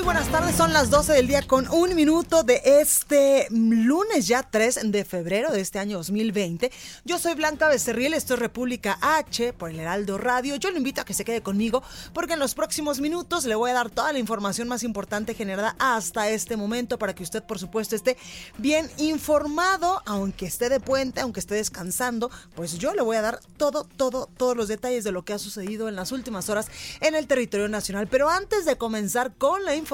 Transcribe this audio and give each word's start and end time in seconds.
Muy 0.00 0.06
buenas 0.06 0.32
tardes. 0.32 0.56
Son 0.56 0.72
las 0.72 0.88
12 0.88 1.12
del 1.12 1.26
día 1.26 1.42
con 1.42 1.68
un 1.68 1.94
minuto 1.94 2.42
de 2.42 2.62
este 2.64 3.46
lunes 3.50 4.26
ya 4.26 4.42
3 4.42 4.90
de 4.90 5.04
febrero 5.04 5.52
de 5.52 5.60
este 5.60 5.78
año 5.78 5.98
2020. 5.98 6.72
Yo 7.04 7.18
soy 7.18 7.34
Blanca 7.34 7.68
Becerril, 7.68 8.14
esto 8.14 8.32
es 8.32 8.40
República 8.40 8.98
H 9.02 9.52
por 9.52 9.68
el 9.68 9.78
Heraldo 9.78 10.16
Radio. 10.16 10.56
Yo 10.56 10.70
lo 10.70 10.78
invito 10.78 11.02
a 11.02 11.04
que 11.04 11.12
se 11.12 11.26
quede 11.26 11.42
conmigo 11.42 11.82
porque 12.14 12.32
en 12.32 12.38
los 12.38 12.54
próximos 12.54 12.98
minutos 12.98 13.44
le 13.44 13.54
voy 13.54 13.72
a 13.72 13.74
dar 13.74 13.90
toda 13.90 14.10
la 14.14 14.18
información 14.18 14.68
más 14.68 14.84
importante 14.84 15.34
generada 15.34 15.76
hasta 15.78 16.30
este 16.30 16.56
momento 16.56 16.98
para 16.98 17.14
que 17.14 17.22
usted, 17.22 17.42
por 17.42 17.58
supuesto, 17.58 17.94
esté 17.94 18.16
bien 18.56 18.90
informado, 18.96 20.02
aunque 20.06 20.46
esté 20.46 20.70
de 20.70 20.80
puente, 20.80 21.20
aunque 21.20 21.40
esté 21.40 21.56
descansando. 21.56 22.30
Pues 22.54 22.78
yo 22.78 22.94
le 22.94 23.02
voy 23.02 23.18
a 23.18 23.22
dar 23.22 23.40
todo, 23.58 23.84
todo, 23.84 24.30
todos 24.34 24.56
los 24.56 24.68
detalles 24.68 25.04
de 25.04 25.12
lo 25.12 25.26
que 25.26 25.34
ha 25.34 25.38
sucedido 25.38 25.90
en 25.90 25.96
las 25.96 26.10
últimas 26.10 26.48
horas 26.48 26.68
en 27.02 27.14
el 27.14 27.26
territorio 27.26 27.68
nacional. 27.68 28.08
Pero 28.08 28.30
antes 28.30 28.64
de 28.64 28.78
comenzar 28.78 29.34
con 29.34 29.62
la 29.66 29.74
información, 29.74 29.89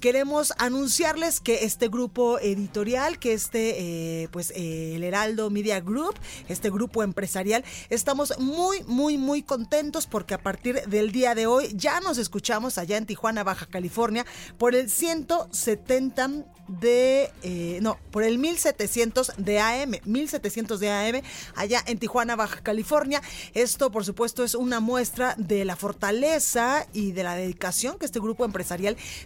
queremos 0.00 0.52
anunciarles 0.58 1.40
que 1.40 1.64
este 1.64 1.88
grupo 1.88 2.38
editorial, 2.38 3.18
que 3.18 3.32
este, 3.32 4.22
eh, 4.22 4.28
pues 4.30 4.52
eh, 4.56 4.94
el 4.96 5.04
Heraldo 5.04 5.50
Media 5.50 5.80
Group, 5.80 6.14
este 6.48 6.70
grupo 6.70 7.02
empresarial, 7.02 7.64
estamos 7.90 8.38
muy, 8.38 8.82
muy, 8.84 9.18
muy 9.18 9.42
contentos 9.42 10.06
porque 10.06 10.34
a 10.34 10.38
partir 10.38 10.86
del 10.86 11.12
día 11.12 11.34
de 11.34 11.46
hoy 11.46 11.68
ya 11.74 12.00
nos 12.00 12.18
escuchamos 12.18 12.78
allá 12.78 12.96
en 12.96 13.06
Tijuana, 13.06 13.44
Baja 13.44 13.66
California, 13.66 14.24
por 14.58 14.74
el 14.74 14.88
170 14.88 16.46
de, 16.68 17.30
eh, 17.42 17.78
no, 17.82 17.98
por 18.10 18.22
el 18.24 18.38
1700 18.38 19.32
de 19.36 19.60
AM, 19.60 19.92
1700 20.04 20.80
de 20.80 20.90
AM, 20.90 21.22
allá 21.54 21.82
en 21.86 21.98
Tijuana, 21.98 22.36
Baja 22.36 22.60
California. 22.62 23.22
Esto, 23.54 23.90
por 23.90 24.04
supuesto, 24.04 24.44
es 24.44 24.54
una 24.54 24.80
muestra 24.80 25.34
de 25.38 25.64
la 25.64 25.76
fortaleza 25.76 26.86
y 26.92 27.12
de 27.12 27.22
la 27.22 27.34
dedicación 27.34 27.98
que 27.98 28.06
este 28.06 28.20
grupo 28.20 28.44
empresarial 28.44 28.75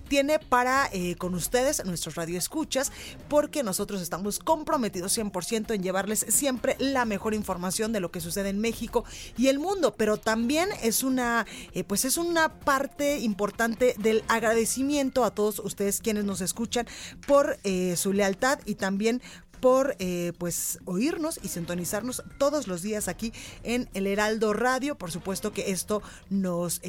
tiene 0.08 0.38
para 0.38 0.88
eh, 0.92 1.14
con 1.16 1.34
ustedes, 1.34 1.84
nuestros 1.84 2.14
radioescuchas, 2.14 2.92
porque 3.28 3.62
nosotros 3.62 4.00
estamos 4.00 4.38
comprometidos 4.38 5.16
100% 5.16 5.74
en 5.74 5.82
llevarles 5.82 6.26
siempre 6.28 6.76
la 6.78 7.04
mejor 7.04 7.34
información 7.34 7.92
de 7.92 8.00
lo 8.00 8.10
que 8.10 8.20
sucede 8.20 8.48
en 8.48 8.58
México 8.58 9.04
y 9.36 9.48
el 9.48 9.58
mundo, 9.58 9.94
pero 9.96 10.16
también 10.16 10.68
es 10.82 11.02
una, 11.02 11.46
eh, 11.72 11.84
pues 11.84 12.04
es 12.04 12.16
una 12.16 12.60
parte 12.60 13.18
importante 13.18 13.94
del 13.98 14.22
agradecimiento 14.28 15.24
a 15.24 15.34
todos 15.34 15.58
ustedes 15.58 16.00
quienes 16.00 16.24
nos 16.24 16.40
escuchan 16.40 16.86
por 17.26 17.58
eh, 17.64 17.96
su 17.96 18.12
lealtad 18.12 18.60
y 18.64 18.74
también 18.74 19.22
por 19.60 19.94
pues 20.38 20.78
oírnos 20.86 21.38
y 21.42 21.48
sintonizarnos 21.48 22.22
todos 22.38 22.66
los 22.66 22.80
días 22.80 23.08
aquí 23.08 23.30
en 23.62 23.90
el 23.92 24.06
Heraldo 24.06 24.54
Radio. 24.54 24.96
Por 24.96 25.10
supuesto 25.10 25.52
que 25.52 25.70
esto 25.70 26.02
nos 26.30 26.80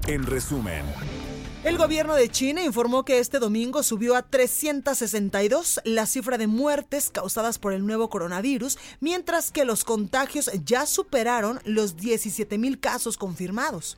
En 0.07 0.25
resumen. 0.25 0.85
El 1.63 1.79
gobierno 1.79 2.13
de 2.13 2.29
China 2.29 2.63
informó 2.63 3.03
que 3.03 3.17
este 3.17 3.39
domingo 3.39 3.81
subió 3.81 4.15
a 4.15 4.21
362 4.21 5.81
la 5.83 6.05
cifra 6.05 6.37
de 6.37 6.45
muertes 6.45 7.09
causadas 7.09 7.57
por 7.57 7.73
el 7.73 7.87
nuevo 7.87 8.11
coronavirus, 8.11 8.77
mientras 8.99 9.49
que 9.49 9.65
los 9.65 9.83
contagios 9.83 10.51
ya 10.63 10.85
superaron 10.85 11.59
los 11.65 11.97
17 11.97 12.59
mil 12.59 12.79
casos 12.79 13.17
confirmados. 13.17 13.97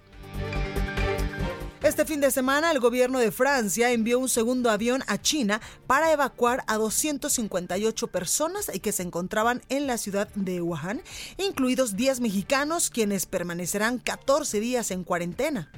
Este 1.83 2.05
fin 2.05 2.19
de 2.19 2.31
semana 2.31 2.71
el 2.71 2.79
gobierno 2.79 3.19
de 3.19 3.31
Francia 3.31 3.91
envió 3.91 4.17
un 4.17 4.29
segundo 4.29 4.71
avión 4.71 5.03
a 5.05 5.21
China 5.21 5.61
para 5.85 6.11
evacuar 6.11 6.63
a 6.65 6.77
258 6.77 8.07
personas 8.07 8.71
que 8.81 8.91
se 8.91 9.03
encontraban 9.03 9.61
en 9.69 9.85
la 9.85 9.99
ciudad 9.99 10.27
de 10.33 10.59
Wuhan, 10.61 11.01
incluidos 11.37 11.95
10 11.95 12.21
mexicanos 12.21 12.89
quienes 12.89 13.27
permanecerán 13.27 13.99
14 13.99 14.59
días 14.59 14.89
en 14.89 15.03
cuarentena. 15.03 15.69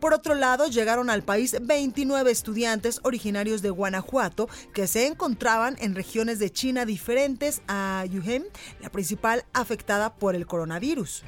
Por 0.00 0.14
otro 0.14 0.34
lado, 0.34 0.66
llegaron 0.66 1.10
al 1.10 1.22
país 1.22 1.56
29 1.60 2.30
estudiantes 2.30 3.00
originarios 3.04 3.62
de 3.62 3.70
Guanajuato 3.70 4.48
que 4.74 4.88
se 4.88 5.06
encontraban 5.06 5.76
en 5.80 5.94
regiones 5.94 6.40
de 6.40 6.50
China 6.50 6.84
diferentes 6.84 7.62
a 7.68 8.04
Yuhen, 8.10 8.46
la 8.80 8.90
principal 8.90 9.44
afectada 9.52 10.14
por 10.14 10.34
el 10.34 10.46
coronavirus. 10.46 11.22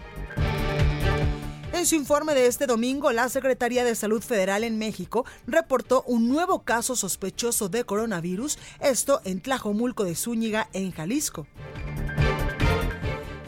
En 1.73 1.87
su 1.87 1.95
informe 1.95 2.35
de 2.35 2.47
este 2.47 2.67
domingo, 2.67 3.13
la 3.13 3.29
Secretaría 3.29 3.85
de 3.85 3.95
Salud 3.95 4.23
Federal 4.23 4.65
en 4.65 4.77
México 4.77 5.25
reportó 5.47 6.03
un 6.03 6.29
nuevo 6.29 6.65
caso 6.65 6.97
sospechoso 6.97 7.69
de 7.69 7.85
coronavirus, 7.85 8.59
esto 8.81 9.21
en 9.25 9.41
Tlajomulco 9.41 10.03
de 10.03 10.17
Zúñiga, 10.17 10.69
en 10.73 10.91
Jalisco. 10.91 11.47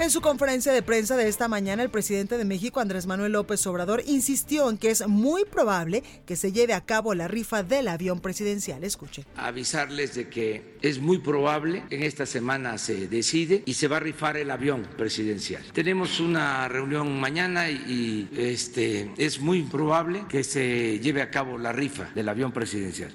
En 0.03 0.11
su 0.11 0.21
conferencia 0.21 0.73
de 0.73 0.83
prensa 0.83 1.17
de 1.17 1.29
esta 1.29 1.47
mañana, 1.47 1.81
el 1.85 1.89
presidente 1.89 2.37
de 2.37 2.45
México, 2.45 2.81
Andrés 2.81 3.07
Manuel 3.07 3.31
López 3.31 3.65
Obrador, 3.69 4.03
insistió 4.05 4.69
en 4.69 4.77
que 4.77 4.91
es 4.91 5.07
muy 5.07 5.45
probable 5.45 6.03
que 6.27 6.35
se 6.35 6.51
lleve 6.51 6.75
a 6.75 6.85
cabo 6.85 7.15
la 7.15 7.29
rifa 7.29 7.63
del 7.63 7.87
avión 7.87 8.19
presidencial. 8.19 8.83
Escuche. 8.83 9.25
Avisarles 9.37 10.17
de 10.17 10.29
que 10.29 10.77
es 10.83 10.99
muy 10.99 11.19
probable, 11.19 11.85
en 11.91 12.03
esta 12.03 12.27
semana 12.27 12.79
se 12.79 13.07
decide 13.07 13.63
y 13.65 13.75
se 13.75 13.87
va 13.87 13.99
a 13.99 14.01
rifar 14.01 14.37
el 14.37 14.51
avión 14.51 14.89
presidencial. 14.99 15.63
Tenemos 15.73 16.19
una 16.19 16.67
reunión 16.67 17.21
mañana 17.21 17.71
y, 17.71 18.29
este, 18.37 19.09
es 19.19 19.39
muy 19.39 19.63
probable 19.63 20.25
que 20.29 20.43
se 20.43 20.99
lleve 20.99 21.23
a 21.23 21.31
cabo 21.31 21.59
la 21.59 21.71
rifa 21.71 22.11
del 22.13 22.29
avión 22.29 22.51
presidencial. 22.51 23.15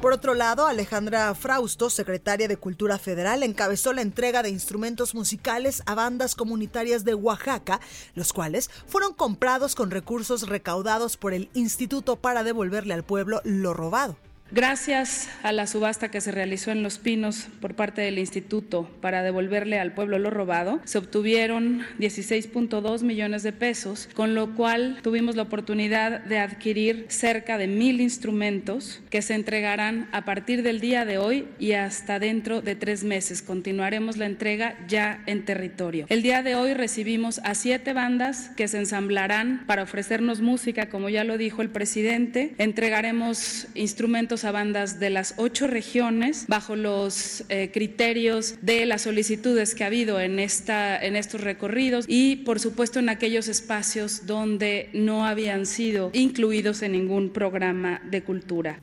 Por 0.00 0.14
otro 0.14 0.32
lado, 0.32 0.66
Alejandra 0.66 1.34
Frausto, 1.34 1.90
secretaria 1.90 2.48
de 2.48 2.56
Cultura 2.56 2.98
Federal, 2.98 3.42
encabezó 3.42 3.92
la 3.92 4.00
entrega 4.00 4.42
de 4.42 4.48
instrumentos 4.48 5.14
musicales 5.14 5.82
a 5.84 5.94
bandas 5.94 6.34
comunitarias 6.34 7.04
de 7.04 7.12
Oaxaca, 7.12 7.80
los 8.14 8.32
cuales 8.32 8.70
fueron 8.86 9.12
comprados 9.12 9.74
con 9.74 9.90
recursos 9.90 10.48
recaudados 10.48 11.18
por 11.18 11.34
el 11.34 11.50
Instituto 11.52 12.16
para 12.16 12.42
devolverle 12.44 12.94
al 12.94 13.04
pueblo 13.04 13.42
lo 13.44 13.74
robado. 13.74 14.16
Gracias 14.52 15.28
a 15.44 15.52
la 15.52 15.68
subasta 15.68 16.10
que 16.10 16.20
se 16.20 16.32
realizó 16.32 16.72
en 16.72 16.82
Los 16.82 16.98
Pinos 16.98 17.46
por 17.60 17.76
parte 17.76 18.02
del 18.02 18.18
Instituto 18.18 18.90
para 19.00 19.22
devolverle 19.22 19.78
al 19.78 19.92
pueblo 19.92 20.18
lo 20.18 20.30
robado, 20.30 20.80
se 20.84 20.98
obtuvieron 20.98 21.82
16.2 22.00 23.02
millones 23.02 23.44
de 23.44 23.52
pesos, 23.52 24.08
con 24.12 24.34
lo 24.34 24.56
cual 24.56 24.98
tuvimos 25.02 25.36
la 25.36 25.42
oportunidad 25.42 26.24
de 26.24 26.38
adquirir 26.38 27.06
cerca 27.08 27.58
de 27.58 27.68
mil 27.68 28.00
instrumentos 28.00 29.00
que 29.08 29.22
se 29.22 29.34
entregarán 29.34 30.08
a 30.10 30.24
partir 30.24 30.64
del 30.64 30.80
día 30.80 31.04
de 31.04 31.18
hoy 31.18 31.46
y 31.60 31.72
hasta 31.72 32.18
dentro 32.18 32.60
de 32.60 32.74
tres 32.74 33.04
meses. 33.04 33.42
Continuaremos 33.42 34.16
la 34.16 34.26
entrega 34.26 34.76
ya 34.88 35.22
en 35.26 35.44
territorio. 35.44 36.06
El 36.08 36.22
día 36.22 36.42
de 36.42 36.56
hoy 36.56 36.74
recibimos 36.74 37.38
a 37.44 37.54
siete 37.54 37.92
bandas 37.92 38.50
que 38.56 38.66
se 38.66 38.78
ensamblarán 38.78 39.62
para 39.68 39.84
ofrecernos 39.84 40.40
música, 40.40 40.88
como 40.88 41.08
ya 41.08 41.22
lo 41.22 41.38
dijo 41.38 41.62
el 41.62 41.70
presidente. 41.70 42.56
Entregaremos 42.58 43.68
instrumentos 43.74 44.39
a 44.44 44.52
bandas 44.52 45.00
de 45.00 45.10
las 45.10 45.34
ocho 45.36 45.66
regiones 45.66 46.46
bajo 46.48 46.76
los 46.76 47.44
eh, 47.48 47.70
criterios 47.72 48.54
de 48.62 48.86
las 48.86 49.02
solicitudes 49.02 49.74
que 49.74 49.84
ha 49.84 49.88
habido 49.88 50.20
en, 50.20 50.38
esta, 50.38 50.98
en 51.02 51.16
estos 51.16 51.40
recorridos 51.40 52.04
y, 52.08 52.36
por 52.36 52.60
supuesto, 52.60 52.98
en 52.98 53.08
aquellos 53.08 53.48
espacios 53.48 54.26
donde 54.26 54.90
no 54.92 55.26
habían 55.26 55.66
sido 55.66 56.10
incluidos 56.12 56.82
en 56.82 56.92
ningún 56.92 57.30
programa 57.30 58.00
de 58.10 58.22
cultura. 58.22 58.80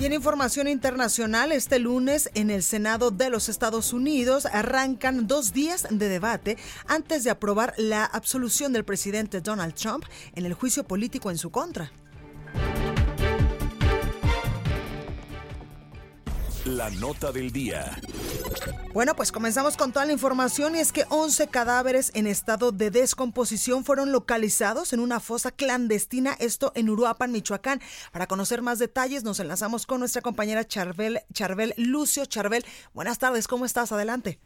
Y 0.00 0.06
en 0.06 0.12
información 0.12 0.68
internacional, 0.68 1.50
este 1.50 1.80
lunes 1.80 2.30
en 2.34 2.50
el 2.50 2.62
Senado 2.62 3.10
de 3.10 3.30
los 3.30 3.48
Estados 3.48 3.92
Unidos 3.92 4.46
arrancan 4.46 5.26
dos 5.26 5.52
días 5.52 5.88
de 5.90 6.08
debate 6.08 6.56
antes 6.86 7.24
de 7.24 7.30
aprobar 7.30 7.74
la 7.78 8.04
absolución 8.04 8.72
del 8.72 8.84
presidente 8.84 9.40
Donald 9.40 9.74
Trump 9.74 10.04
en 10.36 10.46
el 10.46 10.54
juicio 10.54 10.84
político 10.84 11.32
en 11.32 11.38
su 11.38 11.50
contra. 11.50 11.90
La 16.76 16.90
nota 16.90 17.32
del 17.32 17.50
día. 17.50 17.80
Bueno, 18.92 19.14
pues 19.16 19.32
comenzamos 19.32 19.78
con 19.78 19.90
toda 19.90 20.04
la 20.04 20.12
información 20.12 20.76
y 20.76 20.80
es 20.80 20.92
que 20.92 21.04
11 21.08 21.48
cadáveres 21.48 22.14
en 22.14 22.26
estado 22.26 22.72
de 22.72 22.90
descomposición 22.90 23.84
fueron 23.84 24.12
localizados 24.12 24.92
en 24.92 25.00
una 25.00 25.18
fosa 25.18 25.50
clandestina, 25.50 26.32
esto 26.38 26.72
en 26.74 26.90
Uruapan, 26.90 27.32
Michoacán. 27.32 27.78
Para 28.12 28.26
conocer 28.26 28.60
más 28.60 28.78
detalles 28.78 29.24
nos 29.24 29.40
enlazamos 29.40 29.86
con 29.86 30.00
nuestra 30.00 30.20
compañera 30.20 30.62
Charbel, 30.62 31.20
Charbel 31.32 31.72
Lucio. 31.78 32.26
Charbel, 32.26 32.62
buenas 32.92 33.18
tardes, 33.18 33.48
¿cómo 33.48 33.64
estás? 33.64 33.90
Adelante. 33.90 34.38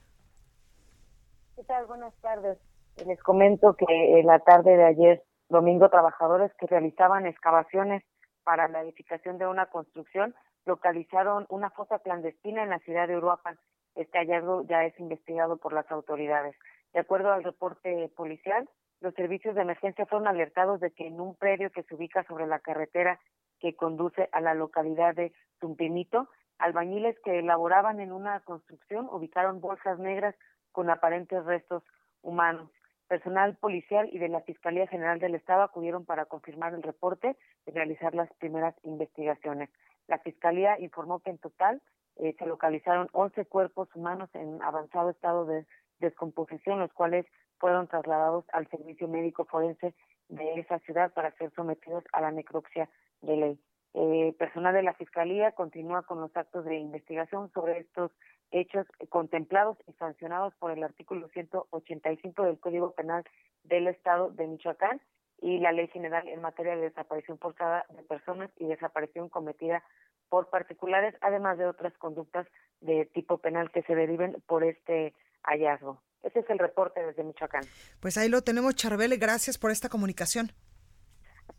¿Qué 1.56 1.64
tal? 1.64 1.86
Buenas 1.86 2.14
tardes. 2.20 2.56
Les 3.04 3.20
comento 3.20 3.74
que 3.74 4.20
en 4.20 4.26
la 4.26 4.38
tarde 4.38 4.76
de 4.76 4.84
ayer, 4.84 5.24
domingo, 5.48 5.88
trabajadores 5.88 6.52
que 6.60 6.68
realizaban 6.68 7.26
excavaciones 7.26 8.04
para 8.44 8.68
la 8.68 8.82
edificación 8.82 9.38
de 9.38 9.48
una 9.48 9.66
construcción 9.66 10.36
localizaron 10.64 11.46
una 11.48 11.70
fosa 11.70 11.98
clandestina 11.98 12.62
en 12.62 12.70
la 12.70 12.78
ciudad 12.80 13.08
de 13.08 13.16
Uruapan. 13.16 13.58
Este 13.94 14.18
hallazgo 14.18 14.64
ya 14.66 14.84
es 14.84 14.98
investigado 14.98 15.56
por 15.56 15.72
las 15.72 15.90
autoridades. 15.90 16.56
De 16.92 17.00
acuerdo 17.00 17.32
al 17.32 17.44
reporte 17.44 18.10
policial, 18.16 18.68
los 19.00 19.14
servicios 19.14 19.54
de 19.54 19.62
emergencia 19.62 20.06
fueron 20.06 20.28
alertados 20.28 20.80
de 20.80 20.92
que 20.92 21.06
en 21.06 21.20
un 21.20 21.34
predio 21.34 21.70
que 21.70 21.82
se 21.82 21.94
ubica 21.94 22.22
sobre 22.24 22.46
la 22.46 22.60
carretera 22.60 23.18
que 23.58 23.74
conduce 23.74 24.28
a 24.32 24.40
la 24.40 24.54
localidad 24.54 25.14
de 25.14 25.32
Tumpinito, 25.58 26.28
albañiles 26.58 27.18
que 27.24 27.38
elaboraban 27.38 28.00
en 28.00 28.12
una 28.12 28.40
construcción 28.40 29.08
ubicaron 29.10 29.60
bolsas 29.60 29.98
negras 29.98 30.34
con 30.70 30.90
aparentes 30.90 31.44
restos 31.44 31.82
humanos. 32.22 32.70
Personal 33.08 33.56
policial 33.56 34.08
y 34.10 34.18
de 34.18 34.28
la 34.28 34.40
Fiscalía 34.40 34.86
General 34.86 35.18
del 35.18 35.34
Estado 35.34 35.62
acudieron 35.62 36.04
para 36.04 36.24
confirmar 36.24 36.72
el 36.72 36.82
reporte 36.82 37.36
y 37.66 37.70
realizar 37.70 38.14
las 38.14 38.32
primeras 38.34 38.74
investigaciones. 38.84 39.68
La 40.08 40.18
Fiscalía 40.18 40.78
informó 40.78 41.20
que 41.20 41.30
en 41.30 41.38
total 41.38 41.80
eh, 42.16 42.34
se 42.38 42.46
localizaron 42.46 43.08
11 43.12 43.46
cuerpos 43.46 43.88
humanos 43.94 44.28
en 44.34 44.62
avanzado 44.62 45.10
estado 45.10 45.46
de 45.46 45.66
descomposición, 46.00 46.80
los 46.80 46.92
cuales 46.92 47.26
fueron 47.58 47.88
trasladados 47.88 48.44
al 48.52 48.68
servicio 48.68 49.08
médico 49.08 49.44
forense 49.44 49.94
de 50.28 50.60
esa 50.60 50.78
ciudad 50.80 51.12
para 51.12 51.32
ser 51.36 51.52
sometidos 51.54 52.04
a 52.12 52.20
la 52.20 52.30
necropsia 52.30 52.88
de 53.20 53.36
ley. 53.36 53.60
Eh, 53.94 54.34
personal 54.38 54.74
de 54.74 54.82
la 54.82 54.94
Fiscalía 54.94 55.52
continúa 55.52 56.02
con 56.02 56.20
los 56.20 56.34
actos 56.36 56.64
de 56.64 56.76
investigación 56.76 57.50
sobre 57.52 57.78
estos 57.78 58.10
hechos 58.50 58.86
contemplados 59.10 59.76
y 59.86 59.92
sancionados 59.92 60.54
por 60.56 60.70
el 60.70 60.82
artículo 60.82 61.28
185 61.28 62.42
del 62.42 62.58
Código 62.58 62.92
Penal 62.92 63.24
del 63.64 63.88
Estado 63.88 64.30
de 64.30 64.46
Michoacán 64.46 65.00
y 65.42 65.58
la 65.58 65.72
Ley 65.72 65.88
General 65.88 66.26
en 66.28 66.40
materia 66.40 66.76
de 66.76 66.82
desaparición 66.82 67.38
forzada 67.38 67.84
de 67.90 68.02
personas 68.04 68.50
y 68.58 68.66
desaparición 68.66 69.28
cometida 69.28 69.82
por 70.28 70.48
particulares, 70.48 71.14
además 71.20 71.58
de 71.58 71.66
otras 71.66 71.92
conductas 71.98 72.46
de 72.80 73.06
tipo 73.06 73.38
penal 73.38 73.70
que 73.70 73.82
se 73.82 73.94
deriven 73.94 74.42
por 74.46 74.64
este 74.64 75.12
hallazgo. 75.42 76.00
Ese 76.22 76.38
es 76.38 76.50
el 76.50 76.58
reporte 76.58 77.04
desde 77.04 77.24
Michoacán. 77.24 77.64
Pues 78.00 78.16
ahí 78.16 78.28
lo 78.28 78.42
tenemos, 78.42 78.76
Charbel. 78.76 79.18
Gracias 79.18 79.58
por 79.58 79.72
esta 79.72 79.88
comunicación. 79.88 80.52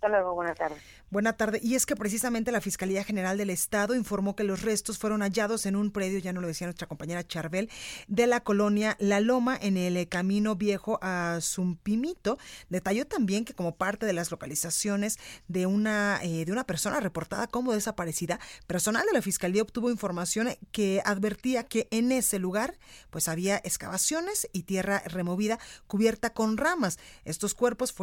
Hasta 0.04 0.18
luego, 0.18 0.36
buenas 0.36 0.58
tardes. 0.58 0.84
Buena 1.10 1.32
tarde. 1.32 1.62
Y 1.64 1.76
es 1.76 1.86
que 1.86 1.96
precisamente 1.96 2.52
la 2.52 2.60
Fiscalía 2.60 3.06
General 3.06 3.38
del 3.38 3.50
Estado 3.50 3.96
informó 3.96 4.36
que 4.36 4.44
los 4.44 4.62
restos 4.62 4.98
fueron 4.98 5.22
hallados 5.22 5.66
en 5.66 5.78
un 5.78 5.92
predio, 5.92 6.20
ya 6.20 6.34
no 6.34 6.42
lo 6.42 6.48
decía 6.48 6.68
nuestra 6.68 6.88
compañera 6.88 7.26
Charbel, 7.26 7.70
de 8.10 8.28
la 8.28 8.42
colonia 8.42 8.98
La 9.00 9.22
Loma 9.22 9.58
en 9.62 9.78
el 9.78 10.10
camino 10.10 10.58
viejo 10.58 11.00
a 11.02 11.38
Zumpimito. 11.40 12.38
Detalló 12.68 13.08
también 13.08 13.46
que 13.46 13.54
como 13.54 13.76
parte 13.76 14.06
de 14.06 14.12
las 14.12 14.30
localizaciones 14.30 15.20
de 15.48 15.68
una, 15.68 16.20
eh, 16.22 16.44
de 16.44 16.52
una 16.52 16.66
persona 16.66 17.00
reportada 17.00 17.48
como 17.48 17.72
desaparecida, 17.72 18.42
personal 18.68 19.06
de 19.06 19.14
la 19.14 19.22
Fiscalía 19.22 19.62
obtuvo 19.62 19.90
información 19.90 20.50
que 20.74 21.02
advertía 21.06 21.64
que 21.64 21.88
en 21.92 22.12
ese 22.12 22.40
lugar 22.40 22.78
pues 23.10 23.30
había 23.30 23.56
excavaciones 23.58 24.50
y 24.52 24.64
tierra 24.64 25.02
removida 25.06 25.60
cubierta 25.88 26.32
con 26.32 26.58
ramas. 26.58 27.00
Estos 27.24 27.54
cuerpos 27.54 27.94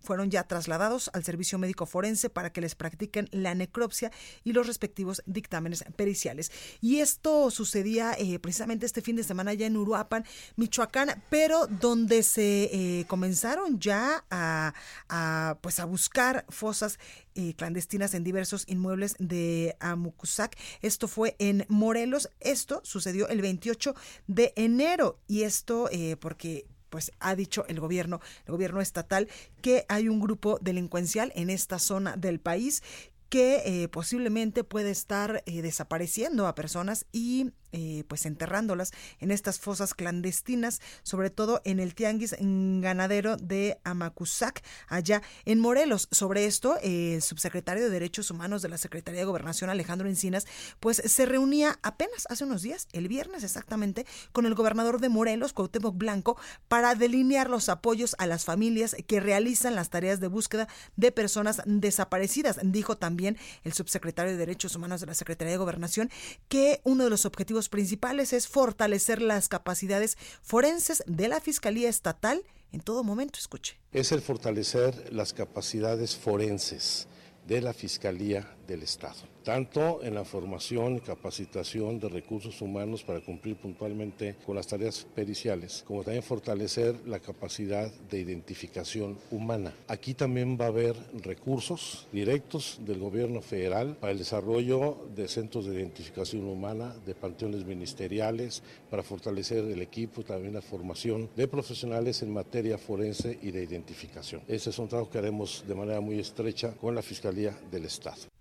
fueron 0.00 0.30
ya 0.30 0.44
trasladados 0.44 1.10
al 1.12 1.22
servicio 1.22 1.49
médico 1.58 1.86
forense 1.86 2.30
para 2.30 2.52
que 2.52 2.60
les 2.60 2.74
practiquen 2.74 3.28
la 3.32 3.54
necropsia 3.54 4.10
y 4.44 4.52
los 4.52 4.66
respectivos 4.66 5.22
dictámenes 5.26 5.84
periciales. 5.96 6.52
Y 6.80 6.98
esto 6.98 7.50
sucedía 7.50 8.14
eh, 8.18 8.38
precisamente 8.38 8.86
este 8.86 9.02
fin 9.02 9.16
de 9.16 9.24
semana 9.24 9.54
ya 9.54 9.66
en 9.66 9.76
Uruapan, 9.76 10.24
Michoacán, 10.56 11.22
pero 11.30 11.66
donde 11.66 12.22
se 12.22 12.70
eh, 12.72 13.04
comenzaron 13.06 13.78
ya 13.78 14.24
a, 14.30 15.58
pues 15.60 15.80
a 15.80 15.84
buscar 15.84 16.44
fosas 16.48 16.98
eh, 17.34 17.54
clandestinas 17.54 18.14
en 18.14 18.24
diversos 18.24 18.64
inmuebles 18.66 19.14
de 19.18 19.76
Amucusac. 19.80 20.56
Esto 20.82 21.08
fue 21.08 21.36
en 21.38 21.64
Morelos. 21.68 22.30
Esto 22.40 22.80
sucedió 22.84 23.28
el 23.28 23.40
28 23.40 23.94
de 24.26 24.52
enero 24.56 25.18
y 25.26 25.42
esto 25.42 25.88
porque 26.20 26.66
pues 26.90 27.12
ha 27.20 27.34
dicho 27.34 27.64
el 27.68 27.80
gobierno, 27.80 28.20
el 28.46 28.52
gobierno 28.52 28.80
estatal, 28.80 29.28
que 29.62 29.86
hay 29.88 30.08
un 30.08 30.20
grupo 30.20 30.58
delincuencial 30.60 31.32
en 31.34 31.48
esta 31.48 31.78
zona 31.78 32.16
del 32.16 32.40
país 32.40 32.82
que 33.30 33.62
eh, 33.64 33.88
posiblemente 33.88 34.64
puede 34.64 34.90
estar 34.90 35.42
eh, 35.46 35.62
desapareciendo 35.62 36.46
a 36.46 36.54
personas 36.56 37.06
y 37.12 37.52
eh, 37.72 38.02
pues 38.08 38.26
enterrándolas 38.26 38.90
en 39.20 39.30
estas 39.30 39.60
fosas 39.60 39.94
clandestinas, 39.94 40.80
sobre 41.04 41.30
todo 41.30 41.62
en 41.64 41.78
el 41.78 41.94
tianguis 41.94 42.34
ganadero 42.40 43.36
de 43.36 43.78
Amacuzac, 43.84 44.64
allá 44.88 45.22
en 45.44 45.60
Morelos. 45.60 46.08
Sobre 46.10 46.46
esto, 46.46 46.78
el 46.82 47.22
subsecretario 47.22 47.84
de 47.84 47.90
Derechos 47.90 48.32
Humanos 48.32 48.62
de 48.62 48.70
la 48.70 48.78
Secretaría 48.78 49.20
de 49.20 49.26
Gobernación, 49.26 49.70
Alejandro 49.70 50.08
Encinas, 50.08 50.48
pues 50.80 50.96
se 50.96 51.26
reunía 51.26 51.78
apenas 51.82 52.26
hace 52.28 52.42
unos 52.42 52.62
días, 52.62 52.88
el 52.92 53.06
viernes 53.06 53.44
exactamente, 53.44 54.04
con 54.32 54.46
el 54.46 54.56
gobernador 54.56 55.00
de 55.00 55.08
Morelos, 55.08 55.52
Cuauhtémoc 55.52 55.96
Blanco, 55.96 56.36
para 56.66 56.96
delinear 56.96 57.48
los 57.48 57.68
apoyos 57.68 58.16
a 58.18 58.26
las 58.26 58.44
familias 58.44 58.96
que 59.06 59.20
realizan 59.20 59.76
las 59.76 59.90
tareas 59.90 60.18
de 60.18 60.26
búsqueda 60.26 60.66
de 60.96 61.12
personas 61.12 61.62
desaparecidas. 61.66 62.58
Dijo 62.64 62.96
también 62.96 63.19
el 63.26 63.72
subsecretario 63.72 64.32
de 64.32 64.38
Derechos 64.38 64.74
Humanos 64.74 65.00
de 65.00 65.06
la 65.06 65.14
Secretaría 65.14 65.52
de 65.52 65.58
Gobernación 65.58 66.10
que 66.48 66.80
uno 66.84 67.04
de 67.04 67.10
los 67.10 67.26
objetivos 67.26 67.68
principales 67.68 68.32
es 68.32 68.48
fortalecer 68.48 69.22
las 69.22 69.48
capacidades 69.48 70.16
forenses 70.42 71.02
de 71.06 71.28
la 71.28 71.40
Fiscalía 71.40 71.88
Estatal 71.88 72.42
en 72.72 72.80
todo 72.80 73.04
momento. 73.04 73.38
Escuche. 73.38 73.76
Es 73.92 74.12
el 74.12 74.22
fortalecer 74.22 75.12
las 75.12 75.32
capacidades 75.32 76.16
forenses 76.16 77.08
de 77.50 77.60
la 77.60 77.72
Fiscalía 77.72 78.48
del 78.68 78.84
Estado, 78.84 79.18
tanto 79.42 80.04
en 80.04 80.14
la 80.14 80.24
formación 80.24 80.94
y 80.94 81.00
capacitación 81.00 81.98
de 81.98 82.08
recursos 82.08 82.62
humanos 82.62 83.02
para 83.02 83.20
cumplir 83.20 83.56
puntualmente 83.56 84.36
con 84.46 84.54
las 84.54 84.68
tareas 84.68 85.04
periciales, 85.16 85.82
como 85.84 86.04
también 86.04 86.22
fortalecer 86.22 86.94
la 87.08 87.18
capacidad 87.18 87.92
de 88.08 88.20
identificación 88.20 89.18
humana. 89.32 89.74
Aquí 89.88 90.14
también 90.14 90.56
va 90.56 90.66
a 90.66 90.68
haber 90.68 90.94
recursos 91.24 92.06
directos 92.12 92.78
del 92.86 93.00
gobierno 93.00 93.42
federal 93.42 93.96
para 93.96 94.12
el 94.12 94.18
desarrollo 94.18 95.08
de 95.16 95.26
centros 95.26 95.66
de 95.66 95.74
identificación 95.74 96.44
humana, 96.46 96.94
de 97.04 97.16
panteones 97.16 97.64
ministeriales, 97.64 98.62
para 98.88 99.02
fortalecer 99.02 99.64
el 99.64 99.82
equipo, 99.82 100.22
también 100.22 100.54
la 100.54 100.62
formación 100.62 101.28
de 101.34 101.48
profesionales 101.48 102.22
en 102.22 102.32
materia 102.32 102.78
forense 102.78 103.36
y 103.42 103.50
de 103.50 103.64
identificación. 103.64 104.42
Ese 104.46 104.70
es 104.70 104.78
un 104.78 104.86
trabajo 104.86 105.10
que 105.10 105.18
haremos 105.18 105.64
de 105.66 105.74
manera 105.74 106.00
muy 106.00 106.20
estrecha 106.20 106.74
con 106.74 106.94
la 106.94 107.02
Fiscalía 107.02 107.39
del 107.48 107.86
Estado. 107.86 108.39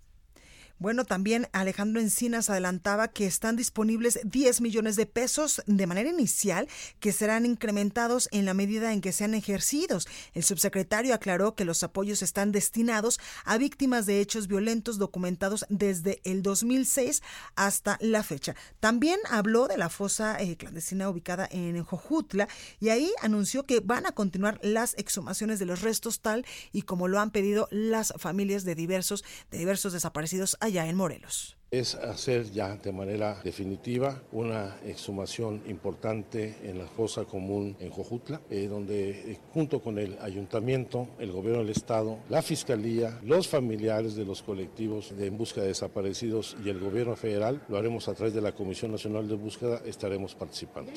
Bueno, 0.80 1.04
también 1.04 1.50
Alejandro 1.52 2.00
Encinas 2.00 2.50
adelantaba 2.50 3.10
que 3.10 3.26
están 3.26 3.58
disponibles 3.58 4.18
10 4.24 4.62
millones 4.62 4.96
de 4.96 5.06
pesos 5.06 5.62
de 5.68 5.88
manera 5.88 6.10
inicial 6.10 6.70
que 7.02 7.12
serán 7.12 7.46
incrementados 7.46 8.30
en 8.32 8.46
la 8.46 8.54
medida 8.54 8.94
en 8.94 9.02
que 9.02 9.12
sean 9.12 9.34
ejercidos. 9.34 10.08
El 10.34 10.46
subsecretario 10.46 11.14
aclaró 11.14 11.54
que 11.54 11.66
los 11.66 11.84
apoyos 11.84 12.22
están 12.22 12.54
destinados 12.54 13.20
a 13.44 13.58
víctimas 13.58 14.06
de 14.06 14.22
hechos 14.22 14.48
violentos 14.48 14.98
documentados 14.98 15.66
desde 15.68 16.22
el 16.24 16.44
2006 16.44 17.24
hasta 17.58 17.98
la 18.00 18.24
fecha. 18.24 18.56
También 18.80 19.20
habló 19.30 19.68
de 19.68 19.78
la 19.78 19.90
fosa 19.90 20.42
eh, 20.42 20.56
clandestina 20.56 21.10
ubicada 21.10 21.46
en 21.52 21.84
Jojutla 21.84 22.48
y 22.80 22.88
ahí 22.88 23.12
anunció 23.22 23.66
que 23.66 23.82
van 23.82 24.06
a 24.06 24.14
continuar 24.14 24.62
las 24.64 24.94
exhumaciones 24.98 25.60
de 25.60 25.66
los 25.66 25.82
restos 25.82 26.22
tal 26.22 26.46
y 26.72 26.84
como 26.84 27.10
lo 27.10 27.20
han 27.20 27.32
pedido 27.32 27.68
las 27.70 28.14
familias 28.18 28.64
de 28.64 28.76
diversos 28.76 29.26
de 29.52 29.58
diversos 29.58 29.92
desaparecidos 29.92 30.56
allá 30.70 30.88
en 30.88 30.96
Morelos 30.96 31.60
es 31.72 31.94
hacer 31.96 32.50
ya 32.52 32.76
de 32.78 32.92
manera 32.92 33.40
definitiva 33.44 34.24
una 34.32 34.78
exhumación 34.84 35.62
importante 35.68 36.58
en 36.64 36.80
la 36.80 36.88
fosa 36.88 37.26
común 37.26 37.76
en 37.80 37.92
Jojutla, 37.92 38.42
eh, 38.50 38.68
donde 38.68 39.32
eh, 39.32 39.40
junto 39.54 39.80
con 39.80 40.00
el 40.00 40.18
ayuntamiento, 40.20 41.10
el 41.20 41.32
gobierno 41.32 41.60
del 41.60 41.70
estado, 41.70 42.20
la 42.30 42.42
fiscalía, 42.42 43.20
los 43.24 43.48
familiares 43.48 44.16
de 44.16 44.26
los 44.26 44.42
colectivos 44.42 45.16
de 45.16 45.28
en 45.28 45.38
busca 45.38 45.62
de 45.62 45.68
desaparecidos 45.68 46.58
y 46.66 46.70
el 46.70 46.80
gobierno 46.80 47.16
federal, 47.16 47.62
lo 47.70 47.78
haremos 47.78 48.08
a 48.08 48.16
través 48.16 48.34
de 48.34 48.42
la 48.42 48.54
Comisión 48.54 48.92
Nacional 48.92 49.28
de 49.28 49.36
Búsqueda, 49.36 49.82
estaremos 49.86 50.34
participando. 50.34 50.92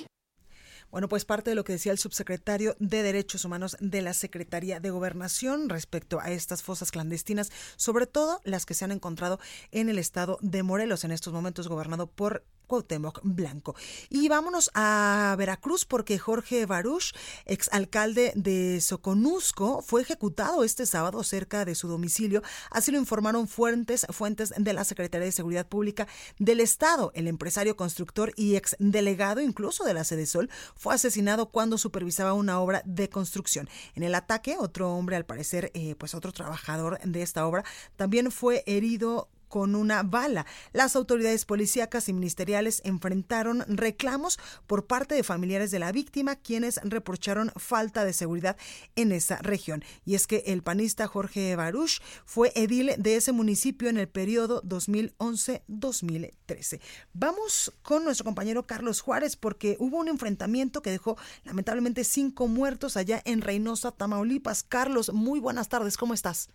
Bueno, 0.93 1.09
pues 1.09 1.25
parte 1.25 1.49
de 1.49 1.57
lo 1.57 1.65
que 1.65 1.73
decía 1.73 1.91
el 1.91 1.97
subsecretario 1.97 2.77
de 2.79 3.03
Derechos 3.03 3.47
Humanos 3.47 3.79
de 3.81 4.03
la 4.03 4.13
Secretaría 4.13 4.79
de 4.79 4.91
Gobernación 4.91 5.71
respecto 5.71 6.21
a 6.21 6.31
estas 6.31 6.63
fosas 6.63 6.91
clandestinas, 6.91 7.51
sobre 7.77 8.07
todo 8.07 8.43
las 8.45 8.67
que 8.67 8.75
se 8.75 8.85
han 8.85 8.93
encontrado 8.93 9.41
en 9.71 9.89
el 9.89 9.99
estado 9.99 10.37
de 10.43 10.63
Morelos, 10.63 11.05
en 11.05 11.13
estos 11.13 11.33
momentos 11.33 11.67
gobernado 11.67 12.09
por 12.09 12.45
Cuauhtémoc 12.73 13.21
Blanco. 13.23 13.77
Y 14.09 14.31
vámonos 14.31 14.71
a 14.73 15.35
Veracruz 15.37 15.85
porque 15.85 16.19
Jorge 16.19 16.65
Baruch, 16.65 17.13
exalcalde 17.45 18.33
de 18.35 18.81
Soconusco, 18.81 19.83
fue 19.83 20.01
ejecutado 20.01 20.65
este 20.65 20.87
sábado 20.87 21.23
cerca 21.23 21.67
de 21.67 21.75
su 21.75 21.87
domicilio. 21.87 22.41
Así 22.71 22.91
lo 22.91 22.97
informaron 22.97 23.47
fuentes, 23.47 24.07
fuentes 24.09 24.55
de 24.57 24.73
la 24.73 24.85
Secretaría 24.85 25.27
de 25.27 25.33
Seguridad 25.33 25.69
Pública 25.69 26.09
del 26.39 26.61
Estado. 26.61 27.13
El 27.15 27.29
empresario 27.29 27.77
constructor 27.77 28.33
y 28.37 28.57
exdelegado 28.57 29.43
incluso 29.43 29.85
de 29.85 29.93
la 29.93 30.05
Sede 30.05 30.25
Sol 30.25 30.49
fue 30.75 30.95
asesinado 30.95 31.51
cuando 31.51 31.77
supervisaba 31.77 32.33
una 32.33 32.59
obra 32.59 32.81
de 32.87 33.11
construcción. 33.11 33.69
En 33.95 34.03
el 34.03 34.15
ataque, 34.15 34.57
otro 34.59 34.95
hombre, 34.95 35.17
al 35.17 35.27
parecer, 35.27 35.71
eh, 35.75 35.95
pues 35.99 36.15
otro 36.15 36.33
trabajador 36.33 36.99
de 37.01 37.21
esta 37.21 37.47
obra, 37.47 37.65
también 37.97 38.33
fue 38.33 38.65
herido 38.67 39.29
con 39.53 39.75
una 39.75 40.03
bala. 40.03 40.47
Las 40.73 40.97
autoridades 40.97 41.45
policíacas 41.45 42.09
y 42.09 42.15
ministeriales 42.15 42.81
enfrentaron 42.87 43.67
reclamos 43.69 44.39
por 44.67 44.87
parte 44.87 45.15
de 45.15 45.25
familiares 45.25 45.71
de 45.71 45.79
la 45.79 45.93
víctima, 45.93 46.37
quienes 46.37 46.81
reprocharon 46.83 47.53
falta 47.57 48.07
de 48.07 48.15
seguridad 48.15 48.57
en 48.97 49.13
esa 49.13 49.37
región. 49.43 49.85
Y 50.07 50.15
es 50.15 50.27
que 50.27 50.45
el 50.47 50.63
panista 50.63 51.07
Jorge 51.07 51.55
Baruch 51.55 52.01
fue 52.25 52.51
edil 52.55 52.93
de 52.97 53.17
ese 53.17 53.33
municipio 53.33 53.91
en 53.91 53.99
el 53.99 54.09
periodo 54.09 54.63
2011-2013. 54.63 56.81
Vamos 57.13 57.75
con 57.83 58.05
nuestro 58.05 58.25
compañero 58.25 58.67
Carlos 58.67 59.03
Juárez 59.03 59.37
porque 59.37 59.77
hubo 59.79 59.99
un 59.99 60.09
enfrentamiento 60.09 60.81
que 60.81 60.93
dejó 60.93 61.19
lamentablemente 61.45 62.05
cinco 62.05 62.49
muertos 62.49 62.97
allá 62.97 63.21
en 63.27 63.43
Reynosa, 63.43 63.93
Tamaulipas. 63.93 64.63
Carlos, 64.63 65.13
muy 65.13 65.41
buenas 65.41 65.69
tardes, 65.69 65.99
¿cómo 65.99 66.15
estás? 66.15 66.49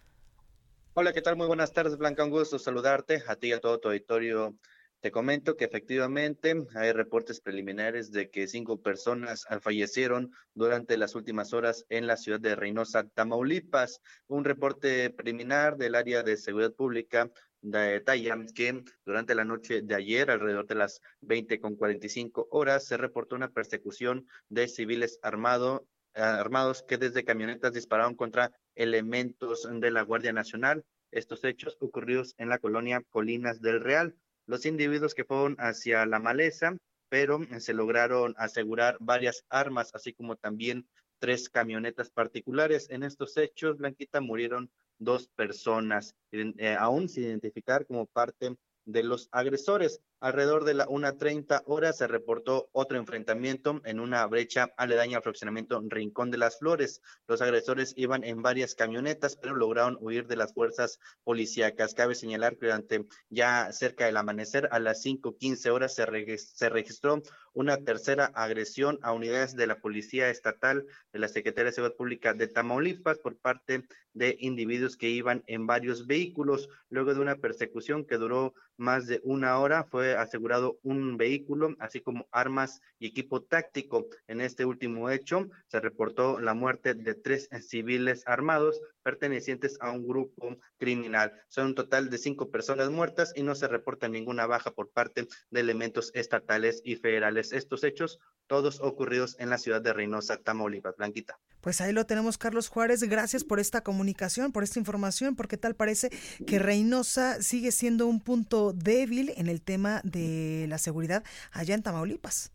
Hola, 1.00 1.14
¿qué 1.14 1.22
tal? 1.22 1.36
Muy 1.36 1.46
buenas 1.46 1.74
tardes, 1.74 1.96
Blanca. 1.96 2.24
Un 2.24 2.32
gusto 2.32 2.58
saludarte 2.58 3.22
a 3.28 3.36
ti 3.36 3.50
y 3.50 3.52
a 3.52 3.60
todo 3.60 3.80
tu 3.80 3.90
auditorio. 3.90 4.58
Te 5.00 5.12
comento 5.12 5.56
que 5.56 5.66
efectivamente 5.66 6.56
hay 6.74 6.92
reportes 6.92 7.40
preliminares 7.40 8.12
de 8.12 8.32
que 8.32 8.48
cinco 8.48 8.82
personas 8.82 9.46
fallecieron 9.62 10.32
durante 10.56 10.98
las 10.98 11.14
últimas 11.14 11.54
horas 11.54 11.86
en 11.90 12.08
la 12.08 12.18
ciudad 12.18 12.40
de 12.40 12.56
Reynosa, 12.56 13.04
Tamaulipas. 13.10 14.02
Un 14.26 14.44
reporte 14.44 15.12
preliminar 15.12 15.78
del 15.78 15.94
área 15.94 16.24
de 16.24 16.36
seguridad 16.36 16.74
pública 16.74 17.30
detalla 17.62 18.36
que 18.56 18.84
durante 19.06 19.36
la 19.36 19.46
noche 19.46 19.84
de 19.84 19.94
ayer, 19.94 20.32
alrededor 20.32 20.66
de 20.66 20.76
las 20.76 21.00
20 21.22 21.60
con 21.60 21.76
45 21.76 22.48
horas, 22.50 22.88
se 22.88 22.98
reportó 22.98 23.36
una 23.36 23.52
persecución 23.52 24.26
de 24.50 24.68
civiles 24.68 25.20
armados 25.22 25.82
armados 26.16 26.82
que 26.82 26.98
desde 26.98 27.24
camionetas 27.24 27.74
dispararon 27.74 28.16
contra 28.16 28.52
elementos 28.78 29.68
de 29.70 29.92
la 29.92 30.04
Guardia 30.04 30.34
Nacional. 30.34 30.86
Estos 31.12 31.44
hechos 31.44 31.78
ocurridos 31.80 32.36
en 32.38 32.50
la 32.50 32.60
colonia 32.60 33.04
Colinas 33.10 33.62
del 33.62 33.82
Real. 33.82 34.16
Los 34.46 34.66
individuos 34.66 35.14
que 35.14 35.26
fueron 35.26 35.56
hacia 35.60 36.06
la 36.06 36.20
maleza, 36.20 36.78
pero 37.10 37.40
se 37.60 37.74
lograron 37.74 38.34
asegurar 38.38 38.98
varias 39.00 39.46
armas, 39.50 39.94
así 39.94 40.14
como 40.14 40.36
también 40.36 40.88
tres 41.20 41.50
camionetas 41.50 42.10
particulares. 42.10 42.90
En 42.90 43.04
estos 43.04 43.36
hechos, 43.38 43.78
Blanquita, 43.78 44.22
murieron 44.22 44.70
dos 45.00 45.28
personas, 45.30 46.16
eh, 46.32 46.76
aún 46.80 47.10
sin 47.10 47.24
identificar 47.24 47.86
como 47.86 48.06
parte 48.06 48.56
de 48.86 49.04
los 49.04 49.28
agresores. 49.32 50.02
Alrededor 50.20 50.64
de 50.66 50.74
la 50.74 50.88
1.30 50.88 51.62
horas 51.68 51.98
se 51.98 52.08
reportó 52.08 52.70
otro 52.72 52.98
enfrentamiento 52.98 53.82
en 53.86 54.00
una 54.00 54.26
brecha 54.26 54.70
aledaña 54.76 55.18
al 55.18 55.24
fraccionamiento 55.24 55.80
Rincón 55.88 56.32
de 56.32 56.40
las 56.40 56.58
Flores. 56.58 57.04
Los 57.28 57.40
agresores 57.44 57.94
iban 57.98 58.24
en 58.24 58.42
varias 58.42 58.74
camionetas, 58.74 59.36
pero 59.36 59.56
lograron 59.56 59.96
huir 60.02 60.26
de 60.26 60.36
las 60.36 60.56
fuerzas 60.56 61.00
policíacas. 61.24 61.94
Cabe 61.94 62.16
señalar 62.16 62.58
que 62.58 62.66
durante 62.66 63.06
ya 63.30 63.72
cerca 63.72 64.08
del 64.08 64.18
amanecer, 64.18 64.68
a 64.72 64.80
las 64.80 65.06
5.15 65.06 65.70
horas, 65.70 65.94
se, 65.94 66.38
se 66.38 66.70
registró 66.70 67.22
una 67.54 67.78
tercera 67.78 68.26
agresión 68.34 68.98
a 69.04 69.14
unidades 69.14 69.56
de 69.56 69.68
la 69.68 69.80
Policía 69.80 70.30
Estatal 70.30 70.86
de 71.14 71.20
la 71.20 71.28
Secretaría 71.28 71.70
de 71.70 71.74
Seguridad 71.74 71.98
Pública 71.98 72.34
de 72.34 72.48
Tamaulipas 72.48 73.20
por 73.20 73.38
parte 73.38 73.84
de 74.14 74.36
individuos 74.40 74.98
que 74.98 75.10
iban 75.10 75.44
en 75.46 75.68
varios 75.68 76.08
vehículos. 76.08 76.70
Luego 76.90 77.14
de 77.14 77.22
una 77.22 77.36
persecución 77.36 78.06
que 78.06 78.18
duró 78.18 78.54
más 78.78 79.08
de 79.08 79.22
una 79.24 79.58
hora, 79.60 79.84
fue 79.84 80.07
asegurado 80.16 80.80
un 80.84 81.18
vehículo, 81.18 81.76
así 81.80 82.02
como 82.02 82.28
armas 82.32 82.82
y 83.00 83.08
equipo 83.08 83.42
táctico. 83.42 84.08
En 84.28 84.42
este 84.42 84.66
último 84.66 85.10
hecho 85.10 85.50
se 85.68 85.80
reportó 85.80 86.40
la 86.40 86.54
muerte 86.54 86.94
de 86.94 87.14
tres 87.16 87.50
civiles 87.62 88.24
armados, 88.26 88.82
pertenecientes 89.08 89.78
a 89.80 89.90
un 89.92 90.06
grupo 90.06 90.58
criminal. 90.78 91.32
Son 91.48 91.68
un 91.68 91.76
total 91.76 92.10
de 92.10 92.18
cinco 92.18 92.52
personas 92.52 92.90
muertas 92.90 93.32
y 93.38 93.42
no 93.42 93.56
se 93.56 93.70
reporta 93.70 94.10
ninguna 94.10 94.48
baja 94.48 94.72
por 94.72 94.90
parte 94.90 95.30
de 95.50 95.60
elementos 95.62 96.12
estatales 96.14 96.82
y 96.84 96.98
federales. 96.98 97.54
Estos 97.54 97.86
hechos 97.86 98.20
todos 98.48 98.82
ocurridos 98.82 99.38
en 99.40 99.50
la 99.50 99.60
ciudad 99.60 99.82
de 99.82 99.94
Reynosa, 99.94 100.36
Tamaulipas. 100.36 100.98
Blanquita. 100.98 101.40
Pues 101.62 101.80
ahí 101.80 101.94
lo 101.94 102.06
tenemos, 102.06 102.38
Carlos 102.38 102.68
Juárez. 102.68 103.02
Gracias 103.04 103.46
por 103.46 103.62
esta 103.62 103.80
comunicación, 103.82 104.52
por 104.52 104.64
esta 104.64 104.80
información, 104.80 105.38
porque 105.38 105.56
tal 105.56 105.74
parece 105.74 106.10
que 106.46 106.60
Reynosa 106.60 107.42
sigue 107.42 107.72
siendo 107.72 108.08
un 108.08 108.20
punto 108.20 108.74
débil 108.74 109.32
en 109.38 109.48
el 109.48 109.62
tema 109.62 110.02
de 110.04 110.66
la 110.68 110.80
seguridad 110.80 111.24
allá 111.54 111.76
en 111.76 111.84
Tamaulipas. 111.84 112.52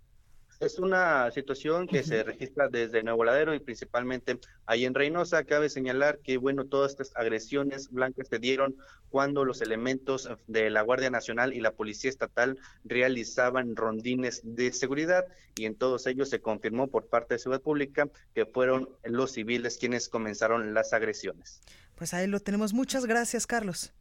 Es 0.63 0.79
una 0.79 1.29
situación 1.33 1.89
que 1.89 2.05
se 2.05 2.23
registra 2.23 2.69
desde 2.69 3.03
Nuevo 3.03 3.25
Ladero 3.25 3.53
y 3.53 3.59
principalmente 3.59 4.39
ahí 4.65 4.85
en 4.85 4.95
Reynosa. 4.95 5.43
Cabe 5.43 5.69
señalar 5.69 6.21
que, 6.21 6.37
bueno, 6.37 6.67
todas 6.67 6.93
estas 6.93 7.17
agresiones 7.17 7.91
blancas 7.91 8.29
se 8.29 8.39
dieron 8.39 8.77
cuando 9.11 9.45
los 9.45 9.61
elementos 9.61 10.29
de 10.47 10.71
la 10.71 10.83
Guardia 10.83 11.11
Nacional 11.11 11.53
y 11.53 11.59
la 11.59 11.73
Policía 11.73 12.11
Estatal 12.11 12.59
realizaban 12.85 13.75
rondines 13.75 14.41
de 14.45 14.73
seguridad 14.73 15.27
y 15.57 15.65
en 15.65 15.75
todos 15.75 16.07
ellos 16.07 16.31
se 16.31 16.41
confirmó 16.41 16.87
por 16.87 17.09
parte 17.09 17.35
de 17.35 17.39
Ciudad 17.41 17.61
Pública 17.61 18.09
que 18.33 18.47
fueron 18.47 18.89
los 19.03 19.33
civiles 19.33 19.79
quienes 19.79 20.09
comenzaron 20.09 20.75
las 20.75 20.93
agresiones. 20.93 21.61
Pues 21.97 22.15
ahí 22.15 22.29
lo 22.29 22.39
tenemos. 22.39 22.73
Muchas 22.73 23.05
gracias, 23.05 23.49
Carlos. 23.49 23.93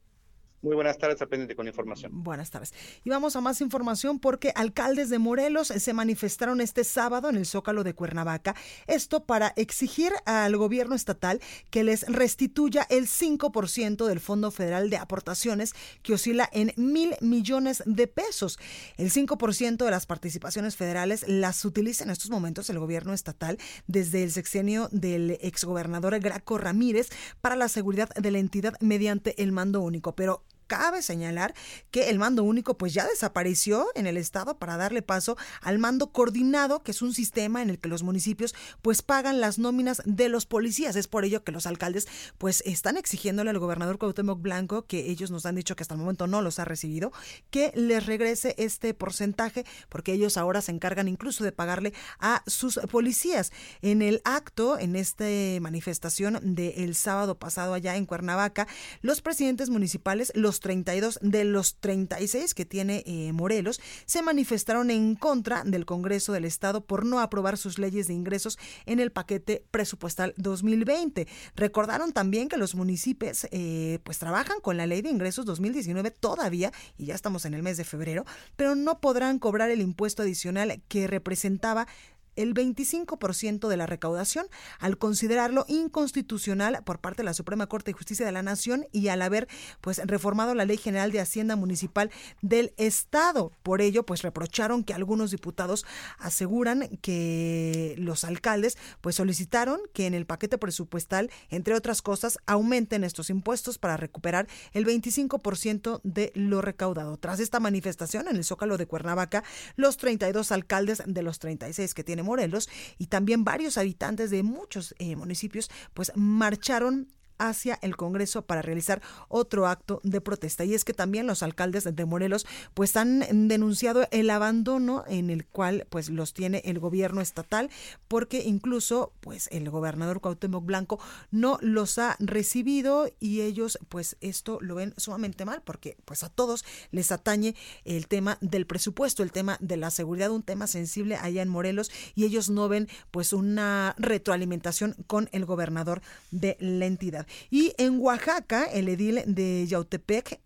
Muy 0.63 0.75
buenas 0.75 0.99
tardes, 0.99 1.17
pendiente 1.17 1.55
con 1.55 1.67
información. 1.67 2.23
Buenas 2.23 2.51
tardes. 2.51 2.71
Y 3.03 3.09
vamos 3.09 3.35
a 3.35 3.41
más 3.41 3.61
información 3.61 4.19
porque 4.19 4.53
alcaldes 4.55 5.09
de 5.09 5.17
Morelos 5.17 5.69
se 5.69 5.93
manifestaron 5.93 6.61
este 6.61 6.83
sábado 6.83 7.29
en 7.29 7.37
el 7.37 7.47
Zócalo 7.47 7.83
de 7.83 7.95
Cuernavaca. 7.95 8.55
Esto 8.85 9.25
para 9.25 9.53
exigir 9.55 10.13
al 10.25 10.55
gobierno 10.57 10.93
estatal 10.93 11.41
que 11.71 11.83
les 11.83 12.03
restituya 12.03 12.85
el 12.91 13.07
5% 13.07 14.05
del 14.05 14.19
Fondo 14.19 14.51
Federal 14.51 14.91
de 14.91 14.97
Aportaciones 14.97 15.73
que 16.03 16.13
oscila 16.13 16.47
en 16.53 16.73
mil 16.77 17.15
millones 17.21 17.81
de 17.87 18.05
pesos. 18.05 18.59
El 18.97 19.11
5% 19.11 19.83
de 19.83 19.91
las 19.91 20.05
participaciones 20.05 20.75
federales 20.75 21.25
las 21.27 21.65
utiliza 21.65 22.03
en 22.03 22.11
estos 22.11 22.29
momentos 22.29 22.69
el 22.69 22.77
gobierno 22.77 23.13
estatal 23.13 23.57
desde 23.87 24.23
el 24.23 24.31
sexenio 24.31 24.89
del 24.91 25.39
exgobernador 25.41 26.19
Graco 26.19 26.59
Ramírez 26.59 27.09
para 27.41 27.55
la 27.55 27.67
seguridad 27.67 28.09
de 28.09 28.29
la 28.29 28.37
entidad 28.37 28.75
mediante 28.79 29.41
el 29.41 29.51
mando 29.51 29.81
único. 29.81 30.13
Pero 30.15 30.43
cabe 30.71 31.01
señalar 31.01 31.53
que 31.91 32.09
el 32.09 32.17
mando 32.17 32.45
único 32.45 32.77
pues 32.77 32.93
ya 32.93 33.05
desapareció 33.05 33.87
en 33.93 34.07
el 34.07 34.15
estado 34.15 34.57
para 34.57 34.77
darle 34.77 35.01
paso 35.01 35.35
al 35.61 35.79
mando 35.79 36.13
coordinado, 36.13 36.81
que 36.81 36.91
es 36.91 37.01
un 37.01 37.13
sistema 37.13 37.61
en 37.61 37.69
el 37.69 37.77
que 37.77 37.89
los 37.89 38.03
municipios 38.03 38.55
pues 38.81 39.01
pagan 39.01 39.41
las 39.41 39.59
nóminas 39.59 40.01
de 40.05 40.29
los 40.29 40.45
policías. 40.45 40.95
Es 40.95 41.09
por 41.09 41.25
ello 41.25 41.43
que 41.43 41.51
los 41.51 41.65
alcaldes 41.65 42.07
pues 42.37 42.63
están 42.65 42.95
exigiéndole 42.95 43.49
al 43.49 43.59
gobernador 43.59 43.97
Cuauhtémoc 43.97 44.41
Blanco, 44.41 44.85
que 44.85 45.11
ellos 45.11 45.29
nos 45.29 45.45
han 45.45 45.55
dicho 45.55 45.75
que 45.75 45.83
hasta 45.83 45.95
el 45.95 45.99
momento 45.99 46.25
no 46.25 46.41
los 46.41 46.57
ha 46.57 46.63
recibido, 46.63 47.11
que 47.49 47.73
les 47.75 48.05
regrese 48.05 48.55
este 48.57 48.93
porcentaje 48.93 49.65
porque 49.89 50.13
ellos 50.13 50.37
ahora 50.37 50.61
se 50.61 50.71
encargan 50.71 51.09
incluso 51.09 51.43
de 51.43 51.51
pagarle 51.51 51.93
a 52.17 52.43
sus 52.47 52.79
policías. 52.89 53.51
En 53.81 54.01
el 54.01 54.21
acto, 54.23 54.79
en 54.79 54.95
esta 54.95 55.25
manifestación 55.59 56.39
del 56.55 56.95
sábado 56.95 57.37
pasado 57.37 57.73
allá 57.73 57.97
en 57.97 58.05
Cuernavaca, 58.05 58.69
los 59.01 59.19
presidentes 59.19 59.69
municipales, 59.69 60.31
los 60.33 60.60
32 60.61 61.19
de 61.21 61.43
los 61.43 61.75
36 61.75 62.53
que 62.53 62.65
tiene 62.65 63.03
eh, 63.05 63.33
Morelos 63.33 63.81
se 64.05 64.21
manifestaron 64.21 64.89
en 64.89 65.15
contra 65.15 65.63
del 65.65 65.85
Congreso 65.85 66.31
del 66.31 66.45
Estado 66.45 66.85
por 66.85 67.05
no 67.05 67.19
aprobar 67.19 67.57
sus 67.57 67.77
leyes 67.77 68.07
de 68.07 68.13
ingresos 68.13 68.57
en 68.85 68.99
el 68.99 69.11
paquete 69.11 69.65
presupuestal 69.71 70.33
2020. 70.37 71.27
Recordaron 71.55 72.13
también 72.13 72.47
que 72.47 72.57
los 72.57 72.75
municipios 72.75 73.47
eh, 73.51 73.99
pues 74.03 74.19
trabajan 74.19 74.61
con 74.61 74.77
la 74.77 74.87
ley 74.87 75.01
de 75.01 75.09
ingresos 75.09 75.45
2019 75.45 76.11
todavía 76.11 76.71
y 76.97 77.07
ya 77.07 77.15
estamos 77.15 77.45
en 77.45 77.53
el 77.53 77.63
mes 77.63 77.77
de 77.77 77.83
febrero, 77.83 78.25
pero 78.55 78.75
no 78.75 79.01
podrán 79.01 79.39
cobrar 79.39 79.69
el 79.71 79.81
impuesto 79.81 80.21
adicional 80.21 80.81
que 80.87 81.07
representaba 81.07 81.87
el 82.35 82.53
25% 82.53 83.67
de 83.67 83.77
la 83.77 83.85
recaudación 83.85 84.47
al 84.79 84.97
considerarlo 84.97 85.65
inconstitucional 85.67 86.81
por 86.83 86.99
parte 86.99 87.21
de 87.21 87.25
la 87.25 87.33
Suprema 87.33 87.67
Corte 87.67 87.91
de 87.91 87.97
Justicia 87.97 88.25
de 88.25 88.31
la 88.31 88.43
Nación 88.43 88.85
y 88.91 89.07
al 89.09 89.21
haber 89.21 89.47
pues 89.81 90.01
reformado 90.05 90.55
la 90.55 90.65
Ley 90.65 90.77
General 90.77 91.11
de 91.11 91.19
Hacienda 91.19 91.55
Municipal 91.55 92.11
del 92.41 92.73
Estado. 92.77 93.51
Por 93.63 93.81
ello, 93.81 94.05
pues 94.05 94.21
reprocharon 94.21 94.83
que 94.83 94.93
algunos 94.93 95.31
diputados 95.31 95.85
aseguran 96.17 96.87
que 97.01 97.95
los 97.97 98.23
alcaldes 98.23 98.77
pues 99.01 99.15
solicitaron 99.15 99.79
que 99.93 100.07
en 100.07 100.13
el 100.13 100.25
paquete 100.25 100.57
presupuestal, 100.57 101.29
entre 101.49 101.75
otras 101.75 102.01
cosas, 102.01 102.37
aumenten 102.45 103.03
estos 103.03 103.29
impuestos 103.29 103.77
para 103.77 103.97
recuperar 103.97 104.47
el 104.73 104.85
25% 104.85 106.01
de 106.03 106.31
lo 106.35 106.61
recaudado. 106.61 107.17
Tras 107.17 107.39
esta 107.39 107.59
manifestación 107.59 108.27
en 108.27 108.35
el 108.35 108.43
Zócalo 108.43 108.77
de 108.77 108.87
Cuernavaca, 108.87 109.43
los 109.75 109.97
32 109.97 110.51
alcaldes 110.51 111.03
de 111.05 111.21
los 111.23 111.39
36 111.39 111.93
que 111.93 112.03
tienen 112.03 112.20
Morelos 112.23 112.69
y 112.97 113.07
también 113.07 113.43
varios 113.43 113.77
habitantes 113.77 114.29
de 114.29 114.43
muchos 114.43 114.95
eh, 114.99 115.15
municipios 115.15 115.69
pues 115.93 116.11
marcharon 116.15 117.09
hacia 117.49 117.79
el 117.81 117.95
Congreso 117.95 118.43
para 118.43 118.61
realizar 118.61 119.01
otro 119.27 119.67
acto 119.67 119.99
de 120.03 120.21
protesta. 120.21 120.65
Y 120.65 120.73
es 120.73 120.83
que 120.83 120.93
también 120.93 121.27
los 121.27 121.43
alcaldes 121.43 121.83
de 121.83 122.05
Morelos 122.05 122.45
pues 122.73 122.95
han 122.95 123.47
denunciado 123.47 124.07
el 124.11 124.29
abandono 124.29 125.03
en 125.07 125.29
el 125.29 125.45
cual 125.45 125.87
pues 125.89 126.09
los 126.09 126.33
tiene 126.33 126.61
el 126.65 126.79
gobierno 126.79 127.21
estatal 127.21 127.69
porque 128.07 128.43
incluso 128.43 129.13
pues 129.21 129.47
el 129.51 129.69
gobernador 129.69 130.21
Cuauhtémoc 130.21 130.65
Blanco 130.65 130.99
no 131.31 131.57
los 131.61 131.97
ha 131.97 132.15
recibido 132.19 133.09
y 133.19 133.41
ellos 133.41 133.79
pues 133.89 134.17
esto 134.21 134.59
lo 134.61 134.75
ven 134.75 134.93
sumamente 134.97 135.45
mal 135.45 135.61
porque 135.63 135.97
pues 136.05 136.23
a 136.23 136.29
todos 136.29 136.65
les 136.91 137.11
atañe 137.11 137.55
el 137.85 138.07
tema 138.07 138.37
del 138.41 138.65
presupuesto, 138.65 139.23
el 139.23 139.31
tema 139.31 139.57
de 139.59 139.77
la 139.77 139.91
seguridad, 139.91 140.31
un 140.31 140.43
tema 140.43 140.67
sensible 140.67 141.15
allá 141.15 141.41
en 141.41 141.49
Morelos 141.49 141.91
y 142.15 142.25
ellos 142.25 142.49
no 142.49 142.69
ven 142.69 142.87
pues 143.11 143.33
una 143.33 143.95
retroalimentación 143.97 144.95
con 145.07 145.29
el 145.31 145.45
gobernador 145.45 146.01
de 146.31 146.57
la 146.59 146.85
entidad. 146.85 147.27
Y 147.49 147.73
en 147.77 147.99
Oaxaca, 147.99 148.65
el 148.65 148.89
edil 148.89 149.21
de 149.25 149.65
Yautepec, 149.67 150.39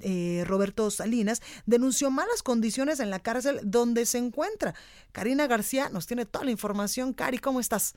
eh, 0.00 0.44
Roberto 0.46 0.90
Salinas, 0.90 1.42
denunció 1.66 2.10
malas 2.10 2.42
condiciones 2.42 3.00
en 3.00 3.10
la 3.10 3.20
cárcel 3.20 3.60
donde 3.62 4.06
se 4.06 4.18
encuentra. 4.18 4.74
Karina 5.12 5.46
García 5.46 5.88
nos 5.90 6.06
tiene 6.06 6.26
toda 6.26 6.44
la 6.44 6.50
información. 6.50 7.12
Cari, 7.12 7.38
¿cómo 7.38 7.60
estás? 7.60 7.94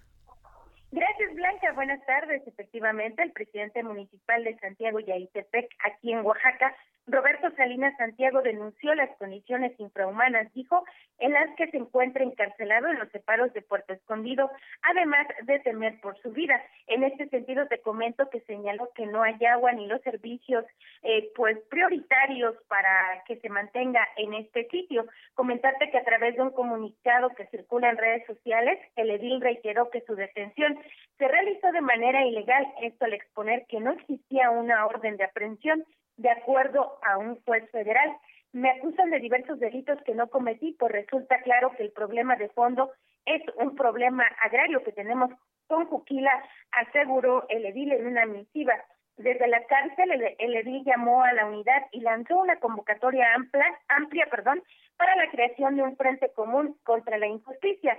Gracias, 0.92 1.31
Blanca. 1.42 1.72
Buenas 1.72 2.06
tardes. 2.06 2.46
Efectivamente, 2.46 3.24
el 3.24 3.32
presidente 3.32 3.82
municipal 3.82 4.44
de 4.44 4.56
Santiago 4.60 5.00
Yautepec, 5.00 5.68
aquí 5.84 6.14
en 6.14 6.24
Oaxaca, 6.24 6.76
Roberto 7.08 7.50
Salinas 7.58 7.98
Santiago 7.98 8.42
denunció 8.42 8.94
las 8.94 9.10
condiciones 9.18 9.74
infrahumanas, 9.80 10.54
dijo, 10.54 10.84
en 11.18 11.34
las 11.34 11.50
que 11.56 11.68
se 11.72 11.78
encuentra 11.78 12.24
encarcelado 12.24 12.88
en 12.88 13.00
los 13.00 13.10
separos 13.10 13.52
de 13.54 13.62
Puerto 13.64 13.94
Escondido, 13.94 14.52
además 14.84 15.28
de 15.44 15.60
temer 15.60 16.00
por 16.00 16.18
su 16.22 16.32
vida. 16.32 16.62
En 16.88 17.04
este 17.04 17.28
sentido, 17.30 17.68
te 17.68 17.82
comento 17.82 18.30
que 18.30 18.42
señaló 18.42 18.90
que 18.94 19.08
no 19.08 19.24
hay 19.24 19.44
agua 19.46 19.72
ni 19.72 19.88
los 19.88 20.02
servicios 20.02 20.64
eh, 21.02 21.32
pues 21.36 21.58
prioritarios 21.70 22.56
para 22.68 23.24
que 23.26 23.38
se 23.38 23.50
mantenga 23.50 24.08
en 24.18 24.36
este 24.36 24.68
sitio. 24.70 25.06
Comentarte 25.34 25.90
que 25.90 25.98
a 25.98 26.04
través 26.04 26.36
de 26.36 26.44
un 26.44 26.52
comunicado 26.52 27.30
que 27.30 27.48
circula 27.48 27.90
en 27.90 27.98
redes 27.98 28.26
sociales, 28.28 28.80
el 28.96 29.10
edil 29.10 29.42
reiteró 29.42 29.90
que 29.90 30.02
su 30.02 30.16
detención 30.16 30.80
se 31.22 31.28
realizó 31.28 31.72
de 31.72 31.82
manera 31.82 32.26
ilegal, 32.26 32.66
esto 32.82 33.06
al 33.06 33.14
exponer 33.14 33.68
que 33.68 33.80
no 33.80 33.92
existía 33.92 34.50
una 34.50 34.88
orden 34.88 35.18
de 35.18 35.26
aprehensión 35.26 35.86
de 36.18 36.32
acuerdo 36.32 36.98
a 37.04 37.20
un 37.20 37.40
juez 37.44 37.70
federal. 37.70 38.18
Me 38.54 38.72
acusan 38.72 39.12
de 39.12 39.20
diversos 39.20 39.60
delitos 39.60 40.02
que 40.04 40.16
no 40.16 40.32
cometí, 40.32 40.76
pues 40.80 40.92
resulta 40.92 41.40
claro 41.44 41.74
que 41.78 41.84
el 41.84 41.92
problema 41.92 42.38
de 42.38 42.50
fondo 42.50 42.90
es 43.26 43.44
un 43.58 43.76
problema 43.76 44.24
agrario 44.44 44.84
que 44.84 44.94
tenemos 44.94 45.30
con 45.68 45.86
Juquila, 45.86 46.32
aseguró 46.72 47.46
el 47.50 47.68
edil 47.68 47.92
en 47.92 48.08
una 48.08 48.26
misiva. 48.26 48.74
Desde 49.18 49.48
la 49.48 49.64
cárcel, 49.66 50.12
el, 50.40 50.56
edil 50.56 50.84
llamó 50.84 51.24
a 51.24 51.34
la 51.34 51.46
unidad 51.46 51.86
y 51.92 52.00
lanzó 52.00 52.40
una 52.40 52.56
convocatoria 52.56 53.36
amplia, 53.36 53.80
amplia 53.90 54.26
perdón, 54.32 54.64
para 54.98 55.16
la 55.18 55.30
creación 55.30 55.76
de 55.76 55.84
un 55.84 55.96
frente 55.98 56.32
común 56.34 56.80
contra 56.84 57.20
la 57.20 57.28
injusticia. 57.28 57.96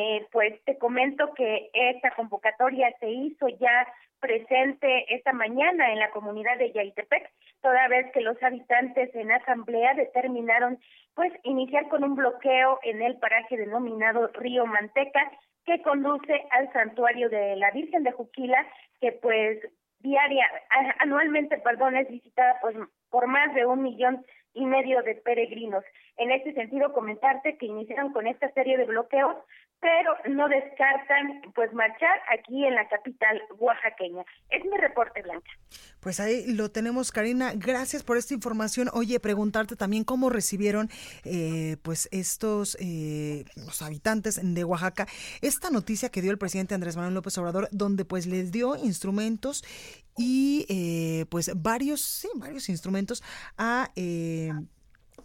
Eh, 0.00 0.28
pues 0.30 0.54
te 0.62 0.78
comento 0.78 1.34
que 1.34 1.70
esta 1.72 2.12
convocatoria 2.12 2.94
se 3.00 3.10
hizo 3.10 3.48
ya 3.48 3.84
presente 4.20 5.12
esta 5.12 5.32
mañana 5.32 5.90
en 5.90 5.98
la 5.98 6.12
comunidad 6.12 6.56
de 6.56 6.70
Yaitepec, 6.70 7.28
toda 7.62 7.88
vez 7.88 8.06
que 8.12 8.20
los 8.20 8.40
habitantes 8.40 9.12
en 9.16 9.32
asamblea 9.32 9.94
determinaron 9.94 10.78
pues 11.14 11.32
iniciar 11.42 11.88
con 11.88 12.04
un 12.04 12.14
bloqueo 12.14 12.78
en 12.84 13.02
el 13.02 13.18
paraje 13.18 13.56
denominado 13.56 14.28
Río 14.34 14.66
Manteca 14.66 15.32
que 15.66 15.82
conduce 15.82 16.46
al 16.52 16.72
santuario 16.72 17.28
de 17.28 17.56
la 17.56 17.72
Virgen 17.72 18.04
de 18.04 18.12
Juquila 18.12 18.64
que 19.00 19.10
pues 19.10 19.58
diaria 19.98 20.46
anualmente 21.00 21.58
perdón 21.58 21.96
es 21.96 22.08
visitada 22.08 22.56
pues 22.60 22.76
por 23.10 23.26
más 23.26 23.52
de 23.52 23.66
un 23.66 23.82
millón 23.82 24.24
y 24.54 24.64
medio 24.64 25.02
de 25.02 25.14
peregrinos. 25.14 25.84
En 26.16 26.32
este 26.32 26.52
sentido, 26.52 26.92
comentarte 26.92 27.56
que 27.58 27.66
iniciaron 27.66 28.12
con 28.12 28.26
esta 28.26 28.50
serie 28.52 28.76
de 28.76 28.86
bloqueos 28.86 29.36
pero 29.80 30.14
no 30.34 30.48
descartan 30.48 31.42
pues 31.54 31.72
marchar 31.72 32.20
aquí 32.32 32.64
en 32.64 32.74
la 32.74 32.88
capital 32.88 33.40
oaxaqueña. 33.58 34.24
Es 34.50 34.64
mi 34.64 34.76
reporte, 34.76 35.22
Blanca. 35.22 35.50
Pues 36.00 36.20
ahí 36.20 36.46
lo 36.52 36.70
tenemos, 36.70 37.12
Karina. 37.12 37.52
Gracias 37.54 38.02
por 38.02 38.16
esta 38.16 38.34
información. 38.34 38.88
Oye, 38.92 39.20
preguntarte 39.20 39.76
también 39.76 40.04
cómo 40.04 40.30
recibieron 40.30 40.88
eh, 41.24 41.76
pues 41.82 42.08
estos 42.12 42.76
eh, 42.80 43.44
los 43.56 43.82
habitantes 43.82 44.40
de 44.42 44.64
Oaxaca 44.64 45.06
esta 45.42 45.70
noticia 45.70 46.08
que 46.10 46.22
dio 46.22 46.30
el 46.30 46.38
presidente 46.38 46.74
Andrés 46.74 46.96
Manuel 46.96 47.14
López 47.14 47.36
Obrador, 47.38 47.68
donde 47.72 48.04
pues 48.04 48.26
les 48.26 48.50
dio 48.50 48.76
instrumentos 48.76 49.64
y 50.16 50.66
eh, 50.68 51.26
pues 51.30 51.50
varios, 51.54 52.00
sí, 52.00 52.28
varios 52.34 52.68
instrumentos 52.68 53.22
a 53.56 53.90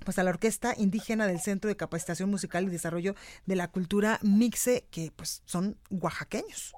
pues 0.04 0.20
a 0.20 0.24
la 0.24 0.32
Orquesta 0.32 0.74
Indígena 0.78 1.28
del 1.28 1.40
Centro 1.40 1.68
de 1.68 1.78
Capacitación 1.78 2.30
Musical 2.30 2.66
y 2.66 2.70
Desarrollo 2.70 3.16
de 3.46 3.56
la 3.56 3.68
Cultura 3.70 4.20
Mixe, 4.22 4.86
que 4.92 5.10
pues 5.16 5.42
son 5.46 5.78
oaxaqueños. 5.90 6.74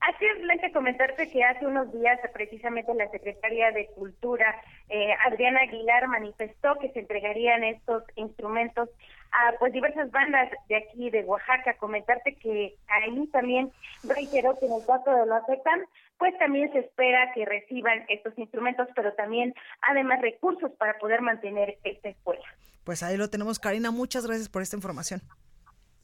Así 0.00 0.24
es, 0.24 0.40
Blanca, 0.40 0.70
comentarte 0.72 1.28
que 1.28 1.42
hace 1.42 1.66
unos 1.66 1.92
días 1.92 2.18
precisamente 2.32 2.94
la 2.94 3.10
secretaria 3.10 3.72
de 3.72 3.86
Cultura, 3.88 4.54
eh, 4.88 5.12
Adriana 5.26 5.60
Aguilar, 5.62 6.06
manifestó 6.06 6.76
que 6.80 6.90
se 6.92 7.00
entregarían 7.00 7.64
estos 7.64 8.04
instrumentos 8.14 8.88
a 9.32 9.52
pues 9.58 9.72
diversas 9.72 10.10
bandas 10.10 10.50
de 10.68 10.76
aquí 10.76 11.10
de 11.10 11.24
Oaxaca. 11.24 11.76
Comentarte 11.78 12.34
que 12.36 12.74
ahí 12.88 13.26
también 13.28 13.70
reiteró 14.04 14.58
que 14.58 14.66
en 14.66 14.72
el 14.72 14.86
caso 14.86 15.10
de 15.10 15.26
la 15.26 15.42
FECAM, 15.44 15.80
pues 16.18 16.36
también 16.38 16.72
se 16.72 16.80
espera 16.80 17.32
que 17.34 17.44
reciban 17.44 18.04
estos 18.08 18.36
instrumentos, 18.38 18.88
pero 18.94 19.12
también 19.14 19.54
además 19.88 20.20
recursos 20.20 20.70
para 20.78 20.98
poder 20.98 21.22
mantener 21.22 21.78
esta 21.84 22.08
escuela. 22.08 22.44
Pues 22.84 23.02
ahí 23.02 23.16
lo 23.16 23.28
tenemos, 23.28 23.58
Karina. 23.58 23.90
Muchas 23.90 24.26
gracias 24.26 24.48
por 24.48 24.62
esta 24.62 24.76
información. 24.76 25.22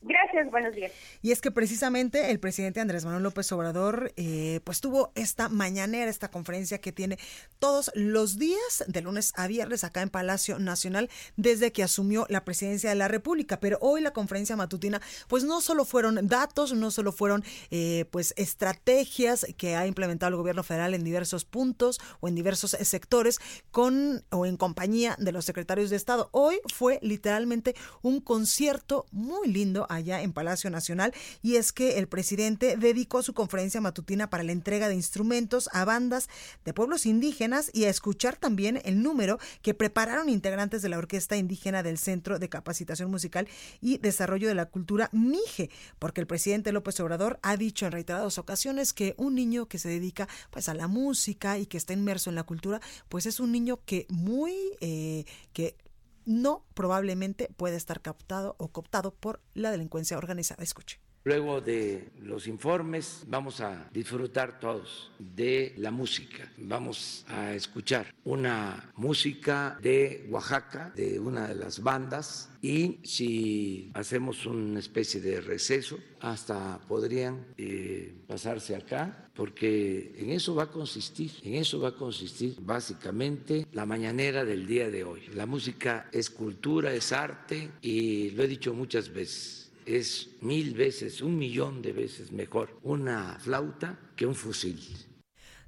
Gracias, 0.06 0.50
buenos 0.50 0.74
días. 0.74 0.92
Y 1.22 1.32
es 1.32 1.40
que 1.40 1.50
precisamente 1.50 2.30
el 2.30 2.38
presidente 2.38 2.78
Andrés 2.78 3.06
Manuel 3.06 3.22
López 3.22 3.50
Obrador 3.52 4.12
eh, 4.16 4.60
pues 4.62 4.82
tuvo 4.82 5.12
esta 5.14 5.48
mañanera, 5.48 6.10
esta 6.10 6.30
conferencia 6.30 6.78
que 6.78 6.92
tiene 6.92 7.18
todos 7.58 7.90
los 7.94 8.38
días, 8.38 8.84
de 8.86 9.00
lunes 9.00 9.32
a 9.36 9.46
viernes, 9.46 9.82
acá 9.82 10.02
en 10.02 10.10
Palacio 10.10 10.58
Nacional, 10.58 11.08
desde 11.36 11.72
que 11.72 11.82
asumió 11.82 12.26
la 12.28 12.44
presidencia 12.44 12.90
de 12.90 12.96
la 12.96 13.08
República. 13.08 13.60
Pero 13.60 13.78
hoy 13.80 14.02
la 14.02 14.12
conferencia 14.12 14.56
matutina, 14.56 15.00
pues 15.26 15.42
no 15.44 15.62
solo 15.62 15.86
fueron 15.86 16.28
datos, 16.28 16.74
no 16.74 16.90
solo 16.90 17.10
fueron 17.10 17.42
eh, 17.70 18.04
pues 18.10 18.34
estrategias 18.36 19.46
que 19.56 19.74
ha 19.74 19.86
implementado 19.86 20.28
el 20.28 20.36
gobierno 20.36 20.62
federal 20.64 20.92
en 20.92 21.02
diversos 21.02 21.46
puntos 21.46 21.98
o 22.20 22.28
en 22.28 22.34
diversos 22.34 22.72
sectores 22.72 23.38
con 23.70 24.22
o 24.30 24.44
en 24.44 24.58
compañía 24.58 25.16
de 25.18 25.32
los 25.32 25.46
secretarios 25.46 25.88
de 25.88 25.96
Estado. 25.96 26.28
Hoy 26.32 26.60
fue 26.74 26.98
literalmente 27.00 27.74
un 28.02 28.20
concierto 28.20 29.06
muy 29.10 29.48
lindo 29.48 29.86
allá 29.94 30.22
en 30.22 30.32
Palacio 30.32 30.70
Nacional 30.70 31.12
y 31.42 31.56
es 31.56 31.72
que 31.72 31.98
el 31.98 32.08
presidente 32.08 32.76
dedicó 32.76 33.22
su 33.22 33.34
conferencia 33.34 33.80
matutina 33.80 34.30
para 34.30 34.42
la 34.42 34.52
entrega 34.52 34.88
de 34.88 34.94
instrumentos 34.94 35.68
a 35.72 35.84
bandas 35.84 36.28
de 36.64 36.74
pueblos 36.74 37.06
indígenas 37.06 37.70
y 37.72 37.84
a 37.84 37.90
escuchar 37.90 38.36
también 38.36 38.80
el 38.84 39.02
número 39.02 39.38
que 39.62 39.74
prepararon 39.74 40.28
integrantes 40.28 40.82
de 40.82 40.88
la 40.88 40.98
Orquesta 40.98 41.36
Indígena 41.36 41.82
del 41.82 41.98
Centro 41.98 42.38
de 42.38 42.48
Capacitación 42.48 43.10
Musical 43.10 43.48
y 43.80 43.98
Desarrollo 43.98 44.48
de 44.48 44.54
la 44.54 44.66
Cultura 44.66 45.08
MIGE, 45.12 45.70
porque 45.98 46.20
el 46.20 46.26
presidente 46.26 46.72
López 46.72 46.98
Obrador 47.00 47.38
ha 47.42 47.56
dicho 47.56 47.86
en 47.86 47.92
reiteradas 47.92 48.38
ocasiones 48.38 48.92
que 48.92 49.14
un 49.16 49.34
niño 49.34 49.66
que 49.66 49.78
se 49.78 49.88
dedica 49.88 50.28
pues 50.50 50.68
a 50.68 50.74
la 50.74 50.88
música 50.88 51.58
y 51.58 51.66
que 51.66 51.76
está 51.76 51.92
inmerso 51.92 52.30
en 52.30 52.36
la 52.36 52.44
cultura, 52.44 52.80
pues 53.08 53.26
es 53.26 53.40
un 53.40 53.52
niño 53.52 53.80
que 53.84 54.06
muy 54.08 54.54
eh, 54.80 55.24
que 55.52 55.76
no 56.24 56.64
probablemente 56.74 57.48
puede 57.56 57.76
estar 57.76 58.00
captado 58.00 58.56
o 58.58 58.68
cooptado 58.68 59.14
por 59.14 59.40
la 59.54 59.70
delincuencia 59.70 60.18
organizada. 60.18 60.62
Escuche. 60.62 61.03
Luego 61.26 61.62
de 61.62 62.10
los 62.20 62.46
informes 62.46 63.24
vamos 63.26 63.62
a 63.62 63.88
disfrutar 63.94 64.60
todos 64.60 65.10
de 65.18 65.72
la 65.78 65.90
música. 65.90 66.52
Vamos 66.58 67.24
a 67.28 67.54
escuchar 67.54 68.14
una 68.24 68.92
música 68.96 69.78
de 69.80 70.26
Oaxaca, 70.28 70.92
de 70.94 71.18
una 71.18 71.48
de 71.48 71.54
las 71.54 71.82
bandas, 71.82 72.50
y 72.60 72.98
si 73.04 73.90
hacemos 73.94 74.44
una 74.44 74.78
especie 74.78 75.18
de 75.22 75.40
receso, 75.40 75.98
hasta 76.20 76.78
podrían 76.86 77.46
eh, 77.56 78.14
pasarse 78.26 78.76
acá, 78.76 79.30
porque 79.34 80.12
en 80.18 80.28
eso 80.30 80.54
va 80.54 80.64
a 80.64 80.70
consistir, 80.70 81.30
en 81.42 81.54
eso 81.54 81.80
va 81.80 81.88
a 81.88 81.96
consistir 81.96 82.56
básicamente 82.60 83.66
la 83.72 83.86
mañanera 83.86 84.44
del 84.44 84.66
día 84.66 84.90
de 84.90 85.04
hoy. 85.04 85.22
La 85.34 85.46
música 85.46 86.10
es 86.12 86.28
cultura, 86.28 86.92
es 86.92 87.12
arte, 87.12 87.70
y 87.80 88.30
lo 88.32 88.42
he 88.42 88.46
dicho 88.46 88.74
muchas 88.74 89.10
veces 89.10 89.63
es 89.86 90.30
mil 90.40 90.74
veces, 90.74 91.20
un 91.20 91.38
millón 91.38 91.82
de 91.82 91.92
veces 91.92 92.32
mejor 92.32 92.78
una 92.82 93.38
flauta 93.40 93.98
que 94.16 94.26
un 94.26 94.34
fusil. 94.34 94.80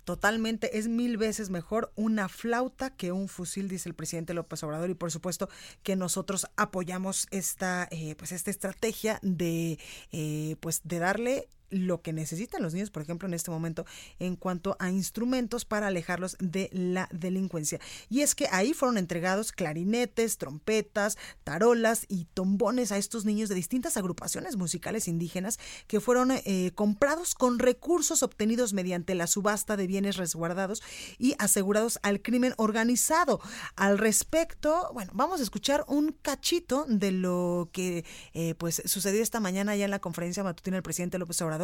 Totalmente, 0.05 0.79
es 0.79 0.87
mil 0.87 1.17
veces 1.17 1.51
mejor 1.51 1.93
una 1.97 2.29
flauta 2.29 2.95
que 2.95 3.11
un 3.11 3.29
fusil, 3.29 3.69
dice 3.69 3.89
el 3.89 3.95
presidente 3.97 4.35
López 4.35 4.63
Obrador, 4.63 4.89
y 4.89 4.95
por 4.95 5.11
supuesto 5.11 5.49
que 5.83 5.97
nosotros 5.97 6.47
apoyamos 6.57 7.27
esta, 7.33 7.89
eh, 7.91 8.15
pues 8.17 8.31
esta 8.31 8.53
estrategia 8.53 9.19
de, 9.23 9.81
eh, 10.13 10.55
pues 10.61 10.83
de 10.85 11.01
darle 11.01 11.49
lo 11.71 12.03
que 12.03 12.13
necesitan 12.13 12.63
los 12.63 12.75
niños, 12.75 12.91
por 12.91 13.03
ejemplo, 13.03 13.27
en 13.27 13.35
este 13.35 13.51
momento, 13.51 13.85
en 14.19 14.37
cuanto 14.37 14.77
a 14.79 14.91
instrumentos 14.91 15.65
para 15.65 15.89
alejarlos 15.89 16.37
de 16.41 16.69
la 16.73 17.09
delincuencia. 17.13 17.81
Y 18.09 18.21
es 18.21 18.35
que 18.35 18.49
ahí 18.51 18.73
fueron 18.73 18.99
entregados 18.99 19.53
clarinetes, 19.53 20.39
trompetas, 20.39 21.19
tarolas 21.45 22.07
y 22.09 22.27
tombones 22.27 22.93
a 22.93 22.99
estos 22.99 23.25
niños 23.25 23.49
de 23.49 23.55
distintas 23.55 23.97
agrupaciones 23.97 24.57
musicales 24.57 25.09
indígenas 25.09 25.59
que 25.87 26.01
fueron 26.01 26.31
eh, 26.31 26.73
comprados 26.75 27.35
con 27.35 27.59
recursos 27.59 28.23
obtenidos 28.23 28.73
mediante 28.73 29.15
la 29.15 29.27
subasta 29.27 29.77
de 29.77 29.87
bienes 29.87 30.17
resguardados 30.17 30.83
y 31.19 31.35
asegurados 31.39 31.99
al 32.03 32.23
crimen 32.23 32.55
organizado. 32.57 33.41
Al 33.77 33.99
respecto, 33.99 34.91
bueno, 34.95 35.13
vamos 35.15 35.41
a 35.41 35.43
escuchar 35.43 35.85
un 35.89 36.13
cachito 36.13 36.87
de 36.89 37.13
lo 37.13 37.71
que 37.73 38.05
eh, 38.35 38.55
pues 38.59 38.83
sucedió 38.85 39.23
esta 39.23 39.41
mañana 39.41 39.77
ya 39.77 39.85
en 39.85 39.91
la 39.91 39.99
conferencia 39.99 40.45
matutina 40.45 40.77
del 40.77 40.83
presidente 40.83 41.19
López 41.19 41.41
Obrador 41.43 41.56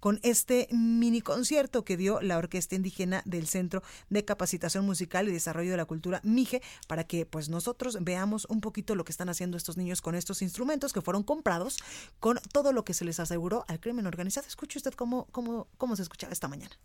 con 0.00 0.20
este 0.22 0.68
mini 0.70 1.20
concierto 1.20 1.84
que 1.84 1.96
dio 1.96 2.20
la 2.20 2.38
Orquesta 2.38 2.74
Indígena 2.74 3.22
del 3.24 3.46
Centro 3.46 3.82
de 4.08 4.24
Capacitación 4.24 4.86
Musical 4.86 5.28
y 5.28 5.32
Desarrollo 5.32 5.70
de 5.70 5.76
la 5.76 5.84
Cultura 5.84 6.20
MIGE 6.24 6.62
para 6.86 7.04
que 7.04 7.26
pues 7.26 7.48
nosotros 7.48 7.98
veamos 8.00 8.46
un 8.46 8.60
poquito 8.60 8.94
lo 8.94 9.04
que 9.04 9.12
están 9.12 9.28
haciendo 9.28 9.56
estos 9.56 9.76
niños 9.76 10.00
con 10.02 10.14
estos 10.14 10.42
instrumentos 10.42 10.92
que 10.92 11.00
fueron 11.00 11.22
comprados 11.22 11.78
con 12.18 12.38
todo 12.52 12.72
lo 12.72 12.84
que 12.84 12.94
se 12.94 13.04
les 13.04 13.20
aseguró 13.20 13.64
al 13.68 13.80
crimen 13.80 14.06
organizado. 14.06 14.46
Escuche 14.46 14.78
usted 14.78 14.94
cómo, 14.94 15.26
cómo, 15.32 15.68
cómo 15.78 15.96
se 15.96 16.02
escuchaba 16.02 16.32
esta 16.32 16.48
mañana. 16.48 16.76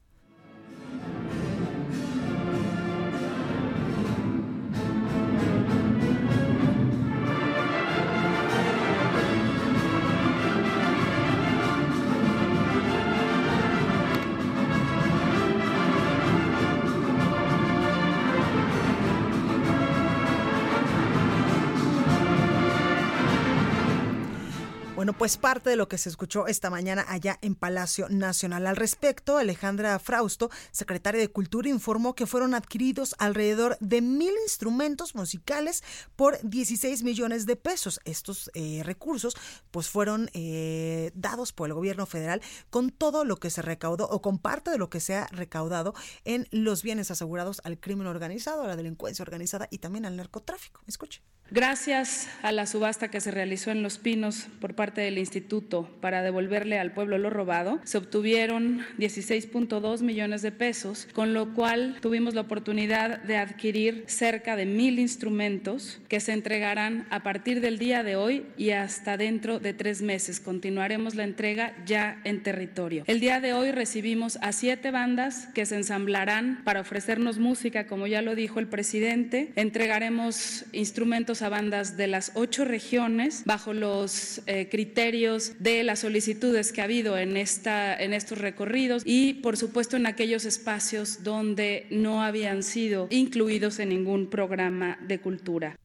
Pues 25.17 25.37
parte 25.37 25.69
de 25.69 25.77
lo 25.77 25.87
que 25.87 25.97
se 25.97 26.09
escuchó 26.09 26.47
esta 26.47 26.69
mañana 26.69 27.05
allá 27.07 27.39
en 27.41 27.55
Palacio 27.55 28.09
Nacional. 28.09 28.67
Al 28.67 28.75
respecto, 28.75 29.37
Alejandra 29.37 29.97
Frausto, 29.99 30.49
secretaria 30.71 31.21
de 31.21 31.29
Cultura, 31.29 31.69
informó 31.69 32.15
que 32.15 32.25
fueron 32.25 32.53
adquiridos 32.53 33.15
alrededor 33.17 33.77
de 33.79 34.01
mil 34.01 34.33
instrumentos 34.43 35.15
musicales 35.15 35.83
por 36.17 36.37
16 36.43 37.03
millones 37.03 37.45
de 37.45 37.55
pesos. 37.55 38.01
Estos 38.03 38.51
eh, 38.55 38.81
recursos 38.83 39.37
pues 39.71 39.89
fueron 39.89 40.29
eh, 40.33 41.11
dados 41.15 41.53
por 41.53 41.69
el 41.69 41.73
gobierno 41.73 42.05
federal 42.05 42.41
con 42.69 42.89
todo 42.89 43.23
lo 43.23 43.37
que 43.37 43.49
se 43.49 43.61
recaudó 43.61 44.09
o 44.09 44.21
con 44.21 44.37
parte 44.37 44.69
de 44.69 44.77
lo 44.77 44.89
que 44.89 44.99
se 44.99 45.15
ha 45.15 45.27
recaudado 45.27 45.93
en 46.25 46.47
los 46.51 46.83
bienes 46.83 47.09
asegurados 47.09 47.61
al 47.63 47.79
crimen 47.79 48.07
organizado, 48.07 48.63
a 48.63 48.67
la 48.67 48.75
delincuencia 48.75 49.23
organizada 49.23 49.67
y 49.71 49.77
también 49.77 50.05
al 50.05 50.17
narcotráfico. 50.17 50.81
Escuche. 50.87 51.21
Gracias 51.51 52.27
a 52.41 52.51
la 52.51 52.65
subasta 52.65 53.09
que 53.09 53.21
se 53.21 53.29
realizó 53.29 53.69
en 53.69 53.83
Los 53.83 53.99
Pinos 53.99 54.47
por 54.59 54.73
parte 54.73 55.01
del 55.05 55.19
instituto 55.19 55.87
para 56.01 56.23
devolverle 56.23 56.79
al 56.79 56.91
pueblo 56.91 57.17
lo 57.17 57.29
robado, 57.29 57.79
se 57.83 57.97
obtuvieron 57.97 58.81
16.2 58.97 60.01
millones 60.01 60.41
de 60.41 60.51
pesos, 60.51 61.07
con 61.13 61.33
lo 61.33 61.53
cual 61.53 61.97
tuvimos 62.01 62.33
la 62.33 62.41
oportunidad 62.41 63.21
de 63.21 63.37
adquirir 63.37 64.03
cerca 64.07 64.55
de 64.55 64.65
mil 64.65 64.99
instrumentos 64.99 65.99
que 66.07 66.19
se 66.19 66.33
entregarán 66.33 67.07
a 67.11 67.21
partir 67.21 67.61
del 67.61 67.77
día 67.77 68.03
de 68.03 68.15
hoy 68.15 68.45
y 68.57 68.71
hasta 68.71 69.15
dentro 69.17 69.59
de 69.59 69.73
tres 69.73 70.01
meses. 70.01 70.39
Continuaremos 70.39 71.13
la 71.15 71.23
entrega 71.23 71.73
ya 71.85 72.19
en 72.23 72.41
territorio. 72.41 73.03
El 73.05 73.19
día 73.19 73.39
de 73.39 73.53
hoy 73.53 73.71
recibimos 73.71 74.37
a 74.41 74.51
siete 74.51 74.89
bandas 74.89 75.47
que 75.53 75.65
se 75.65 75.75
ensamblarán 75.75 76.61
para 76.63 76.81
ofrecernos 76.81 77.37
música, 77.37 77.85
como 77.85 78.07
ya 78.07 78.21
lo 78.23 78.33
dijo 78.33 78.59
el 78.59 78.67
presidente. 78.67 79.51
Entregaremos 79.55 80.65
instrumentos 80.71 81.43
a 81.43 81.49
bandas 81.49 81.95
de 81.95 82.07
las 82.07 82.31
ocho 82.33 82.65
regiones 82.65 83.43
bajo 83.45 83.73
los 83.73 84.41
eh, 84.47 84.67
criterios 84.69 84.94
de 84.95 85.83
las 85.83 85.99
solicitudes 85.99 86.71
que 86.71 86.79
ha 86.79 86.85
habido 86.85 87.17
en, 87.17 87.35
esta, 87.35 87.95
en 87.95 88.13
estos 88.13 88.37
recorridos 88.37 89.03
y, 89.05 89.33
por 89.35 89.57
supuesto, 89.57 89.97
en 89.97 90.05
aquellos 90.05 90.45
espacios 90.45 91.21
donde 91.23 91.85
no 91.91 92.23
habían 92.23 92.63
sido 92.63 93.07
incluidos 93.09 93.79
en 93.79 93.89
ningún 93.89 94.29
programa 94.29 94.97
de 95.05 95.19
cultura. 95.19 95.77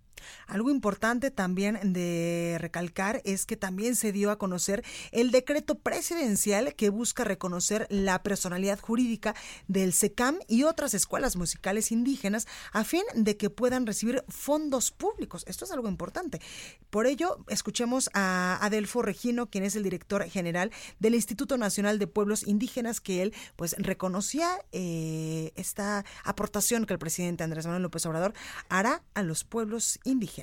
Algo 0.51 0.71
importante 0.71 1.31
también 1.31 1.79
de 1.93 2.57
recalcar 2.59 3.23
es 3.25 3.47
que 3.47 3.57
también 3.57 3.95
se 3.95 4.11
dio 4.11 4.33
a 4.33 4.39
conocer 4.39 4.85
el 5.13 5.31
decreto 5.31 5.77
presidencial 5.77 6.75
que 6.75 6.91
busca 6.91 7.23
reconocer 7.23 7.87
la 7.89 8.25
personalidad 8.25 8.81
jurídica 8.81 9.37
del 9.69 9.93
SECAM 9.93 10.41
y 10.49 10.65
otras 10.65 10.93
escuelas 10.95 11.37
musicales 11.37 11.93
indígenas 11.93 12.49
a 12.73 12.83
fin 12.83 13.05
de 13.15 13.37
que 13.37 13.49
puedan 13.49 13.87
recibir 13.87 14.25
fondos 14.27 14.91
públicos. 14.91 15.45
Esto 15.47 15.65
es 15.65 15.71
algo 15.71 15.89
importante. 15.89 16.41
Por 16.91 17.07
ello, 17.07 17.45
escuchemos 17.47 18.11
a 18.13 18.59
Adelfo 18.61 19.03
Regino, 19.03 19.51
quien 19.51 19.63
es 19.63 19.77
el 19.77 19.85
director 19.85 20.29
general 20.29 20.73
del 20.99 21.15
Instituto 21.15 21.59
Nacional 21.59 22.01
de 22.01 22.09
Pueblos 22.09 22.45
Indígenas, 22.45 23.01
que 23.01 23.23
él 23.23 23.35
pues 23.55 23.77
reconocía 23.79 24.49
eh, 24.73 25.53
esta 25.55 26.05
aportación 26.25 26.87
que 26.87 26.95
el 26.95 26.99
presidente 26.99 27.45
Andrés 27.45 27.67
Manuel 27.67 27.85
López 27.85 28.05
Obrador 28.07 28.35
hará 28.69 29.05
a 29.15 29.23
los 29.23 29.45
pueblos 29.45 30.01
indígenas 30.03 30.40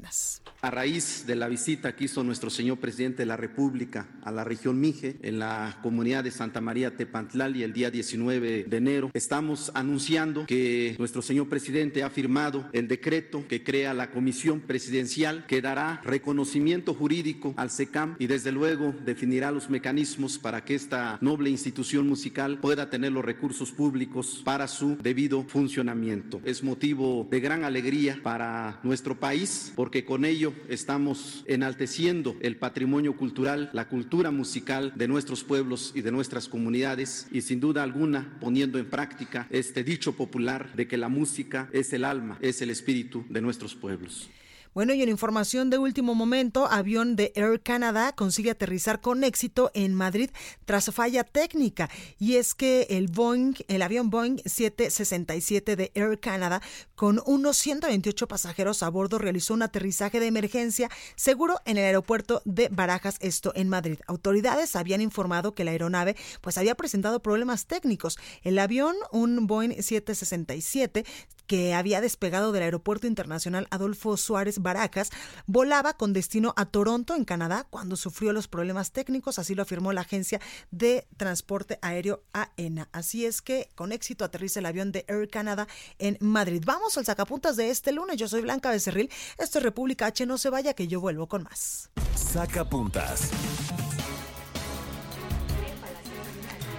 A 0.61 0.71
raíz 0.71 1.25
de 1.27 1.35
la 1.35 1.47
visita 1.47 1.95
que 1.95 2.05
hizo 2.05 2.23
nuestro 2.23 2.49
señor 2.49 2.79
presidente 2.79 3.21
de 3.21 3.27
la 3.27 3.37
República 3.37 4.07
a 4.23 4.31
la 4.31 4.43
región 4.43 4.79
Mije, 4.79 5.17
en 5.21 5.39
la 5.39 5.79
comunidad 5.83 6.23
de 6.23 6.31
Santa 6.31 6.61
María 6.61 6.97
Tepantlali, 6.97 7.63
el 7.63 7.73
día 7.73 7.91
19 7.91 8.65
de 8.67 8.77
enero, 8.77 9.11
estamos 9.13 9.71
anunciando 9.75 10.45
que 10.47 10.95
nuestro 10.97 11.21
señor 11.21 11.47
presidente 11.47 12.03
ha 12.03 12.09
firmado 12.09 12.67
el 12.73 12.87
decreto 12.87 13.47
que 13.47 13.63
crea 13.63 13.93
la 13.93 14.09
comisión 14.09 14.61
presidencial 14.61 15.45
que 15.45 15.61
dará 15.61 16.01
reconocimiento 16.03 16.93
jurídico 16.93 17.53
al 17.55 17.69
SECAM 17.69 18.15
y 18.19 18.27
desde 18.27 18.51
luego 18.51 18.95
definirá 19.05 19.51
los 19.51 19.69
mecanismos 19.69 20.37
para 20.37 20.65
que 20.65 20.75
esta 20.75 21.17
noble 21.21 21.49
institución 21.49 22.07
musical 22.07 22.59
pueda 22.59 22.89
tener 22.89 23.11
los 23.11 23.23
recursos 23.23 23.71
públicos 23.71 24.41
para 24.43 24.67
su 24.67 24.97
debido 24.97 25.43
funcionamiento. 25.43 26.41
Es 26.43 26.63
motivo 26.63 27.27
de 27.29 27.39
gran 27.39 27.63
alegría 27.63 28.19
para 28.23 28.79
nuestro 28.83 29.19
país 29.19 29.71
porque 29.87 30.03
con 30.03 30.25
ello 30.25 30.53
estamos 30.67 31.45
enalteciendo 31.47 32.35
el 32.41 32.57
patrimonio 32.57 33.15
cultural, 33.15 33.69
la 33.71 33.87
cultura 33.87 34.31
musical 34.31 34.91
de 34.97 35.07
nuestros 35.07 35.45
pueblos 35.45 35.93
y 35.95 36.01
de 36.01 36.11
nuestras 36.11 36.49
comunidades 36.49 37.29
y 37.31 37.39
sin 37.39 37.61
duda 37.61 37.83
alguna 37.83 38.37
poniendo 38.41 38.79
en 38.79 38.89
práctica 38.89 39.47
este 39.49 39.85
dicho 39.85 40.11
popular 40.11 40.73
de 40.75 40.89
que 40.89 40.97
la 40.97 41.07
música 41.07 41.69
es 41.71 41.93
el 41.93 42.03
alma, 42.03 42.37
es 42.41 42.61
el 42.61 42.69
espíritu 42.69 43.23
de 43.29 43.39
nuestros 43.39 43.75
pueblos. 43.75 44.29
Bueno, 44.73 44.93
y 44.93 45.01
en 45.01 45.09
información 45.09 45.69
de 45.69 45.77
último 45.77 46.15
momento, 46.15 46.67
avión 46.67 47.15
de 47.15 47.31
Air 47.35 47.61
Canada 47.61 48.13
consigue 48.13 48.51
aterrizar 48.51 49.01
con 49.01 49.23
éxito 49.23 49.71
en 49.73 49.93
Madrid 49.93 50.29
tras 50.65 50.91
falla 50.93 51.23
técnica. 51.23 51.89
Y 52.19 52.35
es 52.35 52.53
que 52.53 52.87
el 52.89 53.07
Boeing, 53.07 53.53
el 53.67 53.81
avión 53.81 54.09
Boeing 54.09 54.37
767 54.45 55.75
de 55.75 55.91
Air 55.95 56.19
Canada, 56.19 56.61
con 56.95 57.21
unos 57.25 57.57
128 57.57 58.27
pasajeros 58.27 58.83
a 58.83 58.89
bordo, 58.89 59.17
realizó 59.17 59.53
un 59.53 59.61
aterrizaje 59.61 60.19
de 60.19 60.27
emergencia 60.27 60.89
seguro 61.15 61.59
en 61.65 61.77
el 61.77 61.85
aeropuerto 61.85 62.41
de 62.45 62.69
Barajas, 62.69 63.17
esto 63.19 63.51
en 63.55 63.69
Madrid. 63.69 63.99
Autoridades 64.07 64.75
habían 64.75 65.01
informado 65.01 65.53
que 65.53 65.63
la 65.63 65.71
aeronave 65.71 66.15
pues 66.41 66.57
había 66.57 66.75
presentado 66.75 67.21
problemas 67.21 67.65
técnicos. 67.65 68.17
El 68.43 68.59
avión, 68.59 68.95
un 69.11 69.47
Boeing 69.47 69.81
767, 69.81 71.05
que 71.47 71.73
había 71.73 72.01
despegado 72.01 72.51
del 72.51 72.63
Aeropuerto 72.63 73.07
Internacional 73.07 73.67
Adolfo 73.71 74.17
Suárez 74.17 74.59
Baracas, 74.67 75.09
volaba 75.45 75.93
con 75.93 76.13
destino 76.13 76.53
a 76.57 76.65
Toronto, 76.65 77.15
en 77.15 77.25
Canadá, 77.25 77.65
cuando 77.69 77.95
sufrió 77.95 78.33
los 78.33 78.47
problemas 78.47 78.91
técnicos, 78.91 79.39
así 79.39 79.55
lo 79.55 79.63
afirmó 79.63 79.93
la 79.93 80.01
agencia 80.01 80.41
de 80.71 81.07
transporte 81.15 81.79
aéreo 81.81 82.23
AENA. 82.33 82.89
Así 82.91 83.25
es 83.25 83.41
que 83.41 83.69
con 83.75 83.91
éxito 83.91 84.25
aterriza 84.25 84.59
el 84.59 84.65
avión 84.65 84.91
de 84.91 85.05
Air 85.07 85.29
Canada 85.29 85.67
en 85.99 86.17
Madrid. 86.19 86.63
Vamos 86.65 86.97
al 86.97 87.05
sacapuntas 87.05 87.55
de 87.55 87.69
este 87.69 87.91
lunes. 87.91 88.17
Yo 88.17 88.27
soy 88.27 88.41
Blanca 88.41 88.71
Becerril. 88.71 89.09
Esto 89.37 89.59
es 89.59 89.63
República 89.63 90.07
H. 90.07 90.25
No 90.25 90.37
se 90.37 90.49
vaya 90.49 90.73
que 90.73 90.87
yo 90.87 90.99
vuelvo 90.99 91.27
con 91.27 91.43
más. 91.43 91.89
Sacapuntas. 92.15 93.31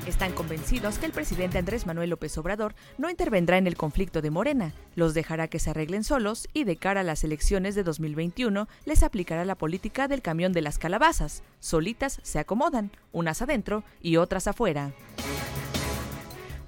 Están 0.09 0.33
convencidos 0.33 0.99
que 0.99 1.05
el 1.05 1.13
presidente 1.13 1.59
Andrés 1.59 1.85
Manuel 1.85 2.09
López 2.09 2.39
Obrador 2.39 2.75
no 2.97 3.11
intervendrá 3.11 3.59
en 3.59 3.67
el 3.67 3.77
conflicto 3.77 4.23
de 4.23 4.31
Morena, 4.31 4.73
los 4.95 5.13
dejará 5.13 5.49
que 5.49 5.59
se 5.59 5.69
arreglen 5.69 6.03
solos 6.03 6.49
y 6.55 6.65
de 6.65 6.77
cara 6.77 7.03
a 7.03 7.05
las 7.05 7.25
elecciones 7.25 7.75
de 7.75 7.83
2021 7.83 8.69
les 8.87 9.03
aplicará 9.03 9.45
la 9.45 9.55
política 9.55 10.09
del 10.09 10.23
camión 10.23 10.55
de 10.55 10.63
las 10.63 10.79
calabazas. 10.79 11.43
Solitas 11.61 12.21
se 12.23 12.39
acomodan, 12.39 12.91
unas 13.13 13.43
adentro 13.43 13.85
y 14.01 14.17
otras 14.17 14.47
afuera. 14.47 14.93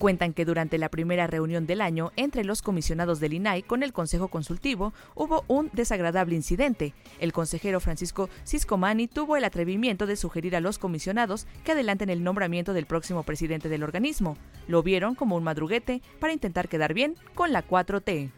Cuentan 0.01 0.33
que 0.33 0.47
durante 0.47 0.79
la 0.79 0.89
primera 0.89 1.27
reunión 1.27 1.67
del 1.67 1.83
año 1.83 2.11
entre 2.17 2.43
los 2.43 2.63
comisionados 2.63 3.21
del 3.21 3.35
INAI 3.35 3.63
con 3.63 3.83
el 3.83 3.93
Consejo 3.93 4.29
Consultivo 4.29 4.95
hubo 5.15 5.45
un 5.47 5.69
desagradable 5.75 6.35
incidente. 6.35 6.95
El 7.19 7.35
consejero 7.35 7.81
Francisco 7.81 8.31
Ciscomani 8.47 9.09
tuvo 9.09 9.37
el 9.37 9.45
atrevimiento 9.45 10.07
de 10.07 10.17
sugerir 10.17 10.57
a 10.57 10.61
los 10.61 10.79
comisionados 10.79 11.47
que 11.65 11.73
adelanten 11.73 12.09
el 12.09 12.25
nombramiento 12.25 12.73
del 12.73 12.87
próximo 12.87 13.25
presidente 13.25 13.69
del 13.69 13.83
organismo. 13.83 14.39
Lo 14.69 14.83
vieron 14.83 15.15
como 15.15 15.37
un 15.37 15.45
madruguete 15.45 16.01
para 16.19 16.33
intentar 16.33 16.71
quedar 16.71 16.95
bien 16.95 17.15
con 17.35 17.53
la 17.53 17.63
4T. 17.63 18.31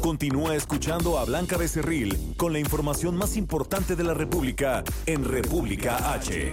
Continúa 0.00 0.54
escuchando 0.54 1.18
a 1.18 1.26
Blanca 1.26 1.58
Becerril 1.58 2.34
con 2.38 2.54
la 2.54 2.60
información 2.60 3.14
más 3.14 3.36
importante 3.36 3.94
de 3.94 4.04
la 4.04 4.14
República 4.14 4.82
en 5.04 5.22
República 5.22 6.14
H. 6.14 6.52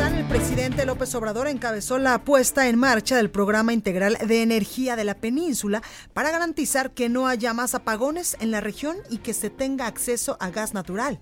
El 0.00 0.24
presidente 0.24 0.86
López 0.86 1.14
Obrador 1.14 1.48
encabezó 1.48 1.98
la 1.98 2.22
puesta 2.24 2.68
en 2.68 2.78
marcha 2.78 3.16
del 3.16 3.30
programa 3.30 3.72
integral 3.72 4.16
de 4.24 4.42
energía 4.42 4.94
de 4.94 5.04
la 5.04 5.14
península 5.14 5.82
para 6.12 6.30
garantizar 6.30 6.92
que 6.92 7.08
no 7.08 7.26
haya 7.26 7.52
más 7.52 7.74
apagones 7.74 8.36
en 8.40 8.50
la 8.50 8.60
región 8.60 8.96
y 9.10 9.18
que 9.18 9.34
se 9.34 9.50
tenga 9.50 9.86
acceso 9.86 10.36
a 10.40 10.50
gas 10.50 10.72
natural. 10.72 11.20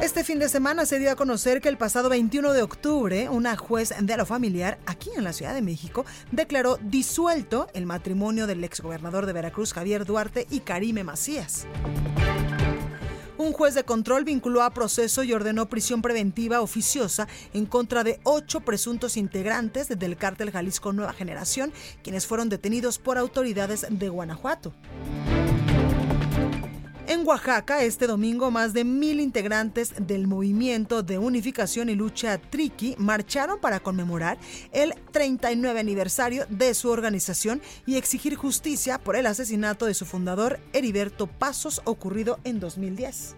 Este 0.00 0.24
fin 0.24 0.38
de 0.38 0.48
semana 0.48 0.86
se 0.86 0.98
dio 0.98 1.10
a 1.10 1.16
conocer 1.16 1.60
que 1.60 1.68
el 1.68 1.76
pasado 1.76 2.08
21 2.08 2.52
de 2.52 2.62
octubre, 2.62 3.28
una 3.28 3.56
juez 3.56 3.94
de 3.98 4.16
lo 4.16 4.26
familiar 4.26 4.78
aquí 4.86 5.10
en 5.16 5.24
la 5.24 5.32
Ciudad 5.32 5.54
de 5.54 5.62
México 5.62 6.04
declaró 6.32 6.78
disuelto 6.82 7.66
el 7.74 7.86
matrimonio 7.86 8.46
del 8.46 8.62
exgobernador 8.64 9.26
de 9.26 9.32
Veracruz, 9.32 9.72
Javier 9.72 10.04
Duarte, 10.04 10.46
y 10.50 10.60
Karime 10.60 11.04
Macías. 11.04 11.66
Un 13.38 13.52
juez 13.52 13.74
de 13.74 13.84
control 13.84 14.24
vinculó 14.24 14.62
a 14.62 14.70
proceso 14.70 15.22
y 15.22 15.34
ordenó 15.34 15.68
prisión 15.68 16.00
preventiva 16.00 16.62
oficiosa 16.62 17.28
en 17.52 17.66
contra 17.66 18.02
de 18.02 18.18
ocho 18.22 18.60
presuntos 18.60 19.18
integrantes 19.18 19.88
del 19.88 20.16
cártel 20.16 20.50
Jalisco 20.50 20.94
Nueva 20.94 21.12
Generación, 21.12 21.70
quienes 22.02 22.26
fueron 22.26 22.48
detenidos 22.48 22.98
por 22.98 23.18
autoridades 23.18 23.86
de 23.90 24.08
Guanajuato. 24.08 24.72
En 27.16 27.26
Oaxaca, 27.26 27.82
este 27.82 28.06
domingo, 28.06 28.50
más 28.50 28.74
de 28.74 28.84
mil 28.84 29.20
integrantes 29.20 29.94
del 29.98 30.26
Movimiento 30.26 31.02
de 31.02 31.16
Unificación 31.16 31.88
y 31.88 31.94
Lucha 31.94 32.36
Triqui 32.36 32.94
marcharon 32.98 33.58
para 33.58 33.80
conmemorar 33.80 34.36
el 34.70 34.92
39 35.12 35.80
aniversario 35.80 36.44
de 36.50 36.74
su 36.74 36.90
organización 36.90 37.62
y 37.86 37.96
exigir 37.96 38.34
justicia 38.34 38.98
por 38.98 39.16
el 39.16 39.24
asesinato 39.24 39.86
de 39.86 39.94
su 39.94 40.04
fundador, 40.04 40.60
Heriberto 40.74 41.26
Pasos, 41.26 41.80
ocurrido 41.86 42.38
en 42.44 42.60
2010. 42.60 43.34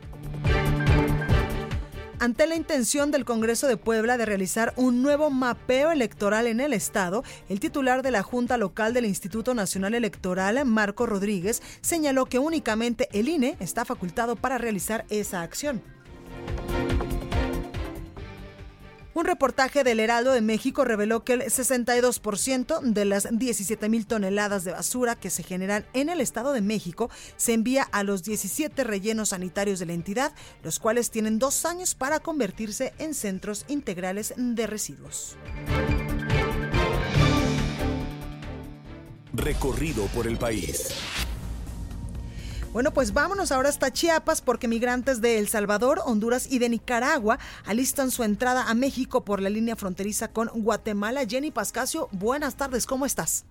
Ante 2.20 2.48
la 2.48 2.56
intención 2.56 3.12
del 3.12 3.24
Congreso 3.24 3.68
de 3.68 3.76
Puebla 3.76 4.16
de 4.16 4.26
realizar 4.26 4.72
un 4.74 5.02
nuevo 5.02 5.30
mapeo 5.30 5.92
electoral 5.92 6.48
en 6.48 6.58
el 6.58 6.72
Estado, 6.72 7.22
el 7.48 7.60
titular 7.60 8.02
de 8.02 8.10
la 8.10 8.24
Junta 8.24 8.56
Local 8.56 8.92
del 8.92 9.04
Instituto 9.04 9.54
Nacional 9.54 9.94
Electoral, 9.94 10.64
Marco 10.64 11.06
Rodríguez, 11.06 11.62
señaló 11.80 12.26
que 12.26 12.40
únicamente 12.40 13.08
el 13.12 13.28
INE 13.28 13.56
está 13.60 13.84
facultado 13.84 14.34
para 14.34 14.58
realizar 14.58 15.04
esa 15.10 15.42
acción. 15.42 15.80
Un 19.18 19.24
reportaje 19.24 19.82
del 19.82 19.98
Heraldo 19.98 20.30
de 20.30 20.40
México 20.40 20.84
reveló 20.84 21.24
que 21.24 21.32
el 21.32 21.42
62% 21.42 22.80
de 22.82 23.04
las 23.04 23.26
17 23.36 23.88
mil 23.88 24.06
toneladas 24.06 24.62
de 24.62 24.70
basura 24.70 25.16
que 25.16 25.28
se 25.28 25.42
generan 25.42 25.84
en 25.92 26.08
el 26.08 26.20
Estado 26.20 26.52
de 26.52 26.60
México 26.60 27.10
se 27.36 27.52
envía 27.52 27.82
a 27.82 28.04
los 28.04 28.22
17 28.22 28.84
rellenos 28.84 29.30
sanitarios 29.30 29.80
de 29.80 29.86
la 29.86 29.94
entidad, 29.94 30.32
los 30.62 30.78
cuales 30.78 31.10
tienen 31.10 31.40
dos 31.40 31.64
años 31.64 31.96
para 31.96 32.20
convertirse 32.20 32.94
en 32.98 33.12
centros 33.12 33.64
integrales 33.66 34.34
de 34.36 34.68
residuos. 34.68 35.36
Recorrido 39.32 40.06
por 40.14 40.28
el 40.28 40.38
país. 40.38 40.94
Bueno, 42.72 42.92
pues 42.92 43.14
vámonos 43.14 43.50
ahora 43.50 43.70
hasta 43.70 43.90
Chiapas 43.90 44.42
porque 44.42 44.68
migrantes 44.68 45.22
de 45.22 45.38
El 45.38 45.48
Salvador, 45.48 46.02
Honduras 46.04 46.46
y 46.50 46.58
de 46.58 46.68
Nicaragua 46.68 47.38
alistan 47.64 48.10
su 48.10 48.24
entrada 48.24 48.68
a 48.68 48.74
México 48.74 49.24
por 49.24 49.40
la 49.40 49.48
línea 49.48 49.74
fronteriza 49.74 50.28
con 50.28 50.48
Guatemala. 50.48 51.26
Jenny 51.26 51.50
Pascasio, 51.50 52.08
buenas 52.12 52.56
tardes, 52.56 52.84
¿cómo 52.84 53.06
estás? 53.06 53.46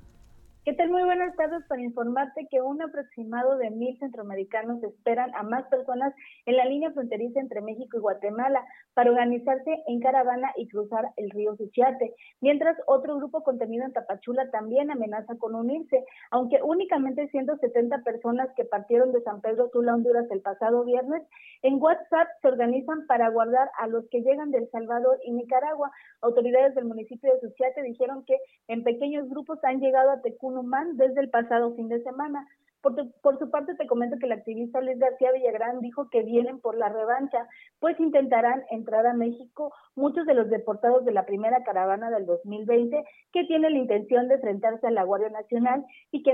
Muy 0.67 1.03
buenas 1.03 1.33
tardes 1.37 1.63
para 1.69 1.81
informarte 1.81 2.45
que 2.51 2.61
un 2.61 2.81
aproximado 2.81 3.57
de 3.57 3.69
mil 3.69 3.97
centroamericanos 3.99 4.83
esperan 4.83 5.33
a 5.33 5.41
más 5.41 5.65
personas 5.67 6.13
en 6.45 6.57
la 6.57 6.65
línea 6.65 6.91
fronteriza 6.91 7.39
entre 7.39 7.61
México 7.61 7.95
y 7.95 8.01
Guatemala 8.01 8.65
para 8.93 9.11
organizarse 9.11 9.81
en 9.87 10.01
caravana 10.01 10.51
y 10.57 10.67
cruzar 10.67 11.05
el 11.15 11.29
río 11.29 11.55
Suchiate, 11.55 12.13
mientras 12.41 12.75
otro 12.85 13.15
grupo 13.15 13.43
contenido 13.43 13.85
en 13.85 13.93
Tapachula 13.93 14.51
también 14.51 14.91
amenaza 14.91 15.37
con 15.37 15.55
unirse, 15.55 16.03
aunque 16.31 16.59
únicamente 16.61 17.29
170 17.29 17.99
personas 17.99 18.49
que 18.57 18.65
partieron 18.65 19.13
de 19.13 19.21
San 19.21 19.39
Pedro 19.39 19.69
Sula, 19.71 19.95
Honduras 19.95 20.25
el 20.31 20.41
pasado 20.41 20.83
viernes, 20.83 21.23
en 21.67 21.81
WhatsApp 21.81 22.29
se 22.41 22.47
organizan 22.47 23.05
para 23.07 23.29
guardar 23.29 23.69
a 23.77 23.87
los 23.87 24.07
que 24.09 24.21
llegan 24.21 24.51
de 24.51 24.59
El 24.59 24.69
Salvador 24.69 25.19
y 25.25 25.33
Nicaragua. 25.33 25.91
Autoridades 26.21 26.73
del 26.75 26.85
municipio 26.85 27.33
de 27.33 27.41
Suchiate 27.41 27.83
dijeron 27.83 28.23
que 28.23 28.37
en 28.69 28.85
pequeños 28.85 29.27
grupos 29.27 29.59
han 29.63 29.81
llegado 29.81 30.11
a 30.11 30.21
Tecuno 30.21 30.63
desde 30.93 31.19
el 31.19 31.29
pasado 31.29 31.75
fin 31.75 31.89
de 31.89 32.01
semana. 32.03 32.47
Por, 32.81 33.39
su 33.39 33.49
parte, 33.49 33.75
te 33.75 33.87
comento 33.87 34.17
que 34.19 34.27
el 34.27 34.31
activista 34.31 34.79
Luis 34.81 34.99
García 34.99 35.31
Villagrán 35.31 35.79
dijo 35.79 36.09
que 36.09 36.23
vienen 36.23 36.59
por 36.59 36.77
la 36.77 36.89
revancha, 36.89 37.47
pues 37.79 37.99
intentarán 37.99 38.63
entrar 38.69 39.05
a 39.07 39.13
México 39.13 39.73
muchos 39.95 40.25
de 40.25 40.35
los 40.35 40.49
deportados 40.49 41.03
de 41.03 41.11
la 41.11 41.25
primera 41.25 41.63
caravana 41.63 42.09
del 42.11 42.25
2020 42.25 43.03
que 43.33 43.43
tiene 43.45 43.69
la 43.69 43.77
intención 43.77 44.27
de 44.27 44.35
enfrentarse 44.35 44.87
a 44.87 44.91
la 44.91 45.03
Guardia 45.03 45.29
Nacional 45.29 45.85
y 46.11 46.23
que, 46.23 46.31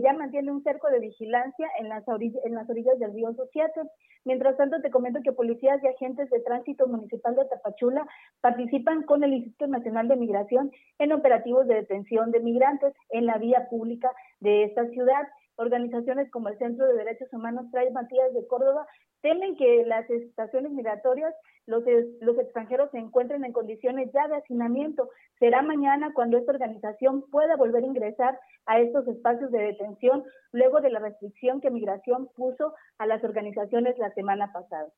ya 0.00 0.12
mantiene 0.14 0.50
un 0.50 0.62
cerco 0.62 0.88
de 0.88 1.00
vigilancia 1.00 1.68
en 1.78 1.88
las, 1.88 2.04
en 2.44 2.54
las 2.54 2.68
orillas 2.68 2.98
del 2.98 3.12
río 3.12 3.32
Sociate. 3.34 3.82
Mientras 4.24 4.56
tanto, 4.56 4.80
te 4.80 4.90
comento 4.90 5.20
que 5.22 5.32
policías 5.32 5.82
y 5.84 5.86
agentes 5.86 6.28
de 6.30 6.40
tránsito 6.40 6.88
municipal 6.88 7.36
de 7.36 7.44
Tapachula 7.44 8.06
participan 8.40 9.02
con 9.02 9.22
el 9.22 9.34
Instituto 9.34 9.68
Nacional 9.68 10.08
de 10.08 10.16
Migración 10.16 10.72
en 10.98 11.12
operativos 11.12 11.68
de 11.68 11.76
detención 11.76 12.32
de 12.32 12.40
migrantes 12.40 12.92
en 13.10 13.26
la 13.26 13.38
vía 13.38 13.68
pública 13.70 14.10
de 14.40 14.64
esta 14.64 14.86
ciudad. 14.88 15.28
Organizaciones 15.56 16.30
como 16.30 16.48
el 16.48 16.58
Centro 16.58 16.86
de 16.86 16.94
Derechos 16.94 17.32
Humanos 17.32 17.66
Trae 17.70 17.90
Matías 17.90 18.32
de 18.34 18.46
Córdoba 18.46 18.86
temen 19.22 19.56
que 19.56 19.84
las 19.86 20.08
estaciones 20.10 20.72
migratorias 20.72 21.34
los, 21.66 21.82
los 22.20 22.38
extranjeros 22.38 22.90
se 22.92 22.98
encuentren 22.98 23.44
en 23.44 23.52
condiciones 23.52 24.10
ya 24.12 24.28
de 24.28 24.36
hacinamiento. 24.36 25.10
Será 25.38 25.62
mañana 25.62 26.12
cuando 26.14 26.38
esta 26.38 26.52
organización 26.52 27.22
pueda 27.30 27.56
volver 27.56 27.82
a 27.82 27.86
ingresar 27.86 28.38
a 28.66 28.78
estos 28.80 29.08
espacios 29.08 29.50
de 29.50 29.58
detención 29.58 30.24
luego 30.52 30.80
de 30.80 30.90
la 30.90 31.00
restricción 31.00 31.60
que 31.60 31.70
Migración 31.70 32.28
puso 32.36 32.74
a 32.98 33.06
las 33.06 33.24
organizaciones 33.24 33.98
la 33.98 34.12
semana 34.12 34.52
pasada. 34.52 34.88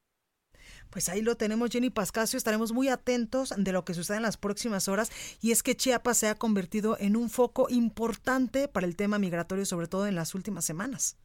Pues 0.91 1.09
ahí 1.09 1.23
lo 1.23 1.37
tenemos, 1.37 1.71
Jenny 1.71 1.91
Pascasio. 1.91 2.37
Estaremos 2.37 2.73
muy 2.73 2.89
atentos 2.89 3.55
de 3.57 3.73
lo 3.73 3.85
que 3.85 3.95
suceda 3.95 4.17
en 4.17 4.23
las 4.23 4.37
próximas 4.37 4.89
horas. 4.89 5.11
Y 5.43 5.53
es 5.53 5.63
que 5.63 5.75
Chiapas 5.75 6.19
se 6.19 6.29
ha 6.29 6.35
convertido 6.35 6.97
en 6.99 7.17
un 7.17 7.31
foco 7.31 7.67
importante 7.69 8.69
para 8.69 8.87
el 8.87 8.97
tema 8.97 9.19
migratorio, 9.19 9.65
sobre 9.65 9.87
todo 9.87 10.07
en 10.07 10.15
las 10.15 10.35
últimas 10.35 10.65
semanas. 10.65 11.19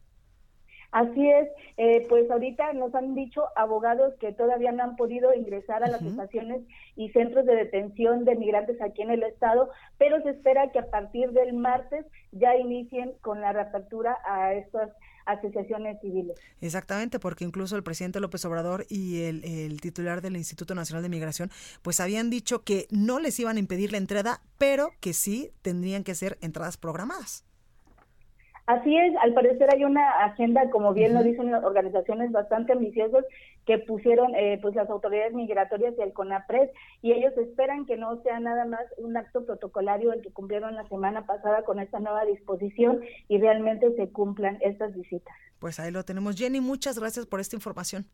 Así 0.94 1.28
es, 1.28 1.50
eh, 1.78 2.06
pues 2.08 2.30
ahorita 2.30 2.72
nos 2.74 2.94
han 2.94 3.16
dicho 3.16 3.46
abogados 3.56 4.14
que 4.20 4.32
todavía 4.32 4.72
no 4.72 4.84
han 4.84 4.96
podido 4.96 5.34
ingresar 5.34 5.84
a 5.84 5.88
las 5.88 6.04
estaciones 6.04 6.62
y 6.96 7.10
centros 7.10 7.48
de 7.48 7.56
detención 7.56 8.26
de 8.26 8.36
migrantes 8.36 8.80
aquí 8.80 9.02
en 9.02 9.10
el 9.10 9.24
estado, 9.24 9.72
pero 9.98 10.22
se 10.22 10.30
espera 10.30 10.72
que 10.72 10.78
a 10.78 10.92
partir 10.92 11.32
del 11.32 11.54
martes 11.54 12.06
ya 12.32 12.56
inicien 12.56 13.14
con 13.22 13.42
la 13.42 13.54
reapertura 13.54 14.20
a 14.24 14.54
estas 14.54 14.92
asociaciones 15.26 16.00
civiles. 16.02 16.38
Exactamente, 16.62 17.20
porque 17.20 17.46
incluso 17.46 17.76
el 17.76 17.84
presidente 17.84 18.20
López 18.20 18.44
Obrador 18.46 18.86
y 18.90 19.22
el, 19.22 19.44
el, 19.44 19.82
titular 19.82 20.22
del 20.22 20.36
Instituto 20.36 20.76
Nacional 20.76 21.04
de 21.04 21.10
Migración, 21.10 21.52
pues 21.82 22.00
habían 22.00 22.30
dicho 22.30 22.64
que 22.64 22.88
no 22.92 23.20
les 23.20 23.40
iban 23.40 23.58
a 23.58 23.60
impedir 23.60 23.92
la 23.92 23.98
entrada, 23.98 24.42
pero 24.58 24.92
que 25.00 25.14
sí 25.14 25.52
tendrían 25.62 26.04
que 26.04 26.16
ser 26.16 26.38
entradas 26.42 26.78
programadas. 26.78 27.46
Así 28.66 28.96
es, 28.96 29.14
al 29.22 29.34
parecer 29.34 29.70
hay 29.74 29.84
una 29.84 30.24
agenda, 30.24 30.70
como 30.70 30.94
bien 30.94 31.14
lo 31.14 31.22
dicen 31.22 31.52
las 31.52 31.66
organizaciones 31.66 32.32
bastante 32.32 32.72
ambiciosas 32.72 33.26
que 33.66 33.78
pusieron 33.80 34.34
eh, 34.36 34.58
pues 34.62 34.74
las 34.74 34.90
autoridades 34.90 35.34
migratorias 35.34 35.94
y 35.98 36.02
el 36.02 36.14
CONAPRES 36.14 36.70
y 37.02 37.12
ellos 37.12 37.34
esperan 37.38 37.86
que 37.86 37.98
no 37.98 38.22
sea 38.24 38.40
nada 38.40 38.64
más 38.66 38.82
un 38.98 39.18
acto 39.18 39.46
protocolario 39.46 40.14
el 40.14 40.22
que 40.22 40.32
cumplieron 40.32 40.76
la 40.76 40.88
semana 40.88 41.26
pasada 41.26 41.64
con 41.64 41.80
esta 41.80 42.00
nueva 42.00 42.24
disposición 42.24 43.02
y 43.28 43.38
realmente 43.38 43.94
se 43.98 44.10
cumplan 44.10 44.58
estas 44.62 44.96
visitas. 44.96 45.36
Pues 45.60 45.82
ahí 45.82 45.92
lo 45.92 46.04
tenemos. 46.04 46.38
Jenny, 46.38 46.62
muchas 46.62 46.98
gracias 46.98 47.26
por 47.26 47.42
esta 47.42 47.58
información. 47.58 48.06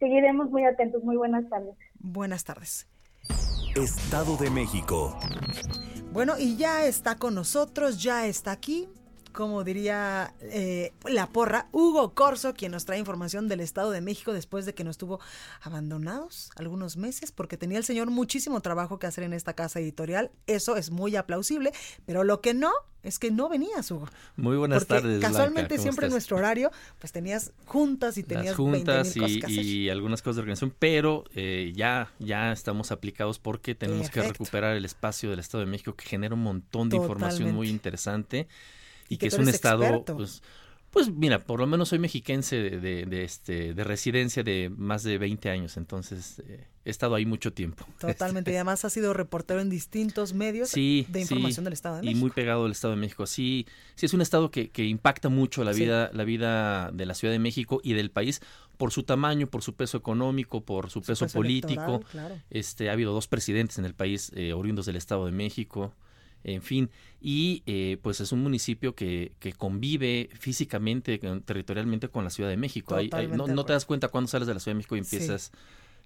Seguiremos 0.00 0.50
muy 0.50 0.64
atentos. 0.64 1.04
Muy 1.04 1.16
buenas 1.16 1.48
tardes. 1.48 1.76
Buenas 2.00 2.42
tardes. 2.42 2.88
Estado 3.76 4.36
de 4.38 4.50
México. 4.50 5.16
Bueno, 6.12 6.34
y 6.36 6.56
ya 6.56 6.84
está 6.84 7.16
con 7.16 7.36
nosotros, 7.36 8.02
ya 8.02 8.26
está 8.26 8.50
aquí 8.50 8.88
como 9.32 9.64
diría 9.64 10.34
eh, 10.40 10.92
la 11.08 11.28
porra, 11.28 11.68
Hugo 11.72 12.14
Corso, 12.14 12.54
quien 12.54 12.72
nos 12.72 12.84
trae 12.84 12.98
información 12.98 13.48
del 13.48 13.60
Estado 13.60 13.90
de 13.90 14.00
México 14.00 14.32
después 14.32 14.66
de 14.66 14.74
que 14.74 14.84
nos 14.84 14.98
tuvo 14.98 15.20
abandonados 15.60 16.50
algunos 16.56 16.96
meses, 16.96 17.32
porque 17.32 17.56
tenía 17.56 17.78
el 17.78 17.84
señor 17.84 18.10
muchísimo 18.10 18.60
trabajo 18.60 18.98
que 18.98 19.06
hacer 19.06 19.24
en 19.24 19.32
esta 19.32 19.54
casa 19.54 19.80
editorial. 19.80 20.30
Eso 20.46 20.76
es 20.76 20.90
muy 20.90 21.16
aplausible, 21.16 21.72
pero 22.06 22.24
lo 22.24 22.40
que 22.40 22.54
no 22.54 22.72
es 23.02 23.18
que 23.18 23.30
no 23.32 23.48
venías, 23.48 23.90
Hugo. 23.90 24.08
Muy 24.36 24.56
buenas 24.56 24.86
tardes. 24.86 25.20
Casualmente 25.20 25.76
siempre 25.78 26.06
en 26.06 26.12
nuestro 26.12 26.36
horario, 26.36 26.70
pues 27.00 27.12
tenías 27.12 27.52
juntas 27.64 28.16
y 28.16 28.22
tenías 28.22 28.46
Las 28.46 28.56
juntas 28.56 29.16
y, 29.16 29.88
algunas 29.88 30.22
cosas 30.22 30.36
de 30.36 30.42
organización, 30.42 30.74
pero 30.78 31.24
eh, 31.34 31.72
ya, 31.74 32.12
ya 32.20 32.52
estamos 32.52 32.92
aplicados 32.92 33.38
porque 33.38 33.74
tenemos 33.74 34.08
que 34.08 34.22
recuperar 34.22 34.76
el 34.76 34.84
espacio 34.84 35.30
del 35.30 35.40
Estado 35.40 35.64
de 35.64 35.70
México 35.70 35.94
que 35.94 36.04
genera 36.04 36.34
un 36.34 36.42
montón 36.42 36.88
de 36.88 36.96
información 36.96 37.52
muy 37.52 37.68
interesante 37.68 38.46
y, 39.12 39.16
que, 39.18 39.26
es 39.26 39.34
un 39.34 39.48
estado, 39.48 40.04
pues, 40.04 40.42
pues 40.92 41.10
mira, 41.10 41.38
por 41.38 41.58
lo 41.58 41.66
menos 41.66 41.88
soy 41.88 41.98
mexiquense 41.98 42.56
de, 42.56 43.06
de, 43.06 43.24
este, 43.24 43.72
de 43.72 43.82
residencia 43.82 44.42
de 44.42 44.70
más 44.76 45.02
de 45.02 45.16
20 45.16 45.48
años, 45.48 45.78
entonces 45.78 46.42
eh, 46.46 46.66
he 46.84 46.90
estado 46.90 47.14
ahí 47.14 47.24
mucho 47.24 47.52
tiempo. 47.52 47.86
Totalmente, 47.98 48.52
y 48.52 48.56
además 48.56 48.84
ha 48.84 48.90
sido 48.90 49.14
reportero 49.14 49.62
en 49.62 49.70
distintos 49.70 50.34
medios 50.34 50.72
de 50.72 51.06
información 51.14 51.64
del 51.64 51.72
Estado 51.72 51.96
de 51.96 52.02
México. 52.02 52.18
Y 52.18 52.20
muy 52.20 52.30
pegado 52.30 52.66
al 52.66 52.72
Estado 52.72 52.94
de 52.94 53.00
México. 53.00 53.26
Sí, 53.26 53.66
sí 53.94 54.04
es 54.04 54.12
un 54.12 54.20
estado 54.20 54.50
que, 54.50 54.70
que 54.70 54.84
impacta 54.84 55.30
mucho 55.30 55.64
la 55.64 55.72
vida, 55.72 56.10
la 56.12 56.24
vida 56.24 56.90
de 56.92 57.06
la 57.06 57.14
Ciudad 57.14 57.32
de 57.32 57.38
México 57.38 57.80
y 57.82 57.94
del 57.94 58.10
país 58.10 58.42
por 58.76 58.92
su 58.92 59.02
tamaño, 59.02 59.46
por 59.46 59.62
su 59.62 59.74
peso 59.74 59.96
económico, 59.96 60.62
por 60.62 60.90
su, 60.90 61.00
peso, 61.00 61.26
político. 61.28 62.02
Este, 62.50 62.90
ha 62.90 62.92
habido 62.92 63.14
dos 63.14 63.28
presidentes 63.28 63.78
en 63.78 63.86
el 63.86 63.94
país 63.94 64.30
eh, 64.34 64.52
oriundos 64.52 64.84
del 64.84 64.96
Estado 64.96 65.24
de 65.24 65.32
México 65.32 65.94
en 66.44 66.62
fin, 66.62 66.90
y 67.20 67.62
eh, 67.66 67.98
pues 68.02 68.20
es 68.20 68.32
un 68.32 68.42
municipio 68.42 68.94
que, 68.94 69.32
que 69.38 69.52
convive 69.52 70.30
físicamente, 70.32 71.18
territorialmente 71.44 72.08
con 72.08 72.24
la 72.24 72.30
Ciudad 72.30 72.50
de 72.50 72.56
México. 72.56 72.96
no, 73.36 73.64
te 73.64 73.72
das 73.72 73.84
cuenta 73.84 74.08
cuando 74.08 74.28
sales 74.28 74.48
de 74.48 74.54
la 74.54 74.60
Ciudad 74.60 74.74
de 74.74 74.78
México 74.78 74.96
y 74.96 75.00
empiezas... 75.00 75.52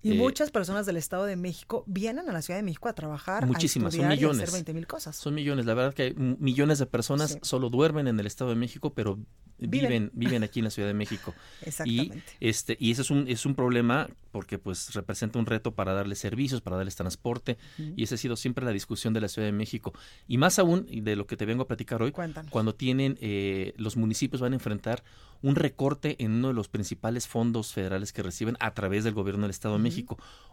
Y 0.07 0.13
eh, 0.13 0.15
muchas 0.15 0.53
personas 0.53 0.87
del 0.87 0.97
Estado 0.97 1.25
de 1.25 1.35
México 1.35 1.83
vienen 1.87 2.29
a 2.29 2.33
la 2.33 2.41
Ciudad 2.41 2.59
de 2.59 2.63
México 2.63 2.89
a 2.89 2.95
trabajar, 2.95 3.45
muchísimas, 3.45 3.93
a 3.95 3.97
son 3.97 4.09
millones, 4.09 4.39
y 4.39 4.43
hacer 4.45 4.53
20 4.53 4.75
mil 4.75 4.87
cosas. 4.87 5.17
Son 5.17 5.35
millones, 5.35 5.67
la 5.67 5.75
verdad 5.75 5.95
que 5.95 6.15
millones 6.15 6.79
de 6.79 6.87
personas 6.87 7.39
solo 7.43 7.71
duermen 7.71 8.07
en 8.07 8.21
el 8.21 8.27
Estado 8.27 8.51
de 8.51 8.57
México, 8.57 8.93
pero 8.95 9.19
viven, 9.59 10.13
viven 10.15 10.43
aquí 10.45 10.61
en 10.61 10.65
la 10.67 10.71
Ciudad 10.71 10.89
de 10.89 10.95
México. 10.95 11.35
Exactamente. 11.63 12.23
Y, 12.39 12.49
este, 12.49 12.77
y 12.79 12.93
ese 12.93 13.03
es 13.03 13.11
un, 13.11 13.27
es 13.27 13.47
un 13.47 13.57
problema 13.57 14.09
porque 14.31 14.59
pues 14.59 14.93
representa 14.95 15.39
un 15.39 15.47
reto 15.47 15.75
para 15.75 15.95
darles 15.95 16.19
servicios, 16.19 16.61
para 16.61 16.77
darles 16.77 16.95
transporte, 16.95 17.57
y 17.97 18.03
esa 18.03 18.17
ha 18.17 18.19
sido 18.19 18.37
siempre 18.37 18.67
la 18.67 18.71
discusión 18.71 19.15
de 19.15 19.23
la 19.23 19.29
Ciudad 19.29 19.49
de 19.49 19.53
México. 19.53 19.95
Y 20.29 20.37
más 20.37 20.59
aún, 20.59 20.87
de 20.87 21.17
lo 21.17 21.27
que 21.27 21.39
te 21.39 21.47
vengo 21.47 21.63
a 21.63 21.67
platicar 21.67 22.03
hoy, 22.03 22.13
cuando 22.51 22.75
tienen, 22.75 23.17
eh, 23.23 23.73
los 23.79 23.97
municipios 23.97 24.43
van 24.43 24.53
a 24.53 24.57
enfrentar 24.57 25.03
un 25.43 25.55
recorte 25.55 26.17
en 26.23 26.33
uno 26.33 26.49
de 26.49 26.55
los 26.55 26.69
principales 26.69 27.27
fondos 27.27 27.73
federales 27.73 28.13
que 28.13 28.23
reciben 28.23 28.57
a 28.61 28.75
través 28.75 29.05
del 29.05 29.15
gobierno 29.15 29.43
del 29.43 29.51
Estado 29.51 29.77
de 29.77 29.83
México. 29.83 29.96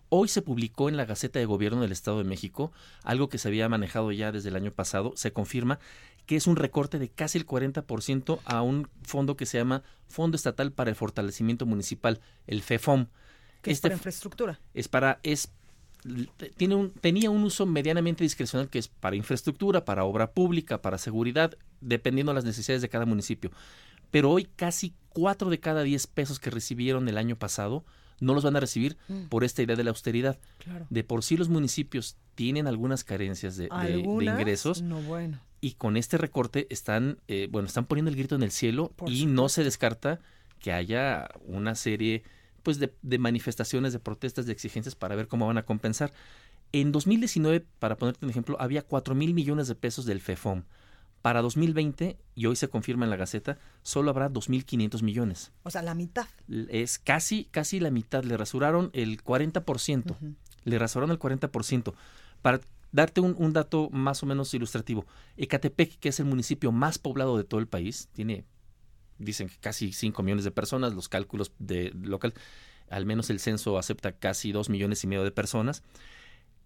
Hoy 0.10 0.28
se 0.28 0.44
publicó 0.44 0.90
en 0.90 0.98
la 0.98 1.06
Gaceta 1.06 1.40
de 1.40 1.46
Gobierno 1.46 1.82
del 1.82 1.92
Estado 1.92 2.20
de 2.20 2.24
México, 2.24 2.72
algo 3.04 3.30
que 3.30 3.40
se 3.40 3.48
había 3.48 3.68
manejado 3.68 4.12
ya 4.12 4.32
desde 4.32 4.50
el 4.50 4.56
año 4.56 4.72
pasado, 4.72 5.14
se 5.16 5.34
confirma 5.34 5.80
que 6.26 6.36
es 6.36 6.48
un 6.48 6.56
recorte 6.56 7.00
de 7.00 7.10
casi 7.10 7.38
el 7.38 7.48
40% 7.48 8.40
a 8.46 8.62
un 8.62 8.88
fondo 9.02 9.36
que 9.36 9.46
se 9.46 9.58
llama 9.58 9.84
Fondo 10.08 10.36
Estatal 10.36 10.72
para 10.72 10.90
el 10.90 10.96
Fortalecimiento 10.96 11.66
Municipal, 11.66 12.22
el 12.48 12.62
FEFOM. 12.62 13.08
Que 13.62 13.72
es 13.72 13.78
este 13.78 13.88
para 13.88 13.96
infraestructura. 13.96 14.60
Es 14.74 14.88
para, 14.88 15.20
es 15.24 15.50
tiene 16.58 16.76
un, 16.76 16.92
tenía 16.92 17.30
un 17.30 17.44
uso 17.44 17.66
medianamente 17.66 18.24
discrecional 18.24 18.70
que 18.70 18.80
es 18.80 18.88
para 18.88 19.16
infraestructura, 19.16 19.86
para 19.86 20.04
obra 20.04 20.32
pública, 20.32 20.82
para 20.82 20.98
seguridad, 20.98 21.58
dependiendo 21.82 22.32
de 22.32 22.36
las 22.36 22.46
necesidades 22.46 22.82
de 22.82 22.90
cada 22.90 23.06
municipio. 23.06 23.52
Pero 24.12 24.30
hoy 24.30 24.48
casi 24.56 24.94
cuatro 25.10 25.50
de 25.50 25.60
cada 25.60 25.84
diez 25.84 26.08
pesos 26.08 26.40
que 26.40 26.50
recibieron 26.50 27.08
el 27.08 27.18
año 27.18 27.38
pasado 27.38 27.86
no 28.20 28.34
los 28.34 28.44
van 28.44 28.56
a 28.56 28.60
recibir 28.60 28.98
mm. 29.08 29.24
por 29.26 29.44
esta 29.44 29.62
idea 29.62 29.76
de 29.76 29.84
la 29.84 29.92
austeridad. 29.92 30.40
De 30.90 31.04
por 31.04 31.24
sí 31.24 31.38
los 31.38 31.50
municipios 31.50 32.18
tienen 32.36 32.68
algunas 32.68 33.04
carencias 33.04 33.58
de, 33.58 33.70
ingresos. 33.98 34.82
No, 34.82 35.02
bueno. 35.02 35.40
Y 35.62 35.74
con 35.74 35.98
este 35.98 36.18
recorte 36.18 36.68
están, 36.70 37.20
eh, 37.28 37.48
bueno, 37.50 37.68
están 37.68 37.86
poniendo 37.86 38.10
el 38.10 38.18
grito 38.18 38.36
en 38.36 38.44
el 38.44 38.52
cielo 38.52 38.94
y 39.08 39.26
no 39.26 39.50
se 39.50 39.64
descarta 39.64 40.20
que 40.60 40.74
haya 40.74 41.30
una 41.46 41.76
serie 41.76 42.24
pues 42.64 42.80
de, 42.80 42.94
de, 43.02 43.18
manifestaciones, 43.18 43.94
de 43.94 44.00
protestas, 44.00 44.46
de 44.46 44.54
exigencias 44.54 44.96
para 44.96 45.16
ver 45.16 45.28
cómo 45.28 45.48
van 45.48 45.58
a 45.58 45.66
compensar. 45.66 46.14
En 46.72 46.92
2019, 46.92 47.66
para 47.80 47.98
ponerte 47.98 48.26
un 48.26 48.32
ejemplo, 48.32 48.58
había 48.60 48.82
4 48.82 49.14
mil 49.14 49.34
millones 49.34 49.68
de 49.68 49.76
pesos 49.76 50.06
del 50.06 50.22
FEFOM. 50.22 50.64
Para 51.24 51.42
2020, 51.42 52.18
y 52.36 52.46
hoy 52.48 52.58
se 52.58 52.68
confirma 52.68 53.06
en 53.06 53.10
la 53.10 53.16
Gaceta, 53.16 53.58
solo 53.82 54.10
habrá 54.10 54.30
2.500 54.30 55.02
millones. 55.04 55.54
O 55.64 55.72
sea, 55.72 55.82
la 55.82 55.96
mitad. 55.96 56.28
Es 56.68 57.00
casi, 57.00 57.46
casi 57.46 57.80
la 57.80 57.92
mitad. 57.92 58.26
Le 58.26 58.36
rasuraron 58.36 58.90
el 58.92 59.24
40%. 59.24 60.18
Le 60.66 60.78
rasuraron 60.78 61.12
el 61.12 61.20
40%. 61.20 61.94
Para 62.42 62.60
darte 62.92 63.22
un, 63.22 63.54
dato 63.54 63.90
más 63.90 64.22
o 64.22 64.26
menos 64.26 64.54
ilustrativo, 64.54 65.06
Ecatepec, 65.38 65.98
que 65.98 66.10
es 66.10 66.20
el 66.20 66.26
municipio 66.26 66.74
más 66.74 67.00
poblado 67.00 67.38
de 67.38 67.46
todo 67.46 67.62
el 67.62 67.68
país, 67.68 68.10
tiene, 68.12 68.44
dicen 69.18 69.48
que 69.48 69.56
casi 69.62 69.94
5 69.94 70.24
millones 70.24 70.44
de 70.44 70.52
personas, 70.52 70.94
los 70.94 71.08
cálculos 71.08 71.54
de 71.58 71.94
local, 72.02 72.34
al 72.90 73.06
menos 73.06 73.30
el 73.30 73.40
censo 73.40 73.78
acepta 73.78 74.12
casi 74.12 74.52
2 74.52 74.70
millones 74.70 75.02
y 75.06 75.08
medio 75.08 75.24
de 75.24 75.32
personas. 75.32 75.84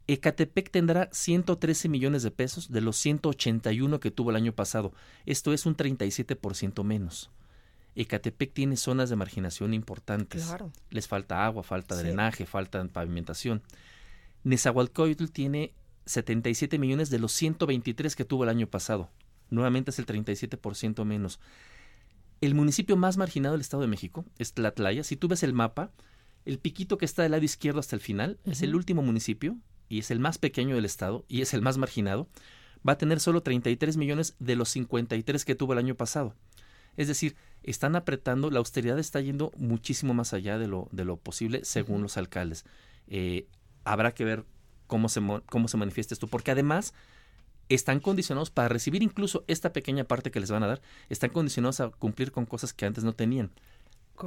Ecatepec 0.07 0.71
tendrá 0.71 1.09
113 1.11 1.89
millones 1.89 2.23
de 2.23 2.31
pesos 2.31 2.71
de 2.71 2.79
los 2.79 2.95
181 2.97 3.99
que 3.99 4.09
tuvo 4.09 4.29
el 4.29 4.37
año 4.37 4.53
pasado. 4.53 4.93
Esto 5.25 5.51
es 5.51 5.65
un 5.65 5.75
37% 5.75 6.83
menos. 6.85 7.29
Ecatepec 7.95 8.53
tiene 8.53 8.77
zonas 8.77 9.09
de 9.09 9.17
marginación 9.17 9.73
importantes. 9.73 10.47
Les 10.91 11.07
falta 11.09 11.45
agua, 11.45 11.61
falta 11.63 11.95
drenaje, 11.95 12.45
falta 12.45 12.85
pavimentación. 12.87 13.61
Nezahualcóyotl 14.45 15.25
tiene 15.25 15.73
77 16.05 16.79
millones 16.79 17.09
de 17.09 17.19
los 17.19 17.33
123 17.33 18.15
que 18.15 18.23
tuvo 18.23 18.43
el 18.43 18.49
año 18.49 18.67
pasado. 18.67 19.09
Nuevamente 19.49 19.91
es 19.91 19.99
el 19.99 20.05
37% 20.05 21.03
menos. 21.03 21.41
El 22.39 22.55
municipio 22.55 22.95
más 22.95 23.17
marginado 23.17 23.55
del 23.55 23.61
Estado 23.61 23.81
de 23.81 23.89
México 23.89 24.23
es 24.37 24.53
Tlatlaya. 24.53 25.03
Si 25.03 25.17
tú 25.17 25.27
ves 25.27 25.43
el 25.43 25.53
mapa, 25.53 25.91
el 26.45 26.59
piquito 26.59 26.97
que 26.97 27.05
está 27.05 27.23
del 27.23 27.31
lado 27.31 27.43
izquierdo 27.43 27.81
hasta 27.81 27.95
el 27.95 28.01
final 28.01 28.39
es 28.45 28.61
el 28.61 28.73
último 28.75 29.01
municipio 29.01 29.57
y 29.89 29.99
es 29.99 30.11
el 30.11 30.19
más 30.19 30.37
pequeño 30.37 30.75
del 30.75 30.85
estado 30.85 31.25
y 31.27 31.41
es 31.41 31.53
el 31.53 31.61
más 31.61 31.77
marginado, 31.77 32.27
va 32.87 32.93
a 32.93 32.97
tener 32.97 33.19
solo 33.19 33.41
33 33.41 33.97
millones 33.97 34.35
de 34.39 34.55
los 34.55 34.69
53 34.69 35.45
que 35.45 35.55
tuvo 35.55 35.73
el 35.73 35.79
año 35.79 35.95
pasado. 35.95 36.35
Es 36.95 37.07
decir, 37.07 37.35
están 37.63 37.95
apretando, 37.95 38.49
la 38.49 38.59
austeridad 38.59 38.97
está 38.99 39.21
yendo 39.21 39.51
muchísimo 39.57 40.13
más 40.13 40.33
allá 40.33 40.57
de 40.57 40.67
lo, 40.67 40.87
de 40.91 41.05
lo 41.05 41.17
posible 41.17 41.63
según 41.63 42.01
los 42.01 42.17
alcaldes. 42.17 42.65
Eh, 43.07 43.47
habrá 43.83 44.13
que 44.13 44.25
ver 44.25 44.45
cómo 44.87 45.09
se, 45.09 45.21
cómo 45.49 45.67
se 45.67 45.77
manifiesta 45.77 46.13
esto, 46.13 46.27
porque 46.27 46.51
además 46.51 46.93
están 47.69 47.99
condicionados 47.99 48.49
para 48.49 48.69
recibir 48.69 49.03
incluso 49.03 49.43
esta 49.47 49.73
pequeña 49.73 50.05
parte 50.05 50.31
que 50.31 50.39
les 50.39 50.49
van 50.49 50.63
a 50.63 50.67
dar, 50.67 50.81
están 51.09 51.29
condicionados 51.29 51.79
a 51.81 51.89
cumplir 51.89 52.31
con 52.31 52.45
cosas 52.45 52.73
que 52.73 52.85
antes 52.85 53.03
no 53.03 53.13
tenían. 53.13 53.51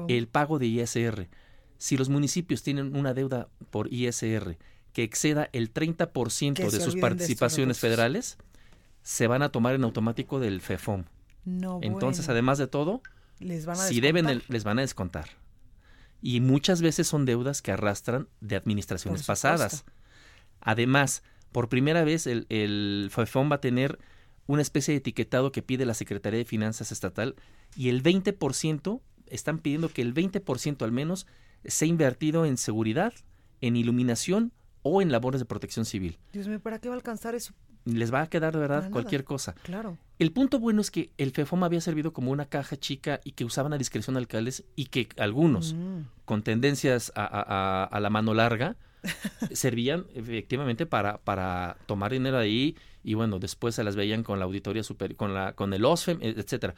El 0.06 0.28
pago 0.28 0.60
de 0.60 0.66
ISR. 0.66 1.28
Si 1.76 1.96
los 1.96 2.08
municipios 2.08 2.62
tienen 2.62 2.94
una 2.94 3.14
deuda 3.14 3.48
por 3.70 3.92
ISR 3.92 4.56
que 4.92 5.02
exceda 5.02 5.48
el 5.52 5.72
30% 5.72 6.70
de 6.70 6.80
sus 6.80 6.96
participaciones 6.96 7.78
federales, 7.78 8.38
se 9.02 9.26
van 9.26 9.42
a 9.42 9.50
tomar 9.50 9.74
en 9.74 9.84
automático 9.84 10.40
del 10.40 10.60
FEFOM. 10.60 11.04
Entonces, 11.82 12.28
además 12.28 12.58
de 12.58 12.66
todo, 12.66 13.02
si 13.88 14.00
deben, 14.00 14.42
les 14.48 14.64
van 14.64 14.78
a 14.78 14.82
descontar. 14.82 15.28
Y 16.22 16.40
muchas 16.40 16.82
veces 16.82 17.06
son 17.06 17.24
deudas 17.24 17.62
que 17.62 17.72
arrastran 17.72 18.28
de 18.40 18.56
administraciones 18.56 19.24
pasadas. 19.24 19.84
Además, 20.60 21.22
por 21.50 21.68
primera 21.68 22.04
vez 22.04 22.26
el, 22.26 22.46
el 22.50 23.08
FEFOM 23.10 23.50
va 23.50 23.56
a 23.56 23.60
tener 23.60 23.98
una 24.46 24.62
especie 24.62 24.92
de 24.92 24.98
etiquetado 24.98 25.52
que 25.52 25.62
pide 25.62 25.86
la 25.86 25.94
Secretaría 25.94 26.38
de 26.38 26.44
Finanzas 26.44 26.92
Estatal 26.92 27.36
y 27.76 27.88
el 27.88 28.02
20%, 28.02 29.00
están 29.26 29.58
pidiendo 29.60 29.88
que 29.88 30.02
el 30.02 30.12
20% 30.12 30.82
al 30.82 30.92
menos 30.92 31.26
sea 31.64 31.88
invertido 31.88 32.44
en 32.44 32.56
seguridad, 32.56 33.14
en 33.60 33.76
iluminación 33.76 34.52
o 34.82 35.02
en 35.02 35.12
labores 35.12 35.40
de 35.40 35.44
protección 35.44 35.84
civil. 35.84 36.18
Dios 36.32 36.48
mío, 36.48 36.60
¿para 36.60 36.78
qué 36.78 36.88
va 36.88 36.94
a 36.94 36.98
alcanzar 36.98 37.34
eso? 37.34 37.54
Les 37.84 38.12
va 38.12 38.22
a 38.22 38.26
quedar 38.28 38.52
de 38.52 38.58
verdad 38.58 38.90
cualquier 38.90 39.24
cosa. 39.24 39.54
Claro. 39.62 39.96
El 40.18 40.32
punto 40.32 40.58
bueno 40.58 40.80
es 40.80 40.90
que 40.90 41.10
el 41.16 41.30
FEFOM 41.30 41.64
había 41.64 41.80
servido 41.80 42.12
como 42.12 42.30
una 42.30 42.46
caja 42.46 42.76
chica 42.76 43.20
y 43.24 43.32
que 43.32 43.44
usaban 43.44 43.72
a 43.72 43.78
discreción 43.78 44.16
alcaldes 44.16 44.64
y 44.76 44.86
que 44.86 45.08
algunos, 45.16 45.72
mm. 45.72 46.00
con 46.26 46.42
tendencias 46.42 47.10
a, 47.16 47.98
la 48.00 48.10
mano 48.10 48.34
larga, 48.34 48.76
servían 49.52 50.04
efectivamente 50.14 50.84
para, 50.84 51.18
para 51.18 51.78
tomar 51.86 52.12
dinero 52.12 52.36
ahí 52.36 52.76
y 53.02 53.14
bueno, 53.14 53.38
después 53.38 53.74
se 53.74 53.82
las 53.82 53.96
veían 53.96 54.22
con 54.22 54.38
la 54.38 54.44
auditoría 54.44 54.82
superior, 54.82 55.16
con, 55.16 55.32
la, 55.32 55.54
con 55.54 55.72
el 55.72 55.84
OSFEM, 55.84 56.18
etcétera. 56.20 56.74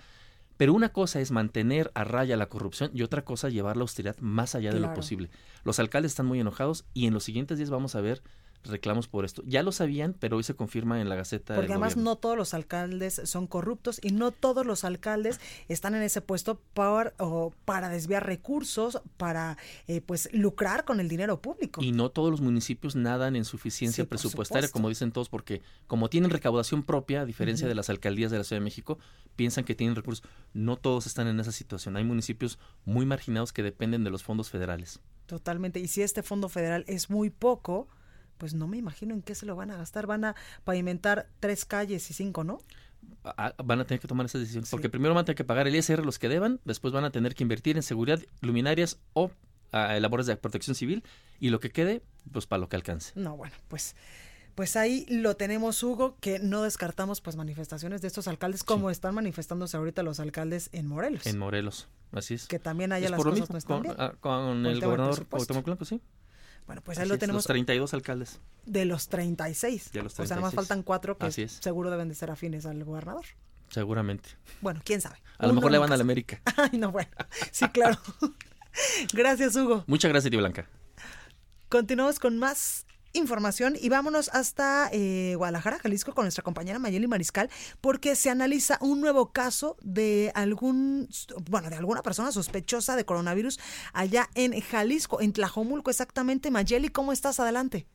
Pero 0.57 0.74
una 0.74 0.90
cosa 0.90 1.20
es 1.20 1.30
mantener 1.30 1.90
a 1.94 2.05
raya 2.05 2.36
la 2.36 2.48
corrupción 2.48 2.90
y 2.94 3.03
otra 3.03 3.24
cosa 3.24 3.48
llevar 3.48 3.76
la 3.76 3.82
austeridad 3.82 4.16
más 4.18 4.55
allá 4.55 4.72
de 4.72 4.80
lo 4.80 4.94
posible. 4.94 5.30
Los 5.64 5.78
alcaldes 5.78 6.12
están 6.12 6.26
muy 6.26 6.40
enojados 6.40 6.84
y 6.94 7.07
en 7.07 7.14
los 7.14 7.24
siguientes 7.24 7.59
días 7.59 7.70
vamos 7.70 7.94
a 7.94 8.00
ver 8.00 8.22
reclamos 8.64 9.08
por 9.08 9.24
esto. 9.24 9.42
Ya 9.46 9.62
lo 9.62 9.72
sabían, 9.72 10.14
pero 10.18 10.36
hoy 10.36 10.42
se 10.42 10.54
confirma 10.54 11.00
en 11.00 11.08
la 11.08 11.16
Gaceta. 11.16 11.54
Porque 11.54 11.72
además 11.72 11.96
no 11.96 12.16
todos 12.16 12.36
los 12.36 12.54
alcaldes 12.54 13.20
son 13.24 13.46
corruptos 13.46 14.00
y 14.02 14.10
no 14.10 14.30
todos 14.30 14.64
los 14.66 14.84
alcaldes 14.84 15.40
están 15.68 15.94
en 15.94 16.02
ese 16.02 16.20
puesto 16.20 16.60
para, 16.74 17.12
o 17.18 17.52
para 17.64 17.88
desviar 17.88 18.26
recursos, 18.26 19.00
para 19.16 19.58
eh, 19.88 20.00
pues 20.00 20.28
lucrar 20.32 20.84
con 20.84 21.00
el 21.00 21.08
dinero 21.08 21.40
público. 21.40 21.82
Y 21.82 21.92
no 21.92 22.10
todos 22.10 22.30
los 22.30 22.40
municipios 22.40 22.96
nadan 22.96 23.36
en 23.36 23.44
suficiencia 23.44 24.04
presupuestaria, 24.04 24.68
como 24.68 24.88
dicen 24.88 25.12
todos, 25.12 25.28
porque 25.28 25.62
como 25.86 26.08
tienen 26.08 26.30
recaudación 26.30 26.82
propia, 26.82 27.22
a 27.22 27.26
diferencia 27.26 27.66
de 27.66 27.74
las 27.74 27.90
alcaldías 27.90 28.30
de 28.30 28.38
la 28.38 28.44
Ciudad 28.44 28.60
de 28.60 28.64
México, 28.64 28.98
piensan 29.36 29.64
que 29.64 29.74
tienen 29.74 29.96
recursos. 29.96 30.26
No 30.52 30.76
todos 30.76 31.06
están 31.06 31.26
en 31.26 31.40
esa 31.40 31.52
situación. 31.52 31.96
Hay 31.96 32.04
municipios 32.04 32.58
muy 32.84 33.06
marginados 33.06 33.52
que 33.52 33.62
dependen 33.62 34.04
de 34.04 34.10
los 34.10 34.22
fondos 34.22 34.50
federales. 34.50 35.00
Totalmente. 35.26 35.80
Y 35.80 35.88
si 35.88 36.02
este 36.02 36.22
fondo 36.22 36.48
federal 36.48 36.84
es 36.86 37.08
muy 37.08 37.30
poco, 37.30 37.88
pues 38.43 38.55
no 38.55 38.66
me 38.66 38.76
imagino 38.76 39.14
en 39.14 39.22
qué 39.22 39.36
se 39.36 39.47
lo 39.47 39.55
van 39.55 39.70
a 39.70 39.76
gastar. 39.76 40.09
Van 40.09 40.24
a 40.24 40.34
pavimentar 40.64 41.28
tres 41.38 41.64
calles 41.64 42.11
y 42.11 42.12
cinco, 42.12 42.43
¿no? 42.43 42.59
van 43.22 43.80
a 43.80 43.84
tener 43.84 44.01
que 44.01 44.09
tomar 44.09 44.26
esa 44.26 44.36
decisión. 44.36 44.64
Porque 44.68 44.88
primero 44.88 45.14
van 45.14 45.22
a 45.22 45.24
tener 45.24 45.36
que 45.36 45.45
pagar 45.45 45.68
el 45.68 45.76
ISR 45.76 46.05
los 46.05 46.18
que 46.18 46.28
deban, 46.28 46.59
después 46.64 46.93
van 46.93 47.05
a 47.05 47.11
tener 47.11 47.36
que 47.36 47.45
invertir 47.45 47.76
en 47.76 47.84
seguridad, 47.84 48.18
luminarias 48.40 48.99
o 49.12 49.26
uh, 49.26 49.30
labores 50.01 50.26
de 50.26 50.34
protección 50.34 50.74
civil 50.74 51.05
y 51.38 51.51
lo 51.51 51.61
que 51.61 51.70
quede, 51.70 52.03
pues 52.32 52.47
para 52.47 52.59
lo 52.59 52.68
que 52.68 52.74
alcance. 52.74 53.12
No, 53.14 53.36
bueno, 53.36 53.55
pues 53.68 53.95
pues 54.57 54.74
ahí 54.74 55.07
lo 55.09 55.36
tenemos, 55.36 55.80
Hugo, 55.84 56.16
que 56.18 56.40
no 56.40 56.62
descartamos 56.62 57.20
pues 57.20 57.36
manifestaciones 57.36 58.03
de 58.03 58.09
estos 58.09 58.26
alcaldes 58.26 58.64
como 58.64 58.90
están 58.90 59.14
manifestándose 59.14 59.76
ahorita 59.76 60.03
los 60.03 60.18
alcaldes 60.18 60.68
en 60.72 60.88
Morelos. 60.88 61.26
En 61.26 61.38
Morelos, 61.38 61.86
así 62.11 62.34
es. 62.34 62.49
Que 62.49 62.59
también 62.59 62.90
haya 62.90 63.09
las 63.09 63.22
cosas 63.22 63.49
no 63.51 63.57
están 63.57 63.82
con, 63.84 63.95
ah, 63.99 64.14
con 64.18 64.66
el, 64.66 64.80
gobernador 64.80 65.26
Cuauhtémoc 65.26 65.64
Blanco, 65.64 65.84
sí. 65.84 66.01
Bueno, 66.66 66.82
pues 66.82 66.98
ahí 66.98 67.08
lo 67.08 67.18
tenemos. 67.18 67.40
Los 67.40 67.46
32 67.46 67.94
alcaldes. 67.94 68.40
De 68.64 68.84
los 68.84 69.08
36. 69.08 69.92
De 69.92 70.02
los 70.02 70.14
36. 70.14 70.18
O 70.18 70.26
sea, 70.26 70.36
nada 70.36 70.46
más 70.46 70.54
faltan 70.54 70.82
cuatro 70.82 71.18
que 71.18 71.30
seguro 71.48 71.90
deben 71.90 72.08
de 72.08 72.14
ser 72.14 72.30
afines 72.30 72.66
al 72.66 72.84
gobernador. 72.84 73.24
Seguramente. 73.68 74.28
Bueno, 74.60 74.80
quién 74.84 75.00
sabe. 75.00 75.16
A 75.38 75.46
lo 75.46 75.54
mejor 75.54 75.72
le 75.72 75.78
van 75.78 75.92
a 75.92 75.96
la 75.96 76.02
América. 76.02 76.40
Ay, 76.56 76.78
no, 76.78 76.92
bueno. 76.92 77.10
Sí, 77.50 77.66
claro. 77.68 77.98
gracias, 79.14 79.56
Hugo. 79.56 79.84
Muchas 79.86 80.10
gracias, 80.10 80.30
Tía 80.30 80.40
Blanca. 80.40 80.68
Continuamos 81.68 82.18
con 82.18 82.38
más 82.38 82.86
información 83.12 83.76
y 83.80 83.88
vámonos 83.88 84.30
hasta 84.32 84.88
eh, 84.92 85.34
Guadalajara, 85.36 85.78
Jalisco, 85.78 86.14
con 86.14 86.24
nuestra 86.24 86.42
compañera 86.44 86.78
Mayeli 86.78 87.06
Mariscal, 87.06 87.50
porque 87.80 88.16
se 88.16 88.30
analiza 88.30 88.78
un 88.80 89.00
nuevo 89.00 89.32
caso 89.32 89.76
de 89.82 90.32
algún, 90.34 91.08
bueno, 91.50 91.70
de 91.70 91.76
alguna 91.76 92.02
persona 92.02 92.32
sospechosa 92.32 92.96
de 92.96 93.04
coronavirus 93.04 93.58
allá 93.92 94.28
en 94.34 94.58
Jalisco, 94.60 95.20
en 95.20 95.32
Tlajomulco 95.32 95.90
exactamente. 95.90 96.50
Mayeli, 96.50 96.88
¿cómo 96.88 97.12
estás? 97.12 97.40
Adelante. 97.40 97.86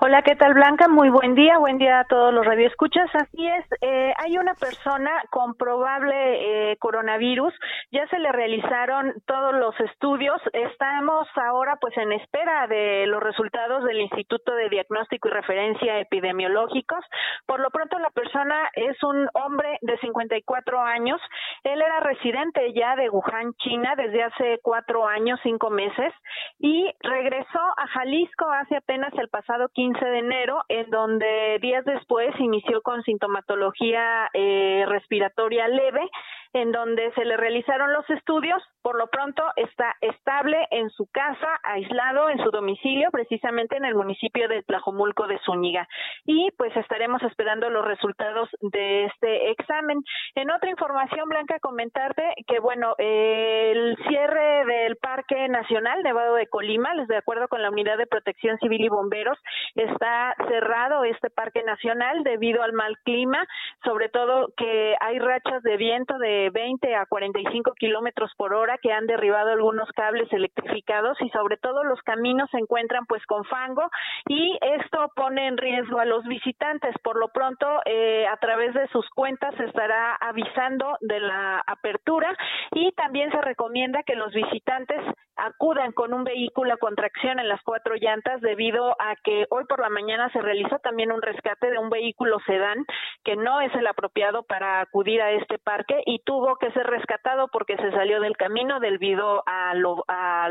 Hola, 0.00 0.22
¿qué 0.22 0.34
tal 0.36 0.54
Blanca? 0.54 0.88
Muy 0.88 1.10
buen 1.10 1.34
día, 1.34 1.58
buen 1.58 1.78
día 1.78 2.00
a 2.00 2.04
todos 2.04 2.34
los 2.34 2.44
radioescuchas. 2.44 3.08
Así 3.14 3.46
es, 3.46 3.64
eh, 3.80 4.12
hay 4.18 4.36
una 4.36 4.54
persona 4.54 5.10
con 5.30 5.54
probable 5.54 6.72
eh, 6.72 6.76
coronavirus, 6.78 7.54
ya 7.90 8.06
se 8.08 8.18
le 8.18 8.32
realizaron 8.32 9.14
todos 9.26 9.54
los 9.54 9.78
estudios, 9.80 10.40
estamos 10.52 11.28
ahora 11.36 11.76
pues 11.80 11.96
en 11.96 12.12
espera 12.12 12.66
de 12.66 13.06
los 13.06 13.22
resultados 13.22 13.84
del 13.84 14.00
Instituto 14.00 14.54
de 14.54 14.68
Diagnóstico 14.68 15.28
y 15.28 15.30
Referencia 15.30 16.00
Epidemiológicos. 16.00 17.04
Por 17.46 17.60
lo 17.60 17.70
pronto 17.70 17.98
la 17.98 18.10
persona 18.10 18.70
es 18.74 19.00
un 19.02 19.28
hombre 19.34 19.78
de 19.82 19.96
54 19.98 20.80
años, 20.80 21.20
él 21.64 21.80
era 21.80 22.00
residente 22.00 22.72
ya 22.74 22.96
de 22.96 23.08
Wuhan, 23.08 23.54
China, 23.54 23.94
desde 23.96 24.24
hace 24.24 24.58
cuatro 24.62 25.06
años, 25.06 25.38
cinco 25.42 25.70
meses, 25.70 26.12
y 26.58 26.92
regresó 27.00 27.60
a 27.76 27.86
Jalisco 27.86 28.50
hace 28.50 28.76
apenas 28.76 29.12
el 29.14 29.28
pasado 29.28 29.61
15 29.68 30.04
de 30.04 30.18
enero, 30.18 30.62
en 30.68 30.90
donde 30.90 31.58
días 31.60 31.84
después 31.84 32.28
inició 32.38 32.82
con 32.82 33.02
sintomatología 33.02 34.28
eh, 34.34 34.84
respiratoria 34.88 35.68
leve. 35.68 36.08
En 36.52 36.72
donde 36.72 37.12
se 37.12 37.24
le 37.24 37.36
realizaron 37.36 37.92
los 37.92 38.08
estudios. 38.10 38.62
Por 38.82 38.98
lo 38.98 39.06
pronto 39.06 39.44
está 39.56 39.94
estable 40.00 40.66
en 40.70 40.90
su 40.90 41.06
casa, 41.10 41.60
aislado 41.62 42.28
en 42.28 42.38
su 42.42 42.50
domicilio, 42.50 43.10
precisamente 43.10 43.76
en 43.76 43.84
el 43.84 43.94
municipio 43.94 44.48
de 44.48 44.62
Tlajomulco 44.62 45.26
de 45.26 45.38
Zúñiga. 45.44 45.88
Y 46.24 46.50
pues 46.58 46.76
estaremos 46.76 47.22
esperando 47.22 47.70
los 47.70 47.84
resultados 47.84 48.48
de 48.60 49.04
este 49.06 49.50
examen. 49.50 50.02
En 50.34 50.50
otra 50.50 50.70
información, 50.70 51.28
Blanca, 51.28 51.58
comentarte 51.60 52.22
que, 52.46 52.58
bueno, 52.58 52.94
el 52.98 53.96
cierre 54.08 54.64
del 54.66 54.96
Parque 54.96 55.48
Nacional 55.48 56.02
Nevado 56.02 56.34
de 56.34 56.48
Colima, 56.48 56.90
de 57.06 57.16
acuerdo 57.16 57.48
con 57.48 57.62
la 57.62 57.70
Unidad 57.70 57.96
de 57.96 58.06
Protección 58.06 58.58
Civil 58.58 58.84
y 58.84 58.88
Bomberos, 58.88 59.38
está 59.74 60.34
cerrado 60.48 61.04
este 61.04 61.30
Parque 61.30 61.62
Nacional 61.62 62.22
debido 62.24 62.62
al 62.62 62.72
mal 62.72 62.98
clima, 63.04 63.46
sobre 63.84 64.08
todo 64.08 64.52
que 64.56 64.96
hay 65.00 65.18
rachas 65.18 65.62
de 65.62 65.76
viento 65.76 66.18
de 66.18 66.41
20 66.50 66.94
a 66.94 67.06
45 67.06 67.74
kilómetros 67.74 68.30
por 68.36 68.54
hora 68.54 68.78
que 68.78 68.92
han 68.92 69.06
derribado 69.06 69.50
algunos 69.50 69.90
cables 69.92 70.32
electrificados 70.32 71.20
y 71.20 71.28
sobre 71.30 71.56
todo 71.56 71.84
los 71.84 72.00
caminos 72.02 72.48
se 72.50 72.58
encuentran 72.58 73.06
pues 73.06 73.24
con 73.26 73.44
fango 73.44 73.88
y 74.26 74.58
esto 74.60 75.10
pone 75.14 75.46
en 75.46 75.56
riesgo 75.56 75.98
a 76.00 76.04
los 76.04 76.24
visitantes. 76.24 76.94
Por 77.02 77.18
lo 77.18 77.28
pronto, 77.28 77.66
eh, 77.84 78.26
a 78.26 78.36
través 78.36 78.74
de 78.74 78.88
sus 78.88 79.08
cuentas 79.10 79.54
se 79.56 79.64
estará 79.64 80.14
avisando 80.16 80.96
de 81.00 81.20
la 81.20 81.62
apertura 81.66 82.36
y 82.72 82.92
también 82.92 83.30
se 83.30 83.40
recomienda 83.40 84.02
que 84.02 84.16
los 84.16 84.32
visitantes 84.32 85.00
acudan 85.36 85.92
con 85.92 86.12
un 86.12 86.24
vehículo 86.24 86.74
a 86.74 86.76
contracción 86.76 87.38
en 87.38 87.48
las 87.48 87.60
cuatro 87.62 87.94
llantas 87.96 88.40
debido 88.40 88.92
a 89.00 89.16
que 89.24 89.46
hoy 89.50 89.64
por 89.64 89.80
la 89.80 89.88
mañana 89.88 90.30
se 90.30 90.40
realizó 90.40 90.78
también 90.78 91.10
un 91.10 91.22
rescate 91.22 91.70
de 91.70 91.78
un 91.78 91.90
vehículo 91.90 92.38
sedán 92.46 92.84
que 93.24 93.36
no 93.36 93.60
es 93.60 93.74
el 93.74 93.86
apropiado 93.86 94.42
para 94.42 94.80
acudir 94.80 95.20
a 95.22 95.32
este 95.32 95.58
parque 95.58 96.02
y 96.06 96.20
tuvo 96.32 96.56
que 96.56 96.72
ser 96.72 96.86
rescatado 96.86 97.48
porque 97.48 97.76
se 97.76 97.90
salió 97.90 98.18
del 98.20 98.38
camino 98.38 98.80
debido 98.80 99.42
a 99.46 99.74
lo, 99.74 100.02
a 100.08 100.48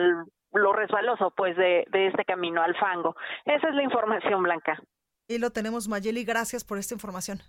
lo 0.53 0.73
resbaloso 0.73 1.31
pues 1.35 1.57
de, 1.57 1.85
de 1.89 2.07
este 2.07 2.23
camino 2.23 2.61
al 2.61 2.75
fango. 2.75 3.15
Esa 3.45 3.69
es 3.69 3.73
la 3.73 3.81
información, 3.81 4.43
Blanca. 4.43 4.79
Y 5.27 5.39
lo 5.39 5.49
tenemos, 5.49 5.87
Mayeli. 5.87 6.23
Gracias 6.23 6.63
por 6.63 6.77
esta 6.77 6.93
información. 6.93 7.39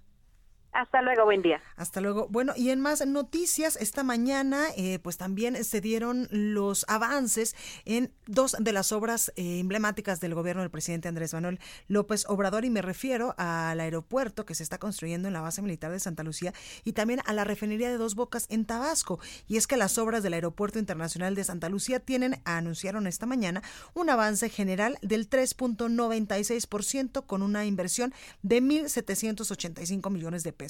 Hasta 0.73 1.03
luego, 1.03 1.27
buen 1.27 1.43
día. 1.43 1.61
Hasta 1.77 2.01
luego. 2.01 2.29
Bueno, 2.31 2.55
y 2.57 2.71
en 2.71 2.81
más 2.81 3.07
noticias, 3.07 3.77
esta 3.77 4.05
mañana 4.05 4.69
eh, 4.75 4.99
pues 5.01 5.19
también 5.19 5.63
se 5.65 5.83
dieron 5.83 6.29
los 6.31 6.87
avances 6.89 7.55
en 7.85 8.11
dos 8.27 8.57
de 8.59 8.73
las 8.73 8.91
obras 8.91 9.33
eh, 9.37 9.59
emblemáticas 9.59 10.19
del 10.21 10.35
gobierno 10.35 10.63
del 10.63 10.71
presidente 10.71 11.09
Andrés 11.09 11.35
Manuel 11.35 11.61
López 11.89 12.25
Obrador 12.27 12.65
y 12.65 12.71
me 12.71 12.81
refiero 12.81 13.35
al 13.37 13.81
aeropuerto 13.81 14.47
que 14.47 14.55
se 14.55 14.63
está 14.63 14.79
construyendo 14.79 15.29
en 15.29 15.35
la 15.35 15.43
base 15.43 15.61
militar 15.61 15.91
de 15.91 16.01
Santa 16.01 16.23
Lucía 16.23 16.55
y 16.85 16.95
también 16.95 17.21
a 17.27 17.35
la 17.35 17.45
refinería 17.45 17.91
de 17.91 17.99
Dos 17.99 18.15
Bocas 18.15 18.47
en 18.49 18.65
Tabasco. 18.65 19.21
Y 19.49 19.59
es 19.59 19.67
que 19.67 19.77
las 19.77 19.99
obras 19.99 20.23
del 20.23 20.33
Aeropuerto 20.33 20.79
Internacional 20.79 21.35
de 21.35 21.45
Santa 21.45 21.69
Lucía 21.69 22.01
tienen, 22.01 22.41
anunciaron 22.47 23.07
esta 23.07 23.27
mañana, 23.27 23.63
un 23.93 24.09
avance 24.09 24.49
general 24.49 24.97
del 25.03 25.29
3.96% 25.29 27.27
con 27.27 27.43
una 27.43 27.67
inversión 27.67 28.15
de 28.41 28.63
1.785 28.63 30.11
millones 30.11 30.45
de 30.45 30.53
pesos 30.55 30.62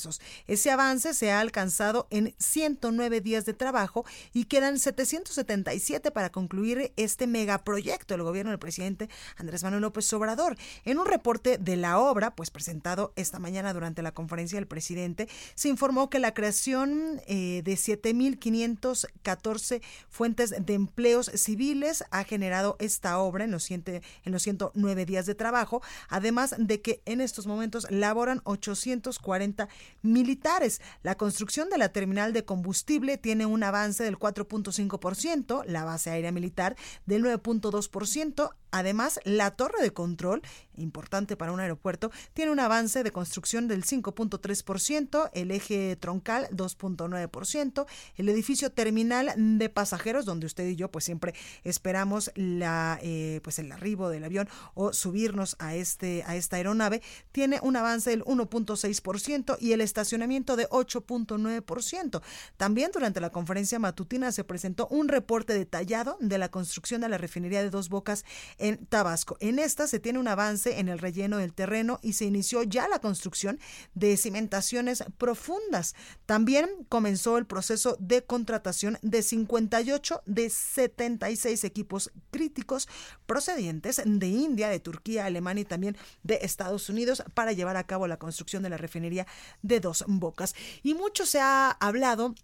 ese 0.47 0.70
avance 0.70 1.14
se 1.14 1.30
ha 1.30 1.40
alcanzado 1.40 2.07
en 2.11 2.34
109 2.38 3.20
días 3.20 3.45
de 3.45 3.55
trabajo 3.55 4.05
y 4.32 4.45
quedan 4.45 4.78
777 4.78 6.11
para 6.11 6.30
concluir 6.30 6.93
este 6.97 7.26
megaproyecto 7.26 8.14
del 8.14 8.22
gobierno 8.22 8.51
del 8.51 8.59
presidente 8.59 9.09
Andrés 9.36 9.62
Manuel 9.62 9.82
López 9.82 10.11
Obrador. 10.12 10.57
En 10.84 10.99
un 10.99 11.07
reporte 11.07 11.59
de 11.59 11.76
la 11.76 11.99
obra, 11.99 12.34
pues 12.34 12.51
presentado 12.51 13.12
esta 13.16 13.38
mañana 13.38 13.72
durante 13.72 14.03
la 14.03 14.12
conferencia 14.12 14.59
del 14.59 14.66
presidente, 14.66 15.28
se 15.55 15.68
informó 15.68 16.11
que 16.11 16.18
la 16.18 16.34
creación 16.34 17.20
eh, 17.26 17.62
de 17.64 17.74
7.514 17.74 19.82
fuentes 20.09 20.55
de 20.59 20.74
empleos 20.74 21.30
civiles 21.34 22.05
ha 22.11 22.24
generado 22.24 22.76
esta 22.78 23.18
obra 23.18 23.45
en 23.45 23.51
los, 23.51 23.70
en 23.70 24.03
los 24.24 24.43
109 24.43 25.07
días 25.07 25.26
de 25.26 25.34
trabajo, 25.34 25.82
además 26.09 26.55
de 26.59 26.80
que 26.80 27.03
en 27.05 27.20
estos 27.20 27.47
momentos 27.47 27.86
laboran 27.90 28.40
840 28.45 29.68
militares. 30.03 30.80
La 31.03 31.16
construcción 31.16 31.68
de 31.70 31.78
la 31.78 31.91
terminal 31.91 32.33
de 32.33 32.45
combustible 32.45 33.18
tiene 33.18 33.47
un 33.47 33.62
avance 33.62 34.05
del 34.05 34.18
4.5%, 34.18 35.64
la 35.66 35.85
base 35.85 36.11
aérea 36.11 36.33
militar 36.33 36.76
del 37.07 37.24
9.2%, 37.24 38.51
Además, 38.72 39.20
la 39.24 39.52
torre 39.52 39.82
de 39.82 39.92
control, 39.92 40.42
importante 40.76 41.36
para 41.36 41.52
un 41.52 41.60
aeropuerto, 41.60 42.10
tiene 42.32 42.50
un 42.50 42.58
avance 42.58 43.02
de 43.02 43.10
construcción 43.12 43.68
del 43.68 43.84
5.3%, 43.84 45.30
el 45.34 45.50
eje 45.50 45.94
troncal 45.96 46.48
2.9%, 46.50 47.86
el 48.16 48.28
edificio 48.30 48.70
terminal 48.70 49.32
de 49.36 49.68
pasajeros, 49.68 50.24
donde 50.24 50.46
usted 50.46 50.66
y 50.66 50.76
yo 50.76 50.90
pues 50.90 51.04
siempre 51.04 51.34
esperamos 51.64 52.30
la, 52.34 52.98
eh, 53.02 53.40
pues 53.44 53.58
el 53.58 53.70
arribo 53.70 54.08
del 54.08 54.24
avión 54.24 54.48
o 54.74 54.94
subirnos 54.94 55.56
a, 55.58 55.74
este, 55.74 56.24
a 56.26 56.36
esta 56.36 56.56
aeronave, 56.56 57.02
tiene 57.30 57.60
un 57.62 57.76
avance 57.76 58.08
del 58.08 58.24
1.6% 58.24 59.58
y 59.60 59.72
el 59.72 59.82
estacionamiento 59.82 60.56
de 60.56 60.68
8.9%. 60.70 62.22
También 62.56 62.90
durante 62.92 63.20
la 63.20 63.30
conferencia 63.30 63.78
matutina 63.78 64.32
se 64.32 64.44
presentó 64.44 64.86
un 64.88 65.08
reporte 65.08 65.52
detallado 65.52 66.16
de 66.20 66.38
la 66.38 66.50
construcción 66.50 67.02
de 67.02 67.10
la 67.10 67.18
refinería 67.18 67.62
de 67.62 67.68
Dos 67.68 67.90
Bocas 67.90 68.24
en 68.62 68.86
Tabasco. 68.86 69.36
En 69.40 69.58
esta 69.58 69.88
se 69.88 69.98
tiene 69.98 70.20
un 70.20 70.28
avance 70.28 70.78
en 70.78 70.88
el 70.88 71.00
relleno 71.00 71.38
del 71.38 71.52
terreno 71.52 71.98
y 72.00 72.12
se 72.12 72.26
inició 72.26 72.62
ya 72.62 72.86
la 72.88 73.00
construcción 73.00 73.58
de 73.94 74.16
cimentaciones 74.16 75.02
profundas. 75.18 75.96
También 76.26 76.70
comenzó 76.88 77.38
el 77.38 77.46
proceso 77.46 77.96
de 77.98 78.24
contratación 78.24 78.98
de 79.02 79.22
58 79.22 80.22
de 80.26 80.48
76 80.48 81.64
equipos 81.64 82.12
críticos 82.30 82.88
procedientes 83.26 84.00
de 84.04 84.28
India, 84.28 84.68
de 84.68 84.78
Turquía, 84.78 85.26
Alemania 85.26 85.62
y 85.62 85.66
también 85.66 85.96
de 86.22 86.38
Estados 86.42 86.88
Unidos 86.88 87.24
para 87.34 87.52
llevar 87.52 87.76
a 87.76 87.86
cabo 87.86 88.06
la 88.06 88.18
construcción 88.18 88.62
de 88.62 88.70
la 88.70 88.76
refinería 88.76 89.26
de 89.62 89.80
Dos 89.80 90.04
Bocas. 90.06 90.54
Y 90.84 90.94
mucho 90.94 91.26
se 91.26 91.40
ha 91.40 91.72
hablado 91.72 92.36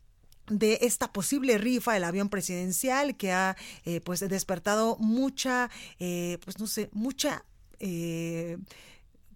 de 0.50 0.78
esta 0.82 1.12
posible 1.12 1.58
rifa 1.58 1.94
del 1.94 2.04
avión 2.04 2.28
presidencial 2.28 3.16
que 3.16 3.32
ha 3.32 3.56
eh, 3.84 4.00
pues 4.00 4.20
despertado 4.20 4.96
mucha 4.98 5.70
eh, 5.98 6.38
pues 6.44 6.58
no 6.58 6.66
sé 6.66 6.88
mucha 6.92 7.44
eh, 7.80 8.58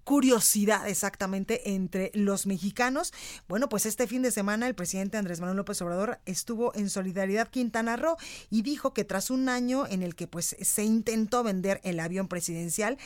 curiosidad 0.04 0.88
exactamente 0.88 1.74
entre 1.74 2.10
los 2.12 2.46
mexicanos. 2.46 3.12
Bueno, 3.46 3.68
pues 3.68 3.86
este 3.86 4.08
fin 4.08 4.22
de 4.22 4.32
semana 4.32 4.66
el 4.66 4.74
presidente 4.74 5.16
Andrés 5.16 5.38
Manuel 5.38 5.58
López 5.58 5.80
Obrador 5.80 6.18
estuvo 6.26 6.74
en 6.74 6.90
Solidaridad 6.90 7.48
Quintana 7.48 7.96
Roo 7.96 8.16
y 8.50 8.62
dijo 8.62 8.94
que 8.94 9.04
tras 9.04 9.30
un 9.30 9.48
año 9.48 9.86
en 9.86 10.02
el 10.02 10.16
que 10.16 10.26
pues 10.26 10.56
se 10.60 10.82
intentó 10.82 11.44
vender 11.44 11.80
el 11.84 12.00
avión 12.00 12.26
presidencial, 12.26 12.98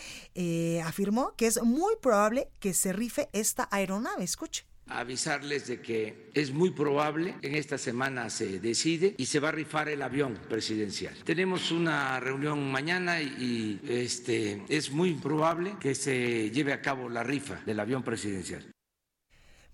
afirmó 0.83 1.35
que 1.37 1.49
es 1.49 1.63
muy 1.63 1.97
probable 2.01 2.49
que 2.61 2.73
se 2.73 2.95
rife 2.95 3.29
esta 3.35 3.69
aeronave. 3.71 4.25
Escuche 4.25 4.65
avisarles 4.89 5.67
de 5.67 5.81
que 5.81 6.31
es 6.35 6.53
muy 6.53 6.71
probable, 6.71 7.35
en 7.43 7.55
esta 7.55 7.79
semana 7.79 8.31
se 8.31 8.61
decide 8.61 9.15
y 9.19 9.27
se 9.27 9.41
va 9.41 9.49
a 9.49 9.53
rifar 9.53 9.89
el 9.89 10.03
avión 10.03 10.39
presidencial. 10.49 11.15
Tenemos 11.25 11.71
una 11.71 12.21
reunión 12.21 12.71
mañana 12.71 13.21
y, 13.21 13.81
este, 13.89 14.63
es 14.69 14.91
muy 14.91 15.15
probable 15.15 15.77
que 15.81 15.95
se 15.95 16.51
lleve 16.51 16.73
a 16.73 16.81
cabo 16.81 17.09
la 17.09 17.23
rifa 17.23 17.61
del 17.67 17.81
avión 17.81 18.03
presidencial. 18.03 18.76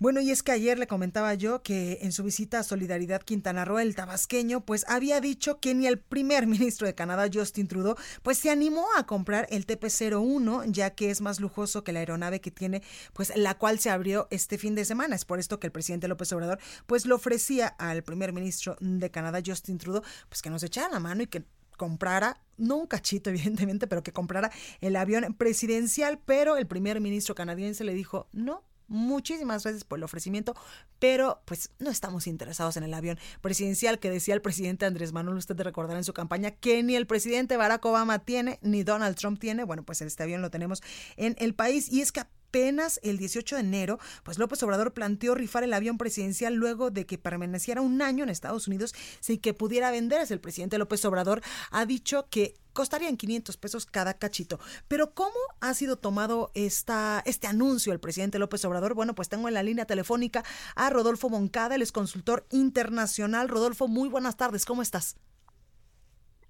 Bueno, 0.02 0.20
y 0.20 0.32
es 0.32 0.42
que 0.42 0.50
ayer 0.50 0.80
le 0.80 0.88
comentaba 0.88 1.32
yo 1.34 1.62
que 1.62 2.00
en 2.02 2.10
su 2.10 2.24
visita 2.24 2.58
a 2.58 2.64
Solidaridad 2.64 3.22
Quintana 3.22 3.64
Roo, 3.64 3.78
el 3.78 3.94
tabasqueño, 3.94 4.62
pues 4.66 4.84
había 4.88 5.20
dicho 5.20 5.60
que 5.60 5.76
ni 5.76 5.86
el 5.86 6.00
primer 6.00 6.44
ministro 6.48 6.88
de 6.88 6.94
Canadá, 6.96 7.30
Justin 7.32 7.68
Trudeau, 7.68 7.94
pues 8.24 8.36
se 8.36 8.50
animó 8.50 8.88
a 8.96 9.06
comprar 9.06 9.46
el 9.48 9.64
TP-01, 9.64 10.64
ya 10.72 10.90
que 10.90 11.12
es 11.12 11.20
más 11.20 11.38
lujoso 11.38 11.84
que 11.84 11.92
la 11.92 12.00
aeronave 12.00 12.40
que 12.40 12.50
tiene, 12.50 12.82
pues 13.12 13.32
la 13.36 13.56
cual 13.56 13.78
se 13.78 13.90
abrió 13.90 14.26
este 14.32 14.58
fin 14.58 14.74
de 14.74 14.84
semana. 14.84 15.14
Es 15.14 15.24
por 15.24 15.38
esto 15.38 15.60
que 15.60 15.68
el 15.68 15.72
presidente 15.72 16.08
López 16.08 16.32
Obrador, 16.32 16.58
pues 16.86 17.06
le 17.06 17.14
ofrecía 17.14 17.68
al 17.68 18.02
primer 18.02 18.32
ministro 18.32 18.76
de 18.80 19.08
Canadá, 19.12 19.38
Justin 19.46 19.78
Trudeau, 19.78 20.02
pues 20.28 20.42
que 20.42 20.50
nos 20.50 20.64
echara 20.64 20.88
la 20.88 20.98
mano 20.98 21.22
y 21.22 21.28
que 21.28 21.44
comprara, 21.76 22.42
no 22.56 22.74
un 22.74 22.88
cachito 22.88 23.30
evidentemente, 23.30 23.86
pero 23.86 24.02
que 24.02 24.12
comprara 24.12 24.50
el 24.80 24.96
avión 24.96 25.32
presidencial, 25.34 26.18
pero 26.26 26.56
el 26.56 26.66
primer 26.66 27.00
ministro 27.00 27.36
canadiense 27.36 27.84
le 27.84 27.94
dijo, 27.94 28.26
no, 28.32 28.64
muchísimas 28.92 29.64
gracias 29.64 29.84
por 29.84 29.98
el 29.98 30.04
ofrecimiento, 30.04 30.54
pero 30.98 31.42
pues 31.44 31.70
no 31.78 31.90
estamos 31.90 32.26
interesados 32.26 32.76
en 32.76 32.84
el 32.84 32.94
avión 32.94 33.18
presidencial 33.40 33.98
que 33.98 34.10
decía 34.10 34.34
el 34.34 34.42
presidente 34.42 34.86
Andrés 34.86 35.12
Manuel, 35.12 35.38
usted 35.38 35.56
te 35.56 35.64
recordará 35.64 35.98
en 35.98 36.04
su 36.04 36.12
campaña, 36.12 36.52
que 36.52 36.82
ni 36.82 36.94
el 36.94 37.06
presidente 37.06 37.56
Barack 37.56 37.84
Obama 37.84 38.20
tiene, 38.20 38.58
ni 38.62 38.82
Donald 38.84 39.16
Trump 39.16 39.40
tiene, 39.40 39.64
bueno, 39.64 39.82
pues 39.82 40.02
este 40.02 40.22
avión 40.22 40.42
lo 40.42 40.50
tenemos 40.50 40.82
en 41.16 41.34
el 41.38 41.54
país 41.54 41.90
y 41.90 42.02
es 42.02 42.12
que 42.12 42.22
apenas 42.52 43.00
el 43.02 43.16
18 43.16 43.56
de 43.56 43.62
enero, 43.62 43.98
pues 44.24 44.38
López 44.38 44.62
Obrador 44.62 44.92
planteó 44.92 45.34
rifar 45.34 45.64
el 45.64 45.72
avión 45.72 45.96
presidencial 45.96 46.52
luego 46.52 46.90
de 46.90 47.06
que 47.06 47.16
permaneciera 47.16 47.80
un 47.80 48.02
año 48.02 48.24
en 48.24 48.28
Estados 48.28 48.68
Unidos 48.68 48.92
sin 49.20 49.40
que 49.40 49.54
pudiera 49.54 49.90
venderse. 49.90 50.34
El 50.34 50.40
presidente 50.40 50.76
López 50.76 51.02
Obrador 51.06 51.40
ha 51.70 51.86
dicho 51.86 52.26
que 52.28 52.56
costarían 52.74 53.16
500 53.16 53.56
pesos 53.56 53.86
cada 53.86 54.12
cachito. 54.12 54.58
Pero 54.86 55.14
¿cómo 55.14 55.32
ha 55.62 55.72
sido 55.72 55.96
tomado 55.96 56.50
esta, 56.52 57.22
este 57.24 57.46
anuncio 57.46 57.90
el 57.94 58.00
presidente 58.00 58.38
López 58.38 58.62
Obrador? 58.66 58.92
Bueno, 58.92 59.14
pues 59.14 59.30
tengo 59.30 59.48
en 59.48 59.54
la 59.54 59.62
línea 59.62 59.86
telefónica 59.86 60.44
a 60.76 60.90
Rodolfo 60.90 61.30
Moncada, 61.30 61.76
el 61.76 61.80
es 61.80 61.90
consultor 61.90 62.44
internacional. 62.50 63.48
Rodolfo, 63.48 63.88
muy 63.88 64.10
buenas 64.10 64.36
tardes, 64.36 64.66
¿cómo 64.66 64.82
estás? 64.82 65.16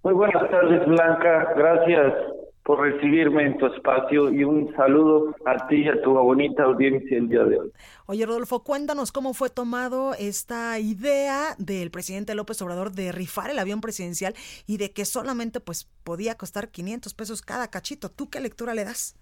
Muy 0.03 0.15
buenas 0.15 0.51
tardes, 0.51 0.85
Blanca. 0.85 1.55
Gracias 1.55 2.13
por 2.65 2.81
recibirme 2.81 3.45
en 3.45 3.59
tu 3.59 3.67
espacio 3.67 4.33
y 4.33 4.45
un 4.45 4.73
saludo 4.77 5.35
a 5.45 5.67
ti 5.67 5.83
y 5.83 5.89
a 5.89 6.01
tu 6.01 6.13
bonita 6.13 6.63
audiencia 6.63 7.19
el 7.19 7.29
día 7.29 7.45
de 7.45 7.59
hoy. 7.59 7.73
Oye, 8.07 8.25
Rodolfo, 8.25 8.63
cuéntanos 8.63 9.11
cómo 9.11 9.35
fue 9.35 9.51
tomado 9.51 10.15
esta 10.15 10.79
idea 10.79 11.57
del 11.59 11.91
presidente 11.91 12.35
López 12.35 12.63
Obrador 12.63 12.93
de 12.93 13.11
rifar 13.11 13.51
el 13.51 13.59
avión 13.59 13.81
presidencial 13.81 14.35
y 14.67 14.77
de 14.77 14.93
que 14.93 15.05
solamente 15.05 15.59
pues 15.59 15.91
podía 16.05 16.37
costar 16.37 16.69
500 16.69 17.15
pesos 17.15 17.43
cada 17.43 17.69
cachito. 17.69 18.11
¿Tú 18.11 18.31
qué 18.31 18.41
lectura 18.41 18.75
le 18.75 18.85
das? 18.85 19.17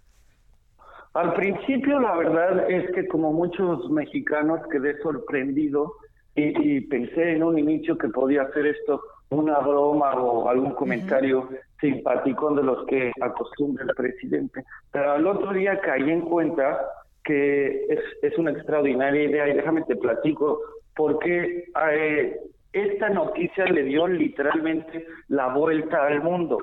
Al 1.14 1.34
principio, 1.34 1.98
la 1.98 2.16
verdad 2.16 2.70
es 2.70 2.92
que 2.92 3.08
como 3.08 3.32
muchos 3.32 3.90
mexicanos 3.90 4.60
quedé 4.70 5.00
sorprendido 5.02 5.94
y, 6.36 6.76
y 6.76 6.80
pensé 6.82 7.32
en 7.32 7.42
un 7.42 7.58
inicio 7.58 7.96
que 7.98 8.08
podía 8.08 8.42
hacer 8.42 8.66
esto 8.66 9.02
una 9.30 9.58
broma 9.60 10.12
o 10.14 10.48
algún 10.48 10.72
comentario 10.72 11.48
simpático 11.80 12.54
de 12.54 12.62
los 12.62 12.86
que 12.86 13.12
acostumbra 13.20 13.84
el 13.84 13.94
presidente. 13.94 14.64
Pero 14.92 15.12
al 15.12 15.26
otro 15.26 15.52
día 15.52 15.80
caí 15.80 16.10
en 16.10 16.22
cuenta 16.22 16.78
que 17.24 17.84
es, 17.88 18.00
es 18.22 18.38
una 18.38 18.52
extraordinaria 18.52 19.24
idea 19.24 19.48
y 19.48 19.54
déjame 19.54 19.82
te 19.82 19.96
platico 19.96 20.60
porque 20.96 21.64
eh, 21.90 22.40
esta 22.72 23.08
noticia 23.10 23.64
le 23.64 23.84
dio 23.84 24.06
literalmente 24.06 25.06
la 25.28 25.48
vuelta 25.48 26.06
al 26.06 26.22
mundo. 26.22 26.58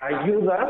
Ayuda 0.00 0.68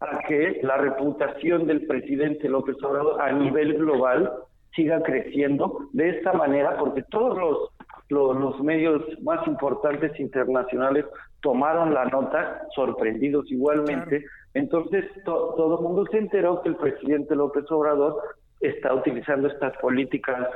a 0.00 0.18
que 0.26 0.60
la 0.62 0.76
reputación 0.76 1.66
del 1.66 1.86
presidente 1.86 2.48
López 2.48 2.76
Obrador 2.82 3.20
a 3.20 3.32
nivel 3.32 3.74
global 3.74 4.32
siga 4.74 5.02
creciendo 5.02 5.88
de 5.92 6.10
esta 6.10 6.32
manera, 6.32 6.76
porque 6.78 7.02
todos 7.10 7.36
los 7.38 7.70
los, 8.12 8.60
medios 8.60 9.02
más 9.22 9.46
importantes 9.46 10.18
internacionales 10.20 11.04
tomaron 11.42 11.92
la 11.92 12.06
nota, 12.06 12.62
sorprendidos 12.74 13.50
igualmente. 13.50 14.24
Entonces, 14.54 15.04
todo 15.24 15.78
el 15.78 15.84
mundo 15.84 16.06
se 16.10 16.18
enteró 16.18 16.62
que 16.62 16.70
el 16.70 16.76
presidente 16.76 17.34
López 17.34 17.70
Obrador 17.70 18.22
está 18.60 18.94
utilizando 18.94 19.48
estas 19.48 19.76
políticas 19.78 20.48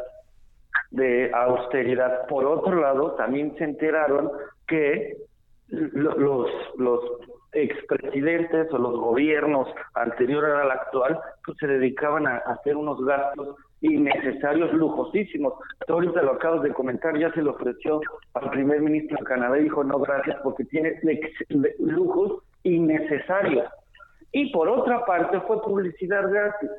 de 0.90 1.30
austeridad. 1.34 2.26
Por 2.28 2.44
otro 2.46 2.80
lado, 2.80 3.12
también 3.12 3.54
se 3.58 3.64
enteraron 3.64 4.30
que 4.66 5.16
los, 5.68 6.48
los 6.76 7.00
expresidentes 7.52 8.72
o 8.72 8.78
los 8.78 8.96
gobiernos 8.96 9.68
anteriores 9.94 10.54
al 10.54 10.70
actual 10.70 11.18
pues, 11.44 11.58
se 11.58 11.66
dedicaban 11.66 12.26
a 12.26 12.36
hacer 12.36 12.76
unos 12.76 13.04
gastos 13.04 13.56
innecesarios, 13.80 14.72
lujosísimos. 14.72 15.54
Tú 15.86 15.94
ahorita 15.94 16.22
lo 16.22 16.32
acabas 16.32 16.62
de 16.62 16.72
comentar, 16.72 17.16
ya 17.18 17.32
se 17.32 17.42
le 17.42 17.50
ofreció 17.50 18.00
al 18.34 18.50
primer 18.50 18.80
ministro 18.80 19.18
de 19.18 19.24
Canadá 19.24 19.58
y 19.58 19.64
dijo 19.64 19.84
no 19.84 19.98
gracias 19.98 20.36
porque 20.42 20.64
tiene 20.64 20.98
lujos 21.78 22.42
innecesarios. 22.62 23.68
Y 24.32 24.52
por 24.52 24.68
otra 24.68 25.04
parte 25.04 25.40
fue 25.40 25.62
publicidad 25.62 26.28
gratis 26.30 26.70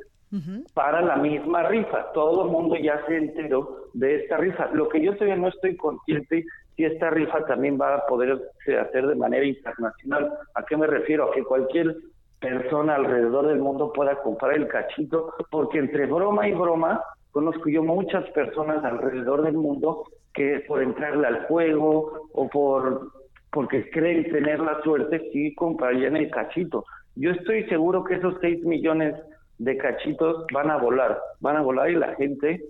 para 0.74 1.02
la 1.02 1.16
misma 1.16 1.64
rifa. 1.64 2.12
Todo 2.14 2.46
el 2.46 2.52
mundo 2.52 2.76
ya 2.76 3.04
se 3.08 3.18
enteró 3.18 3.90
de 3.94 4.18
esta 4.18 4.38
rifa. 4.38 4.70
Lo 4.74 4.90
que 4.90 5.02
yo 5.02 5.14
todavía 5.14 5.38
no 5.38 5.48
estoy 5.48 5.76
consciente 5.78 6.46
si 6.76 6.86
esta 6.86 7.10
rifa 7.10 7.46
también 7.46 7.80
va 7.80 7.96
a 7.96 8.06
poder 8.06 8.40
hacer 8.80 9.08
de 9.08 9.16
manera 9.16 9.46
internacional. 9.46 10.32
¿A 10.54 10.64
qué 10.64 10.78
me 10.78 10.86
refiero? 10.86 11.30
A 11.30 11.34
que 11.34 11.44
cualquier 11.44 11.96
persona 12.40 12.96
alrededor 12.96 13.48
del 13.48 13.60
mundo 13.60 13.92
pueda 13.94 14.16
comprar 14.22 14.54
el 14.54 14.68
cachito, 14.68 15.34
porque 15.50 15.80
entre 15.80 16.06
broma 16.06 16.48
y 16.48 16.54
broma, 16.54 17.02
conozco 17.32 17.70
yo 17.70 17.84
muchas 17.84 18.30
personas 18.32 18.84
alrededor 18.84 19.44
del 19.44 19.58
mundo 19.58 20.04
que 20.34 20.64
por 20.68 20.82
entrarle 20.84 21.28
al 21.28 21.46
juego 21.48 22.28
o 22.34 22.50
por 22.50 23.12
porque 23.52 23.90
creen 23.90 24.30
tener 24.32 24.60
la 24.60 24.82
suerte, 24.84 25.30
sí 25.32 25.56
comprarían 25.56 26.16
el 26.16 26.30
cachito. 26.30 26.86
Yo 27.16 27.32
estoy 27.32 27.64
seguro 27.64 28.04
que 28.04 28.16
esos 28.16 28.36
6 28.42 28.64
millones 28.66 29.16
de 29.58 29.78
cachitos 29.78 30.46
van 30.54 30.70
a 30.70 30.78
volar, 30.78 31.20
van 31.40 31.58
a 31.58 31.62
volar 31.62 31.90
y 31.90 31.96
la 31.96 32.14
gente 32.16 32.62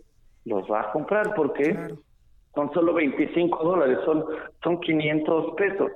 los 0.45 0.70
va 0.72 0.82
a 0.82 0.91
comprar 0.91 1.36
porque 1.36 1.76
son 2.55 2.72
solo 2.74 2.93
25 2.93 3.63
dólares, 3.63 3.99
son, 4.05 4.24
son 4.63 4.80
500 4.80 5.55
pesos. 5.55 5.91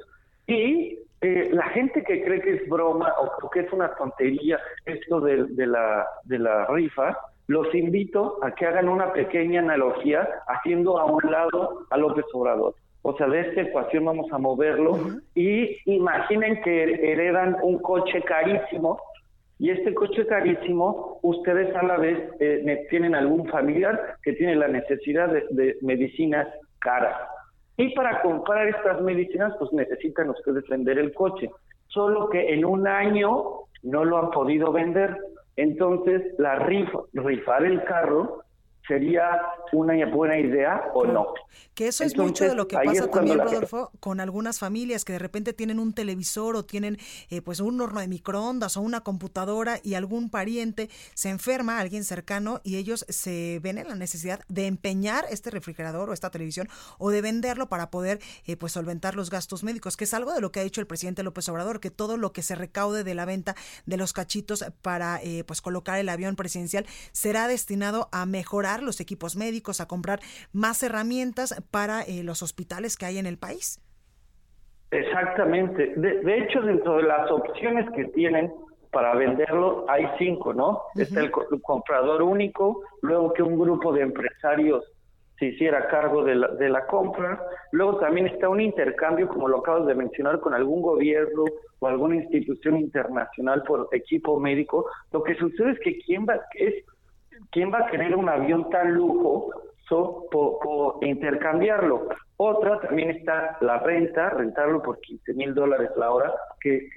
Y 0.47 0.99
eh, 1.22 1.49
la 1.53 1.69
gente 1.69 2.03
que 2.03 2.24
cree 2.24 2.41
que 2.41 2.55
es 2.55 2.69
broma 2.69 3.13
o 3.19 3.49
que 3.49 3.61
es 3.61 3.72
una 3.72 3.93
tontería 3.95 4.59
esto 4.86 5.22
de, 5.22 5.45
de, 5.45 5.67
la, 5.67 6.07
de 6.24 6.39
la 6.39 6.65
rifa, 6.65 7.17
los 7.47 7.74
invito 7.76 8.39
a 8.41 8.51
que 8.51 8.65
hagan 8.65 8.89
una 8.89 9.13
pequeña 9.13 9.59
analogía 9.59 10.28
haciendo 10.47 10.97
a 10.97 11.05
un 11.05 11.22
lado 11.30 11.86
a 11.89 11.97
López 11.97 12.26
Obrador. 12.34 12.76
O 13.03 13.15
sea, 13.17 13.28
de 13.28 13.41
esta 13.41 13.61
ecuación 13.61 14.05
vamos 14.05 14.32
a 14.32 14.38
moverlo 14.38 14.97
y 15.36 15.78
imaginen 15.86 16.61
que 16.61 17.11
heredan 17.11 17.57
un 17.61 17.80
coche 17.80 18.22
carísimo 18.22 18.99
y 19.57 19.69
este 19.69 19.93
coche 19.93 20.26
carísimo, 20.26 21.19
ustedes 21.22 21.76
a 21.76 21.84
la 21.84 21.97
vez 21.97 22.17
eh, 22.39 22.88
tienen 22.89 23.13
algún 23.13 23.47
familiar 23.49 24.15
que 24.24 24.34
tiene 24.34 24.55
la 24.55 24.67
necesidad 24.67 25.30
de, 25.30 25.45
de 25.51 25.78
medicinas 25.82 26.47
caras. 26.80 27.15
Y 27.82 27.89
para 27.95 28.21
comprar 28.21 28.67
estas 28.67 29.01
medicinas, 29.01 29.55
pues 29.57 29.73
necesitan 29.73 30.29
ustedes 30.29 30.67
vender 30.69 30.99
el 30.99 31.15
coche. 31.15 31.49
Solo 31.88 32.29
que 32.29 32.53
en 32.53 32.63
un 32.63 32.88
año 32.88 33.61
no 33.82 34.05
lo 34.05 34.19
han 34.19 34.29
podido 34.29 34.71
vender. 34.71 35.17
Entonces, 35.55 36.21
la 36.38 36.57
rifa, 36.57 36.99
rifar 37.13 37.65
el 37.65 37.84
carro 37.86 38.43
sería 38.88 39.41
una 39.71 40.05
buena 40.07 40.38
idea 40.38 40.91
o 40.93 41.05
no. 41.05 41.34
Que 41.73 41.88
eso 41.88 42.03
es 42.03 42.17
mucho 42.17 42.45
de 42.45 42.55
lo 42.55 42.67
que 42.67 42.77
pasa 42.77 43.09
también, 43.09 43.39
Rodolfo, 43.39 43.91
con 43.99 44.19
algunas 44.19 44.59
familias 44.59 45.05
que 45.05 45.13
de 45.13 45.19
repente 45.19 45.53
tienen 45.53 45.79
un 45.79 45.93
televisor 45.93 46.55
o 46.55 46.65
tienen 46.65 46.97
eh, 47.29 47.41
pues 47.41 47.59
un 47.59 47.79
horno 47.79 48.01
de 48.01 48.07
microondas 48.07 48.77
o 48.77 48.82
una 48.82 49.01
computadora 49.01 49.79
y 49.84 49.93
algún 49.93 50.29
pariente 50.29 50.89
se 51.13 51.29
enferma, 51.29 51.79
alguien 51.79 52.03
cercano, 52.03 52.59
y 52.63 52.77
ellos 52.77 53.05
se 53.07 53.59
ven 53.63 53.77
en 53.77 53.88
la 53.88 53.95
necesidad 53.95 54.41
de 54.47 54.67
empeñar 54.67 55.25
este 55.29 55.49
refrigerador 55.49 56.09
o 56.09 56.13
esta 56.13 56.29
televisión 56.29 56.67
o 56.97 57.09
de 57.09 57.21
venderlo 57.21 57.69
para 57.69 57.89
poder 57.89 58.19
eh, 58.45 58.57
pues 58.57 58.73
solventar 58.73 59.15
los 59.15 59.29
gastos 59.29 59.63
médicos, 59.63 59.95
que 59.95 60.03
es 60.03 60.13
algo 60.13 60.34
de 60.34 60.41
lo 60.41 60.51
que 60.51 60.59
ha 60.59 60.63
dicho 60.63 60.82
el 60.82 60.88
presidente 60.88 61.23
López 61.23 61.47
Obrador, 61.49 61.79
que 61.79 61.91
todo 61.91 62.17
lo 62.17 62.34
que 62.34 62.41
se 62.41 62.55
recaude 62.55 63.03
de 63.03 63.15
la 63.15 63.25
venta 63.25 63.55
de 63.86 63.97
los 63.97 64.13
cachitos 64.13 64.65
para 64.82 65.21
eh, 65.23 65.43
pues 65.45 65.61
colocar 65.61 65.99
el 65.99 66.09
avión 66.09 66.36
presidencial 66.36 66.86
será 67.11 67.47
destinado 67.47 68.09
a 68.11 68.25
mejorar 68.25 68.70
los 68.80 69.01
equipos 69.01 69.36
médicos, 69.36 69.82
a 69.82 69.88
comprar 69.88 70.19
más 70.53 70.82
herramientas 70.84 71.61
para 71.72 72.01
eh, 72.03 72.24
los 72.24 72.41
hospitales 72.41 72.95
que 72.95 73.05
hay 73.05 73.17
en 73.17 73.26
el 73.26 73.38
país. 73.38 73.82
Exactamente. 74.91 75.93
De, 75.95 76.38
hecho, 76.38 76.61
dentro 76.61 76.97
de 76.97 77.03
las 77.03 77.32
opciones 77.32 77.89
que 77.95 78.05
tienen 78.05 78.51
para 78.91 79.15
venderlo, 79.15 79.86
hay 79.88 80.05
cinco, 80.17 80.53
¿no? 80.53 80.82
Está 80.95 81.22
el, 81.22 81.32
comprador 81.32 82.22
único, 82.22 82.84
luego 83.01 83.32
que 83.34 83.41
un 83.41 83.57
grupo 83.57 83.93
de 83.93 84.01
empresarios 84.01 84.84
se 85.39 85.45
hiciera 85.45 85.88
cargo 85.88 86.24
de 86.24 86.36
la, 86.36 86.49
de 86.49 86.69
la 86.69 86.86
compra, 86.86 87.41
luego 87.72 87.97
también 87.97 88.28
está 88.28 88.49
un 88.49 88.59
intercambio, 88.59 89.30
como 89.30 89.47
lo 89.47 89.59
acabas 89.59 89.88
de 89.88 89.95
mencionar, 89.95 90.41
con 90.41 90.53
algún 90.53 90.82
gobierno 90.82 91.45
o 91.80 91.88
alguna 91.88 92.17
institución 92.17 92.78
internacional 92.78 93.63
por 93.63 93.88
equipo 93.93 94.39
médico. 94.39 94.86
Lo 95.11 95.24
que 95.24 95.36
sucede 95.36 95.72
es 95.72 95.80
que 95.80 95.99
quién 95.99 96.26
va, 96.28 96.41
es 96.53 96.76
¿quién 97.49 97.71
va 97.73 97.79
a 97.79 97.87
querer 97.87 98.15
un 98.15 98.29
avión 98.29 98.69
tan 98.69 98.93
lujo 98.93 99.49
por, 99.89 101.03
intercambiarlo? 101.03 102.07
Otra 102.37 102.79
también 102.79 103.11
está 103.11 103.57
la 103.61 103.79
renta, 103.79 104.29
rentarlo 104.29 104.81
por 104.81 104.99
15 104.99 105.33
mil 105.33 105.53
dólares 105.53 105.91
la 105.97 106.11
hora, 106.11 106.33
que, 106.59 106.89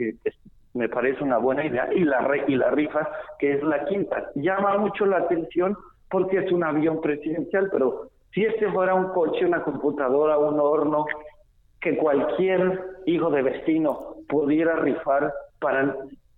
me 0.74 0.88
parece 0.88 1.22
una 1.22 1.38
buena 1.38 1.64
idea, 1.64 1.88
y 1.94 2.00
la, 2.00 2.26
y 2.48 2.56
la 2.56 2.70
rifa, 2.70 3.08
que 3.38 3.52
es 3.52 3.62
la 3.62 3.84
quinta. 3.84 4.30
Llama 4.34 4.78
mucho 4.78 5.06
la 5.06 5.18
atención 5.18 5.76
porque 6.10 6.38
es 6.38 6.52
un 6.52 6.64
avión 6.64 7.00
presidencial, 7.00 7.68
pero 7.70 8.10
si 8.32 8.44
este 8.44 8.70
fuera 8.72 8.94
un 8.94 9.12
coche, 9.12 9.46
una 9.46 9.62
computadora, 9.62 10.38
un 10.38 10.58
horno, 10.58 11.06
que 11.80 11.96
cualquier 11.96 12.82
hijo 13.06 13.30
de 13.30 13.42
vecino 13.42 14.16
pudiera 14.28 14.76
rifar 14.76 15.32
para 15.60 15.94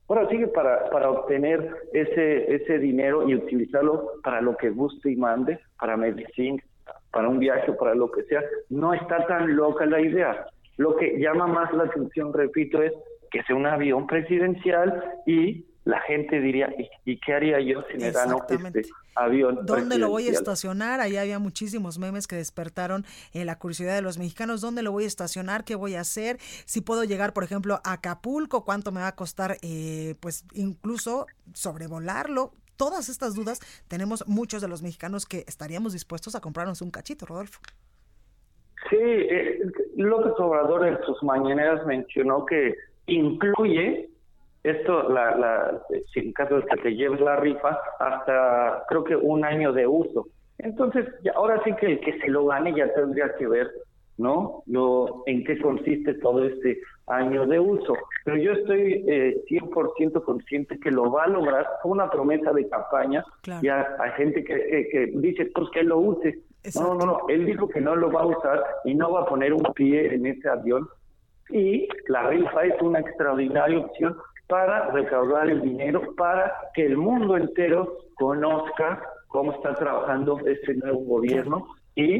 Ahora 0.08 0.28
sigue 0.28 0.46
para, 0.48 0.88
para 0.90 1.10
obtener 1.10 1.68
ese, 1.92 2.54
ese 2.54 2.78
dinero 2.78 3.28
y 3.28 3.34
utilizarlo 3.34 4.12
para 4.22 4.40
lo 4.40 4.56
que 4.56 4.70
guste 4.70 5.10
y 5.10 5.16
mande, 5.16 5.58
para 5.80 5.96
medicina, 5.96 6.62
para 7.10 7.28
un 7.28 7.38
viaje, 7.38 7.72
para 7.72 7.94
lo 7.94 8.10
que 8.10 8.22
sea. 8.24 8.42
No 8.70 8.94
está 8.94 9.26
tan 9.26 9.56
loca 9.56 9.84
la 9.86 10.00
idea. 10.00 10.46
Lo 10.76 10.96
que 10.96 11.18
llama 11.18 11.46
más 11.46 11.72
la 11.72 11.84
atención, 11.84 12.32
repito, 12.32 12.82
es 12.82 12.92
que 13.30 13.42
sea 13.42 13.56
un 13.56 13.66
avión 13.66 14.06
presidencial 14.06 15.02
y 15.26 15.64
la 15.86 16.00
gente 16.00 16.40
diría, 16.40 16.68
¿y, 17.04 17.16
qué 17.20 17.32
haría 17.32 17.60
yo 17.60 17.80
si 17.88 17.96
me 17.96 18.10
gano 18.10 18.44
este 18.48 18.90
avión? 19.14 19.64
¿Dónde 19.64 19.98
lo 19.98 20.08
voy 20.08 20.26
a 20.26 20.32
estacionar? 20.32 20.98
Ahí 20.98 21.16
había 21.16 21.38
muchísimos 21.38 21.96
memes 22.00 22.26
que 22.26 22.34
despertaron 22.34 23.04
eh, 23.32 23.44
la 23.44 23.56
curiosidad 23.56 23.94
de 23.94 24.02
los 24.02 24.18
mexicanos. 24.18 24.60
¿Dónde 24.60 24.82
lo 24.82 24.90
voy 24.90 25.04
a 25.04 25.06
estacionar? 25.06 25.62
¿Qué 25.62 25.76
voy 25.76 25.94
a 25.94 26.00
hacer? 26.00 26.38
Si 26.40 26.80
puedo 26.80 27.04
llegar, 27.04 27.32
por 27.32 27.44
ejemplo, 27.44 27.80
a 27.84 27.92
Acapulco, 27.92 28.64
¿cuánto 28.64 28.90
me 28.90 29.00
va 29.00 29.06
a 29.06 29.14
costar? 29.14 29.58
Eh, 29.62 30.16
pues 30.18 30.44
incluso 30.54 31.28
sobrevolarlo. 31.54 32.50
Todas 32.76 33.08
estas 33.08 33.36
dudas 33.36 33.60
tenemos 33.86 34.26
muchos 34.26 34.62
de 34.62 34.66
los 34.66 34.82
mexicanos 34.82 35.24
que 35.24 35.44
estaríamos 35.46 35.92
dispuestos 35.92 36.34
a 36.34 36.40
comprarnos 36.40 36.82
un 36.82 36.90
cachito, 36.90 37.26
Rodolfo. 37.26 37.60
Sí, 38.90 38.96
eh, 38.98 39.60
López 39.94 40.32
Obrador 40.38 40.84
en 40.84 40.98
sus 41.06 41.22
mañaneras 41.22 41.86
mencionó 41.86 42.44
que 42.44 42.74
incluye 43.06 44.10
esto, 44.66 45.08
la, 45.08 45.36
la, 45.36 45.82
en 46.14 46.32
caso 46.32 46.56
de 46.56 46.66
que 46.66 46.76
te 46.82 46.94
lleves 46.94 47.20
la 47.20 47.36
rifa, 47.36 47.78
hasta 48.00 48.84
creo 48.88 49.04
que 49.04 49.16
un 49.16 49.44
año 49.44 49.72
de 49.72 49.86
uso. 49.86 50.26
Entonces, 50.58 51.06
ahora 51.34 51.62
sí 51.64 51.72
que 51.78 51.86
el 51.86 52.00
que 52.00 52.18
se 52.18 52.28
lo 52.28 52.46
gane 52.46 52.74
ya 52.74 52.92
tendría 52.94 53.32
que 53.36 53.46
ver, 53.46 53.70
¿no? 54.18 54.62
Lo, 54.66 55.22
en 55.26 55.44
qué 55.44 55.58
consiste 55.60 56.14
todo 56.14 56.44
este 56.44 56.80
año 57.06 57.46
de 57.46 57.60
uso. 57.60 57.94
Pero 58.24 58.38
yo 58.38 58.52
estoy 58.52 59.04
eh, 59.06 59.44
100% 59.48 60.24
consciente 60.24 60.80
que 60.80 60.90
lo 60.90 61.12
va 61.12 61.24
a 61.24 61.28
lograr. 61.28 61.66
Fue 61.82 61.92
una 61.92 62.10
promesa 62.10 62.52
de 62.52 62.68
campaña. 62.68 63.24
Ya 63.62 63.96
hay 64.00 64.10
gente 64.12 64.42
que, 64.42 64.88
que 64.90 65.12
dice, 65.14 65.50
pues 65.54 65.68
que 65.70 65.84
lo 65.84 65.98
use. 65.98 66.40
No, 66.74 66.94
no, 66.94 67.06
no. 67.06 67.20
Él 67.28 67.46
dijo 67.46 67.68
que 67.68 67.80
no 67.80 67.94
lo 67.94 68.10
va 68.10 68.22
a 68.22 68.26
usar 68.26 68.64
y 68.84 68.94
no 68.94 69.12
va 69.12 69.22
a 69.22 69.26
poner 69.26 69.52
un 69.52 69.62
pie 69.74 70.12
en 70.12 70.26
ese 70.26 70.48
avión. 70.48 70.88
Y 71.50 71.86
la 72.08 72.28
rifa 72.28 72.64
es 72.64 72.82
una 72.82 72.98
extraordinaria 72.98 73.78
opción 73.78 74.16
para 74.46 74.90
recaudar 74.90 75.48
el 75.50 75.62
dinero, 75.62 76.14
para 76.16 76.52
que 76.74 76.86
el 76.86 76.96
mundo 76.96 77.36
entero 77.36 77.98
conozca 78.14 79.02
cómo 79.28 79.52
está 79.52 79.74
trabajando 79.74 80.38
este 80.46 80.74
nuevo 80.74 81.00
gobierno 81.00 81.66
y 81.94 82.18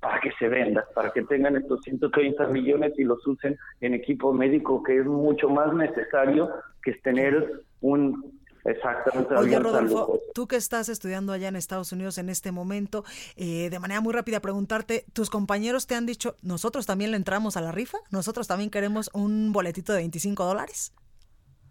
para 0.00 0.20
que 0.20 0.30
se 0.38 0.48
venda, 0.48 0.86
para 0.94 1.10
que 1.10 1.22
tengan 1.22 1.56
estos 1.56 1.80
130 1.82 2.46
millones 2.48 2.92
y 2.98 3.04
los 3.04 3.26
usen 3.26 3.56
en 3.80 3.94
equipo 3.94 4.32
médico, 4.32 4.82
que 4.82 4.98
es 4.98 5.06
mucho 5.06 5.48
más 5.48 5.72
necesario 5.72 6.50
que 6.82 6.92
tener 6.94 7.62
un 7.80 8.34
Exactamente. 8.64 9.34
Oye, 9.34 9.58
Rodolfo, 9.58 10.20
tú 10.32 10.46
que 10.46 10.56
estás 10.56 10.88
estudiando 10.88 11.32
allá 11.32 11.48
en 11.48 11.56
Estados 11.56 11.92
Unidos 11.92 12.16
en 12.16 12.30
este 12.30 12.50
momento, 12.50 13.04
eh, 13.36 13.68
de 13.68 13.78
manera 13.78 14.00
muy 14.00 14.14
rápida 14.14 14.40
preguntarte, 14.40 15.04
¿tus 15.12 15.28
compañeros 15.28 15.86
te 15.86 15.94
han 15.94 16.06
dicho, 16.06 16.36
nosotros 16.40 16.86
también 16.86 17.10
le 17.10 17.18
entramos 17.18 17.58
a 17.58 17.60
la 17.60 17.72
rifa? 17.72 17.98
¿Nosotros 18.10 18.48
también 18.48 18.70
queremos 18.70 19.10
un 19.12 19.52
boletito 19.52 19.92
de 19.92 19.98
25 19.98 20.44
dólares? 20.46 20.94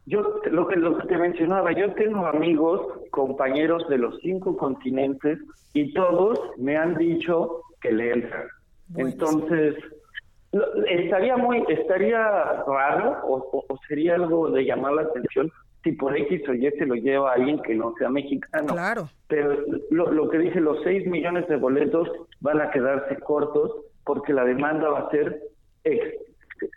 Yo, 0.05 0.21
lo 0.51 0.67
que, 0.67 0.75
lo 0.75 0.97
que 0.97 1.07
te 1.07 1.17
mencionaba, 1.17 1.71
yo 1.71 1.93
tengo 1.93 2.25
amigos, 2.25 2.81
compañeros 3.11 3.87
de 3.87 3.97
los 3.97 4.19
cinco 4.21 4.57
continentes 4.57 5.39
y 5.73 5.93
todos 5.93 6.39
me 6.57 6.75
han 6.75 6.97
dicho 6.97 7.61
que 7.79 7.91
le 7.91 8.11
entran. 8.11 8.47
Entonces, 8.95 9.75
estaría 10.89 11.37
muy, 11.37 11.63
estaría 11.69 12.19
raro 12.67 13.17
o, 13.23 13.79
sería 13.87 14.15
algo 14.15 14.49
de 14.51 14.65
llamar 14.65 14.93
la 14.93 15.01
atención 15.03 15.51
si 15.83 15.91
por 15.93 16.15
X 16.17 16.47
o 16.47 16.53
Y 16.53 16.69
se 16.71 16.85
lo 16.85 16.95
lleva 16.95 17.33
alguien 17.33 17.61
que 17.61 17.75
no 17.75 17.93
sea 17.97 18.09
mexicano. 18.09 18.67
Claro. 18.67 19.09
Pero 19.27 19.57
lo, 19.89 20.11
lo 20.11 20.29
que 20.29 20.37
dice, 20.37 20.61
los 20.61 20.81
6 20.83 21.07
millones 21.07 21.47
de 21.47 21.57
boletos 21.57 22.09
van 22.39 22.61
a 22.61 22.71
quedarse 22.71 23.17
cortos 23.19 23.71
porque 24.05 24.33
la 24.33 24.45
demanda 24.45 24.89
va 24.89 24.99
a 24.99 25.11
ser, 25.11 25.41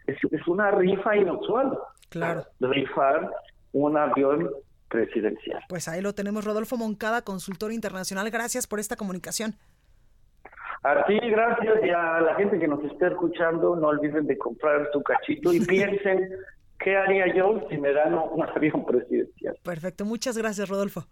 es, 0.06 0.16
es 0.30 0.46
una 0.46 0.70
rifa 0.70 1.16
inusual. 1.16 1.78
Claro. 2.08 2.44
Rifar 2.60 3.30
un 3.72 3.96
avión 3.96 4.50
presidencial. 4.88 5.62
Pues 5.68 5.88
ahí 5.88 6.00
lo 6.00 6.14
tenemos, 6.14 6.44
Rodolfo 6.44 6.76
Moncada, 6.76 7.22
consultor 7.22 7.72
internacional. 7.72 8.30
Gracias 8.30 8.66
por 8.66 8.80
esta 8.80 8.96
comunicación. 8.96 9.54
A 10.82 11.04
ti, 11.06 11.18
gracias, 11.18 11.74
y 11.84 11.90
a 11.90 12.20
la 12.20 12.34
gente 12.36 12.60
que 12.60 12.68
nos 12.68 12.82
está 12.84 13.08
escuchando, 13.08 13.74
no 13.74 13.88
olviden 13.88 14.26
de 14.26 14.38
comprar 14.38 14.88
su 14.92 15.02
cachito 15.02 15.52
y 15.52 15.58
piensen 15.66 16.30
qué 16.78 16.96
haría 16.96 17.34
yo 17.34 17.66
si 17.68 17.76
me 17.76 17.92
dan 17.92 18.14
un 18.14 18.42
avión 18.44 18.84
presidencial. 18.86 19.56
Perfecto, 19.64 20.04
muchas 20.04 20.38
gracias, 20.38 20.68
Rodolfo. 20.68 21.06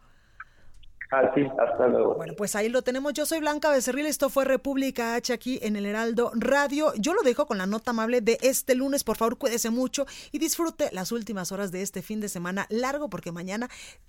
Así, 1.14 1.42
hasta 1.58 1.86
luego. 1.86 2.14
Bueno, 2.14 2.34
pues 2.36 2.56
ahí 2.56 2.68
lo 2.68 2.82
tenemos. 2.82 3.12
Yo 3.12 3.24
soy 3.24 3.38
Blanca 3.38 3.70
Becerril. 3.70 4.06
Esto 4.06 4.30
fue 4.30 4.44
República 4.44 5.14
H 5.14 5.32
aquí 5.32 5.60
en 5.62 5.76
el 5.76 5.86
Heraldo 5.86 6.32
Radio. 6.34 6.92
Yo 6.96 7.14
lo 7.14 7.22
dejo 7.22 7.46
con 7.46 7.56
la 7.58 7.66
nota 7.66 7.92
amable 7.92 8.20
de 8.20 8.38
este 8.42 8.74
lunes. 8.74 9.04
Por 9.04 9.16
favor, 9.16 9.38
cuídese 9.38 9.70
mucho 9.70 10.06
y 10.32 10.38
disfrute 10.38 10.90
las 10.92 11.12
últimas 11.12 11.52
horas 11.52 11.70
de 11.70 11.82
este 11.82 12.02
fin 12.02 12.20
de 12.20 12.28
semana 12.28 12.66
largo 12.68 13.08
porque 13.08 13.30
mañana 13.30 13.68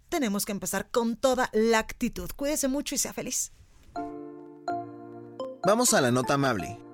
tenemos 0.09 0.45
que 0.45 0.51
empezar 0.51 0.89
con 0.89 1.15
toda 1.15 1.49
la 1.53 1.77
actitud. 1.77 2.29
Cuídese 2.35 2.67
mucho 2.67 2.95
y 2.95 2.97
sea 2.97 3.13
feliz. 3.13 3.51
Vamos 5.63 5.93
a 5.93 6.01
la 6.01 6.11
nota 6.11 6.35
amable. 6.35 6.84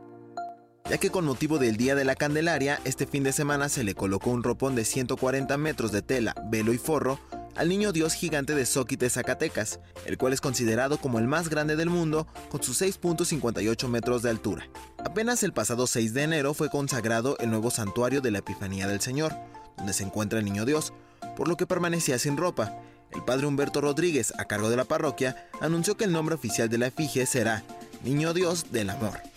Ya 0.89 0.97
que 0.97 1.09
con 1.09 1.25
motivo 1.25 1.57
del 1.57 1.77
Día 1.77 1.95
de 1.95 2.05
la 2.05 2.15
Candelaria, 2.15 2.79
este 2.83 3.05
fin 3.05 3.23
de 3.23 3.31
semana 3.31 3.69
se 3.69 3.83
le 3.83 3.95
colocó 3.95 4.29
un 4.29 4.43
ropón 4.43 4.75
de 4.75 4.83
140 4.83 5.57
metros 5.57 5.91
de 5.91 6.01
tela, 6.01 6.35
velo 6.49 6.73
y 6.73 6.77
forro 6.77 7.19
al 7.55 7.69
niño 7.69 7.91
Dios 7.91 8.13
gigante 8.13 8.55
de 8.55 8.65
Zóquite, 8.65 9.09
Zacatecas, 9.09 9.79
el 10.05 10.17
cual 10.17 10.33
es 10.33 10.41
considerado 10.41 10.97
como 10.97 11.19
el 11.19 11.27
más 11.27 11.49
grande 11.49 11.75
del 11.75 11.89
mundo 11.89 12.27
con 12.49 12.63
sus 12.63 12.81
6.58 12.81 13.87
metros 13.87 14.21
de 14.21 14.29
altura. 14.29 14.67
Apenas 14.97 15.43
el 15.43 15.53
pasado 15.53 15.87
6 15.87 16.13
de 16.13 16.23
enero 16.23 16.53
fue 16.53 16.69
consagrado 16.69 17.37
el 17.39 17.49
nuevo 17.49 17.71
santuario 17.71 18.21
de 18.21 18.31
la 18.31 18.39
Epifanía 18.39 18.87
del 18.87 19.01
Señor, 19.01 19.35
donde 19.77 19.93
se 19.93 20.03
encuentra 20.03 20.39
el 20.39 20.45
niño 20.45 20.65
Dios, 20.65 20.93
por 21.35 21.47
lo 21.47 21.57
que 21.57 21.67
permanecía 21.67 22.19
sin 22.19 22.37
ropa. 22.37 22.73
El 23.11 23.23
padre 23.23 23.45
Humberto 23.45 23.81
Rodríguez, 23.81 24.33
a 24.37 24.45
cargo 24.45 24.69
de 24.69 24.77
la 24.77 24.85
parroquia, 24.85 25.49
anunció 25.59 25.97
que 25.97 26.05
el 26.05 26.13
nombre 26.13 26.35
oficial 26.35 26.69
de 26.69 26.77
la 26.77 26.87
efigie 26.87 27.25
será 27.25 27.63
Niño 28.03 28.33
Dios 28.33 28.71
del 28.71 28.89
Amor. 28.89 29.30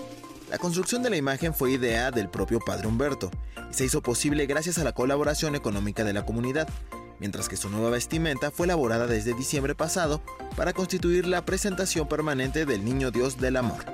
La 0.51 0.59
construcción 0.59 1.03
de 1.03 1.11
la 1.11 1.17
imagen 1.17 1.55
fue 1.55 1.73
idea 1.73 2.11
del 2.11 2.29
propio 2.29 2.61
padre 2.61 2.87
Humberto 2.87 3.31
y 3.71 3.75
se 3.75 3.85
hizo 3.85 4.03
posible 4.03 4.47
gracias 4.47 4.79
a 4.79 4.85
la 4.85 4.93
colaboración 4.93 5.55
económica 5.55 6.05
de 6.05 6.13
la 6.13 6.27
comunidad, 6.27 6.69
mientras 7.19 7.49
que 7.49 7.57
su 7.57 7.71
nueva 7.71 7.91
vestimenta 7.91 8.51
fue 8.51 8.67
elaborada 8.67 9.07
desde 9.07 9.35
diciembre 9.35 9.75
pasado 9.75 10.23
para 10.57 10.73
constituir 10.73 11.27
la 11.27 11.45
presentación 11.45 12.09
permanente 12.09 12.67
del 12.67 12.85
Niño 12.85 13.11
Dios 13.11 13.39
del 13.39 13.57
Amor. 13.57 13.94